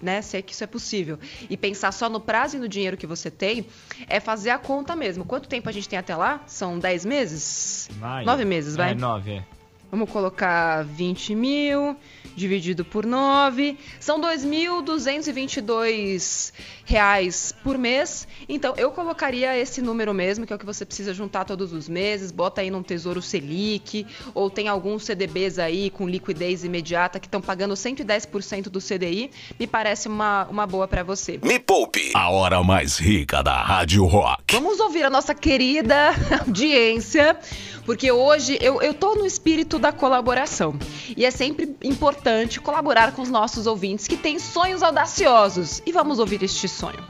né, 0.00 0.20
se 0.20 0.36
é 0.36 0.42
que 0.42 0.52
isso 0.52 0.62
é 0.64 0.66
possível, 0.66 1.18
e 1.48 1.56
pensar 1.56 1.92
só 1.92 2.08
no 2.08 2.20
prazo 2.20 2.56
e 2.56 2.60
no 2.60 2.68
dinheiro 2.68 2.96
que 2.96 3.06
você 3.06 3.30
tem, 3.30 3.66
é 4.06 4.20
fazer 4.20 4.50
a 4.50 4.58
conta 4.58 4.94
mesmo. 4.94 5.24
Quanto 5.24 5.48
tempo 5.48 5.68
a 5.68 5.72
gente 5.72 5.88
tem 5.88 5.98
até 5.98 6.14
lá? 6.14 6.42
São 6.46 6.78
10 6.78 7.04
meses? 7.04 7.88
Vai. 7.98 8.24
9 8.24 8.44
meses, 8.44 8.76
vai? 8.76 8.92
É, 8.92 8.94
9, 8.94 9.30
é. 9.32 9.44
Vamos 9.90 10.10
colocar 10.10 10.84
20 10.84 11.34
mil 11.36 11.96
dividido 12.34 12.84
por 12.84 13.06
9. 13.06 13.78
São 14.00 14.20
2.222 14.20 16.52
reais 16.84 17.54
por 17.62 17.78
mês. 17.78 18.26
Então, 18.48 18.74
eu 18.76 18.90
colocaria 18.90 19.56
esse 19.56 19.80
número 19.80 20.12
mesmo, 20.12 20.46
que 20.46 20.52
é 20.52 20.56
o 20.56 20.58
que 20.58 20.66
você 20.66 20.84
precisa 20.84 21.14
juntar 21.14 21.44
todos 21.44 21.72
os 21.72 21.88
meses. 21.88 22.30
Bota 22.30 22.60
aí 22.60 22.70
num 22.70 22.82
Tesouro 22.82 23.22
Selic, 23.22 24.06
ou 24.34 24.50
tem 24.50 24.68
alguns 24.68 25.04
CDBs 25.04 25.58
aí 25.58 25.90
com 25.90 26.08
liquidez 26.08 26.64
imediata 26.64 27.18
que 27.18 27.26
estão 27.26 27.40
pagando 27.40 27.74
110% 27.74 28.64
do 28.64 28.80
CDI. 28.80 29.30
Me 29.58 29.66
parece 29.66 30.08
uma, 30.08 30.46
uma 30.50 30.66
boa 30.66 30.86
para 30.86 31.02
você. 31.02 31.40
Me 31.42 31.58
Poupe, 31.58 32.12
a 32.14 32.30
hora 32.30 32.62
mais 32.62 32.98
rica 32.98 33.42
da 33.42 33.62
Rádio 33.62 34.04
Rock. 34.04 34.54
Vamos 34.54 34.78
ouvir 34.80 35.04
a 35.04 35.10
nossa 35.10 35.34
querida 35.34 36.10
audiência, 36.46 37.38
porque 37.86 38.12
hoje 38.12 38.58
eu, 38.60 38.82
eu 38.82 38.92
tô 38.92 39.14
no 39.14 39.24
espírito 39.24 39.78
da 39.78 39.92
colaboração. 39.92 40.78
E 41.16 41.24
é 41.24 41.30
sempre 41.30 41.74
importante 41.82 42.23
colaborar 42.62 43.12
com 43.12 43.22
os 43.22 43.28
nossos 43.28 43.66
ouvintes 43.66 44.06
que 44.08 44.16
têm 44.16 44.38
sonhos 44.38 44.82
audaciosos. 44.82 45.82
E 45.84 45.92
vamos 45.92 46.18
ouvir 46.18 46.42
este 46.42 46.68
sonho. 46.68 47.02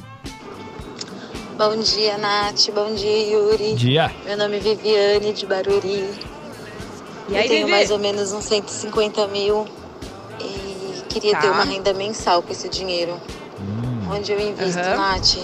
Bom 1.56 1.76
dia, 1.76 2.18
Nath. 2.18 2.70
Bom 2.74 2.94
dia, 2.94 3.30
Yuri. 3.32 3.74
Dia. 3.74 4.12
Meu 4.24 4.36
nome 4.36 4.56
é 4.56 4.60
Viviane, 4.60 5.32
de 5.32 5.46
Baruri. 5.46 6.10
E 7.28 7.36
aí, 7.36 7.44
eu 7.44 7.48
tenho 7.48 7.66
Vivi? 7.66 7.70
mais 7.70 7.90
ou 7.90 7.98
menos 7.98 8.32
uns 8.32 8.44
150 8.44 9.26
mil 9.28 9.66
e 10.40 11.02
queria 11.08 11.32
Tá. 11.32 11.40
ter 11.42 11.50
uma 11.50 11.64
renda 11.64 11.94
mensal 11.94 12.42
com 12.42 12.50
esse 12.52 12.68
dinheiro. 12.68 13.18
Onde 14.10 14.32
eu 14.32 14.40
invisto, 14.40 14.80
Aham. 14.80 14.96
Nath? 14.96 15.38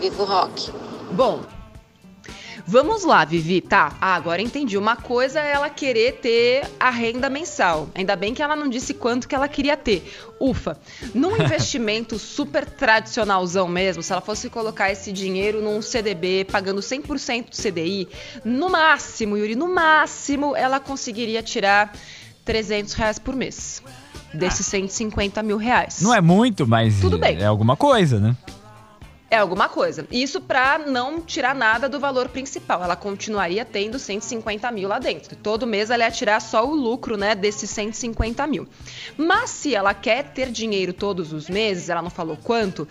Vivo 0.00 0.24
Rock. 0.24 0.72
Bom, 1.12 1.40
Vamos 2.66 3.04
lá, 3.04 3.24
Vivi. 3.24 3.60
Tá, 3.60 3.96
ah, 4.00 4.14
agora 4.14 4.40
entendi. 4.40 4.78
Uma 4.78 4.96
coisa 4.96 5.40
é 5.40 5.52
ela 5.52 5.68
querer 5.68 6.14
ter 6.20 6.68
a 6.78 6.90
renda 6.90 7.28
mensal. 7.28 7.88
Ainda 7.94 8.14
bem 8.16 8.34
que 8.34 8.42
ela 8.42 8.54
não 8.54 8.68
disse 8.68 8.94
quanto 8.94 9.28
que 9.28 9.34
ela 9.34 9.48
queria 9.48 9.76
ter. 9.76 10.04
Ufa. 10.40 10.78
Num 11.14 11.36
investimento 11.42 12.18
super 12.18 12.64
tradicionalzão 12.64 13.68
mesmo, 13.68 14.02
se 14.02 14.12
ela 14.12 14.20
fosse 14.20 14.48
colocar 14.48 14.90
esse 14.90 15.12
dinheiro 15.12 15.60
num 15.60 15.82
CDB, 15.82 16.46
pagando 16.50 16.80
100% 16.80 17.50
do 17.50 17.56
CDI, 17.56 18.08
no 18.44 18.70
máximo, 18.70 19.36
Yuri, 19.36 19.56
no 19.56 19.72
máximo, 19.72 20.56
ela 20.56 20.78
conseguiria 20.78 21.42
tirar 21.42 21.92
300 22.44 22.94
reais 22.94 23.18
por 23.18 23.34
mês. 23.34 23.82
Desses 24.32 24.64
150 24.66 25.42
mil 25.42 25.58
reais. 25.58 26.00
Não 26.00 26.14
é 26.14 26.20
muito, 26.20 26.66
mas 26.66 27.00
Tudo 27.00 27.18
bem. 27.18 27.36
é 27.38 27.44
alguma 27.44 27.76
coisa, 27.76 28.18
né? 28.18 28.34
É 29.32 29.38
alguma 29.38 29.66
coisa. 29.66 30.06
Isso 30.12 30.42
para 30.42 30.76
não 30.76 31.18
tirar 31.18 31.54
nada 31.54 31.88
do 31.88 31.98
valor 31.98 32.28
principal. 32.28 32.84
Ela 32.84 32.94
continuaria 32.94 33.64
tendo 33.64 33.98
150 33.98 34.70
mil 34.70 34.86
lá 34.86 34.98
dentro. 34.98 35.34
Todo 35.34 35.66
mês 35.66 35.88
ela 35.88 36.04
ia 36.04 36.10
tirar 36.10 36.38
só 36.38 36.66
o 36.66 36.74
lucro, 36.74 37.16
né, 37.16 37.34
desses 37.34 37.70
150 37.70 38.46
mil. 38.46 38.68
Mas 39.16 39.48
se 39.48 39.74
ela 39.74 39.94
quer 39.94 40.34
ter 40.34 40.50
dinheiro 40.50 40.92
todos 40.92 41.32
os 41.32 41.48
meses, 41.48 41.88
ela 41.88 42.02
não 42.02 42.10
falou 42.10 42.36
quanto, 42.36 42.86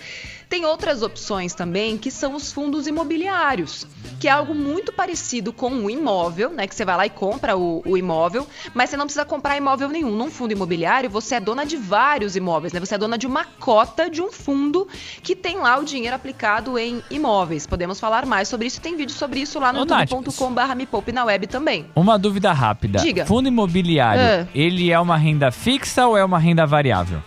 tem 0.51 0.65
outras 0.65 1.01
opções 1.01 1.53
também, 1.53 1.97
que 1.97 2.11
são 2.11 2.35
os 2.35 2.51
fundos 2.51 2.85
imobiliários, 2.85 3.87
que 4.19 4.27
é 4.27 4.31
algo 4.31 4.53
muito 4.53 4.91
parecido 4.91 5.53
com 5.53 5.69
um 5.69 5.89
imóvel, 5.89 6.49
né? 6.49 6.67
Que 6.67 6.75
você 6.75 6.83
vai 6.83 6.97
lá 6.97 7.05
e 7.05 7.09
compra 7.09 7.55
o, 7.55 7.81
o 7.85 7.97
imóvel, 7.97 8.45
mas 8.73 8.89
você 8.89 8.97
não 8.97 9.05
precisa 9.05 9.23
comprar 9.23 9.55
imóvel 9.55 9.87
nenhum. 9.87 10.11
Num 10.11 10.29
fundo 10.29 10.51
imobiliário, 10.51 11.09
você 11.09 11.35
é 11.35 11.39
dona 11.39 11.65
de 11.65 11.77
vários 11.77 12.35
imóveis, 12.35 12.73
né? 12.73 12.81
Você 12.81 12.95
é 12.95 12.97
dona 12.97 13.17
de 13.17 13.25
uma 13.25 13.45
cota 13.45 14.09
de 14.09 14.21
um 14.21 14.29
fundo 14.29 14.85
que 15.23 15.37
tem 15.37 15.55
lá 15.57 15.79
o 15.79 15.85
dinheiro 15.85 16.17
aplicado 16.17 16.77
em 16.77 17.01
imóveis. 17.09 17.65
Podemos 17.65 17.97
falar 17.97 18.25
mais 18.25 18.49
sobre 18.49 18.67
isso. 18.67 18.81
Tem 18.81 18.97
vídeo 18.97 19.15
sobre 19.15 19.39
isso 19.39 19.57
lá 19.57 19.71
no 19.71 19.79
youtube.com.br 19.79 20.75
me 20.75 20.85
poupe 20.85 21.13
na 21.13 21.23
web 21.23 21.47
também. 21.47 21.85
Uma 21.95 22.19
dúvida 22.19 22.51
rápida. 22.51 22.99
Diga. 22.99 23.25
Fundo 23.25 23.47
imobiliário, 23.47 24.21
ah. 24.21 24.47
ele 24.53 24.91
é 24.91 24.99
uma 24.99 25.15
renda 25.15 25.49
fixa 25.49 26.05
ou 26.07 26.17
é 26.17 26.25
uma 26.25 26.39
renda 26.39 26.65
variável? 26.65 27.23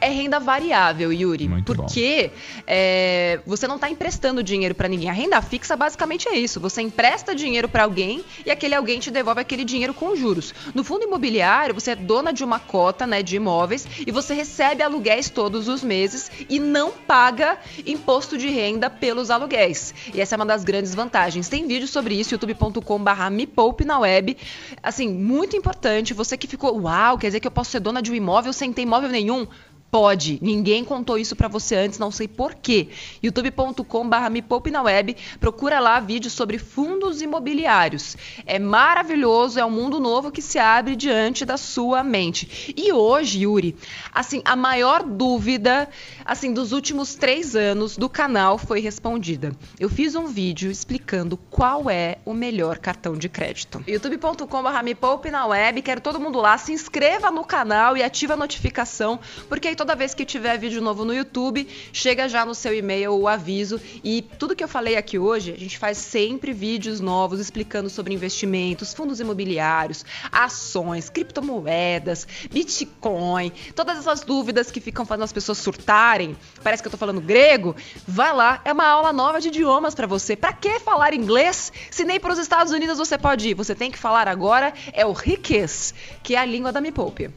É 0.00 0.08
renda 0.08 0.38
variável, 0.38 1.12
Yuri. 1.12 1.48
Muito 1.48 1.74
porque 1.74 2.30
é, 2.66 3.40
você 3.46 3.66
não 3.66 3.76
está 3.76 3.90
emprestando 3.90 4.42
dinheiro 4.42 4.74
para 4.74 4.88
ninguém. 4.88 5.08
A 5.08 5.12
renda 5.12 5.40
fixa 5.42 5.76
basicamente 5.76 6.28
é 6.28 6.36
isso. 6.36 6.60
Você 6.60 6.82
empresta 6.82 7.34
dinheiro 7.34 7.68
para 7.68 7.84
alguém 7.84 8.24
e 8.44 8.50
aquele 8.50 8.74
alguém 8.74 8.98
te 8.98 9.10
devolve 9.10 9.40
aquele 9.40 9.64
dinheiro 9.64 9.94
com 9.94 10.14
juros. 10.16 10.54
No 10.74 10.84
fundo 10.84 11.04
imobiliário, 11.04 11.74
você 11.74 11.92
é 11.92 11.96
dona 11.96 12.32
de 12.32 12.44
uma 12.44 12.58
cota 12.58 13.06
né, 13.06 13.22
de 13.22 13.36
imóveis 13.36 13.86
e 14.06 14.10
você 14.10 14.34
recebe 14.34 14.82
aluguéis 14.82 15.30
todos 15.30 15.68
os 15.68 15.82
meses 15.82 16.30
e 16.48 16.58
não 16.58 16.90
paga 16.90 17.58
imposto 17.86 18.36
de 18.36 18.48
renda 18.48 18.90
pelos 18.90 19.30
aluguéis. 19.30 19.94
E 20.12 20.20
essa 20.20 20.34
é 20.34 20.36
uma 20.36 20.46
das 20.46 20.64
grandes 20.64 20.94
vantagens. 20.94 21.48
Tem 21.48 21.66
vídeo 21.66 21.88
sobre 21.88 22.14
isso, 22.14 22.34
youtube.com/barra 22.34 23.30
me 23.30 23.46
poupe 23.46 23.84
na 23.84 23.98
web. 23.98 24.36
Assim, 24.82 25.08
muito 25.08 25.56
importante. 25.56 26.14
Você 26.14 26.36
que 26.36 26.46
ficou, 26.46 26.80
uau, 26.82 27.18
quer 27.18 27.28
dizer 27.28 27.40
que 27.40 27.46
eu 27.46 27.52
posso 27.52 27.70
ser 27.70 27.80
dona 27.80 28.02
de 28.02 28.10
um 28.10 28.14
imóvel 28.14 28.52
sem 28.52 28.72
ter 28.72 28.82
imóvel 28.82 29.08
nenhum? 29.08 29.46
Pode. 29.90 30.38
Ninguém 30.42 30.84
contou 30.84 31.16
isso 31.16 31.34
para 31.34 31.48
você 31.48 31.74
antes, 31.74 31.98
não 31.98 32.10
sei 32.10 32.28
porquê. 32.28 32.88
youtube.com/barra 33.22 34.28
me 34.28 34.42
poupe 34.42 34.70
na 34.70 34.82
web. 34.82 35.16
Procura 35.40 35.80
lá 35.80 35.98
vídeos 35.98 36.34
sobre 36.34 36.58
fundos 36.58 37.22
imobiliários. 37.22 38.14
É 38.44 38.58
maravilhoso, 38.58 39.58
é 39.58 39.64
um 39.64 39.70
mundo 39.70 39.98
novo 39.98 40.30
que 40.30 40.42
se 40.42 40.58
abre 40.58 40.94
diante 40.94 41.46
da 41.46 41.56
sua 41.56 42.04
mente. 42.04 42.74
E 42.76 42.92
hoje, 42.92 43.44
Yuri, 43.44 43.74
assim, 44.12 44.42
a 44.44 44.54
maior 44.54 45.02
dúvida, 45.02 45.88
assim, 46.22 46.52
dos 46.52 46.72
últimos 46.72 47.14
três 47.14 47.56
anos 47.56 47.96
do 47.96 48.10
canal 48.10 48.58
foi 48.58 48.80
respondida. 48.80 49.56
Eu 49.80 49.88
fiz 49.88 50.14
um 50.14 50.26
vídeo 50.26 50.70
explicando 50.70 51.38
qual 51.48 51.88
é 51.88 52.18
o 52.26 52.34
melhor 52.34 52.76
cartão 52.76 53.16
de 53.16 53.30
crédito. 53.30 53.82
youtube.com/barra 53.86 54.82
me 54.82 54.94
poupe 54.94 55.30
na 55.30 55.46
web. 55.46 55.80
Quero 55.80 56.02
todo 56.02 56.20
mundo 56.20 56.38
lá. 56.40 56.58
Se 56.58 56.72
inscreva 56.72 57.30
no 57.30 57.42
canal 57.42 57.96
e 57.96 58.02
ative 58.02 58.34
a 58.34 58.36
notificação, 58.36 59.18
porque 59.48 59.77
toda 59.78 59.94
vez 59.94 60.12
que 60.12 60.24
tiver 60.24 60.58
vídeo 60.58 60.82
novo 60.82 61.04
no 61.04 61.14
YouTube, 61.14 61.68
chega 61.92 62.28
já 62.28 62.44
no 62.44 62.52
seu 62.52 62.74
e-mail 62.74 63.12
o 63.12 63.28
aviso. 63.28 63.80
E 64.02 64.22
tudo 64.22 64.56
que 64.56 64.64
eu 64.64 64.66
falei 64.66 64.96
aqui 64.96 65.16
hoje, 65.20 65.52
a 65.52 65.56
gente 65.56 65.78
faz 65.78 65.98
sempre 65.98 66.52
vídeos 66.52 66.98
novos 66.98 67.38
explicando 67.38 67.88
sobre 67.88 68.12
investimentos, 68.12 68.92
fundos 68.92 69.20
imobiliários, 69.20 70.04
ações, 70.32 71.08
criptomoedas, 71.08 72.26
Bitcoin, 72.50 73.52
todas 73.76 73.98
essas 73.98 74.22
dúvidas 74.22 74.68
que 74.68 74.80
ficam 74.80 75.06
fazendo 75.06 75.24
as 75.24 75.32
pessoas 75.32 75.58
surtarem. 75.58 76.36
Parece 76.64 76.82
que 76.82 76.88
eu 76.88 76.92
tô 76.92 76.98
falando 76.98 77.20
grego. 77.20 77.76
Vai 78.06 78.34
lá, 78.34 78.60
é 78.64 78.72
uma 78.72 78.86
aula 78.86 79.12
nova 79.12 79.40
de 79.40 79.46
idiomas 79.46 79.94
para 79.94 80.08
você. 80.08 80.34
Para 80.34 80.52
que 80.52 80.80
falar 80.80 81.14
inglês 81.14 81.72
se 81.88 82.04
nem 82.04 82.18
para 82.18 82.32
os 82.32 82.38
Estados 82.40 82.72
Unidos 82.72 82.98
você 82.98 83.16
pode 83.16 83.50
ir? 83.50 83.54
Você 83.54 83.76
tem 83.76 83.92
que 83.92 83.98
falar 83.98 84.26
agora 84.26 84.74
é 84.92 85.06
o 85.06 85.12
riquez, 85.12 85.94
que 86.20 86.34
é 86.34 86.38
a 86.38 86.44
língua 86.44 86.72
da 86.72 86.80
Me 86.80 86.90
Poupe. 86.90 87.30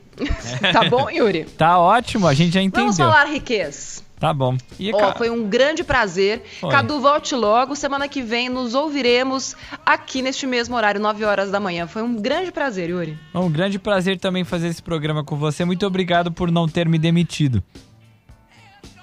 Tá 0.73 0.89
bom, 0.89 1.09
Yuri? 1.09 1.45
Tá 1.57 1.79
ótimo, 1.79 2.27
a 2.27 2.33
gente 2.33 2.53
já 2.53 2.61
entendeu. 2.61 2.91
Vamos 2.91 2.97
falar 2.97 3.25
riqueza. 3.25 4.01
Tá 4.21 4.31
bom. 4.31 4.55
E, 4.79 4.93
oh, 4.93 5.17
foi 5.17 5.31
um 5.31 5.49
grande 5.49 5.83
prazer. 5.83 6.43
Foi. 6.59 6.69
Cadu, 6.69 6.99
volte 6.99 7.33
logo. 7.33 7.75
Semana 7.75 8.07
que 8.07 8.21
vem 8.21 8.49
nos 8.49 8.75
ouviremos 8.75 9.55
aqui 9.83 10.21
neste 10.21 10.45
mesmo 10.45 10.75
horário, 10.75 11.01
9 11.01 11.25
horas 11.25 11.49
da 11.49 11.59
manhã. 11.59 11.87
Foi 11.87 12.03
um 12.03 12.15
grande 12.21 12.51
prazer, 12.51 12.91
Yuri. 12.91 13.17
Um 13.33 13.49
grande 13.49 13.79
prazer 13.79 14.19
também 14.19 14.43
fazer 14.43 14.67
esse 14.67 14.81
programa 14.81 15.23
com 15.23 15.35
você. 15.35 15.65
Muito 15.65 15.87
obrigado 15.87 16.31
por 16.31 16.51
não 16.51 16.67
ter 16.67 16.87
me 16.87 16.99
demitido. 16.99 17.63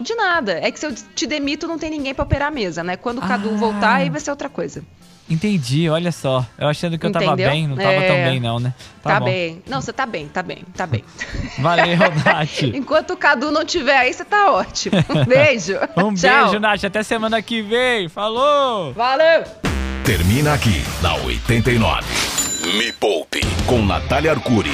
De 0.01 0.15
nada. 0.15 0.53
É 0.63 0.71
que 0.71 0.79
se 0.79 0.87
eu 0.87 0.95
te 0.95 1.27
demito, 1.27 1.67
não 1.67 1.79
tem 1.79 1.91
ninguém 1.91 2.15
para 2.15 2.23
operar 2.25 2.49
a 2.49 2.53
mesa, 2.53 2.85
né? 2.85 2.97
Quando 2.97 3.19
o 3.19 3.23
Cadu 3.23 3.51
ah. 3.51 3.57
voltar, 3.57 3.95
aí 3.95 4.11
vai 4.11 4.21
ser 4.21 4.31
outra 4.31 4.49
coisa. 4.49 4.85
Entendi, 5.31 5.89
olha 5.91 6.11
só. 6.11 6.45
Eu 6.59 6.69
achando 6.69 6.99
que 6.99 7.05
eu 7.05 7.11
Entendeu? 7.11 7.29
tava 7.29 7.37
bem, 7.37 7.69
não 7.69 7.77
tava 7.77 7.93
é... 7.93 8.07
tão 8.07 8.17
bem, 8.17 8.41
não, 8.41 8.59
né? 8.59 8.73
Tá, 9.03 9.15
tá 9.15 9.21
bem. 9.21 9.63
Não, 9.67 9.81
você 9.81 9.93
tá 9.93 10.07
bem, 10.07 10.27
tá 10.27 10.43
bem, 10.43 10.65
tá 10.75 10.87
bem. 10.87 11.05
Valeu, 11.59 11.99
Nath. 12.25 12.63
Enquanto 12.75 13.13
o 13.13 13.17
Cadu 13.17 13.51
não 13.51 13.65
tiver 13.65 13.97
aí, 13.97 14.13
você 14.13 14.25
tá 14.25 14.51
ótimo. 14.53 14.97
Um 15.11 15.25
beijo. 15.25 15.75
um 15.97 16.15
Tchau. 16.15 16.45
beijo, 16.45 16.59
Nath. 16.59 16.85
Até 16.85 17.03
semana 17.03 17.43
que 17.43 17.61
vem. 17.61 18.09
Falou! 18.09 18.93
Valeu! 18.95 19.45
Termina 20.05 20.55
aqui, 20.55 20.83
na 21.03 21.15
89. 21.17 22.03
Me 22.79 22.93
Poupe, 22.93 23.41
com 23.67 23.85
Natália 23.85 24.33
Arcuri. 24.33 24.73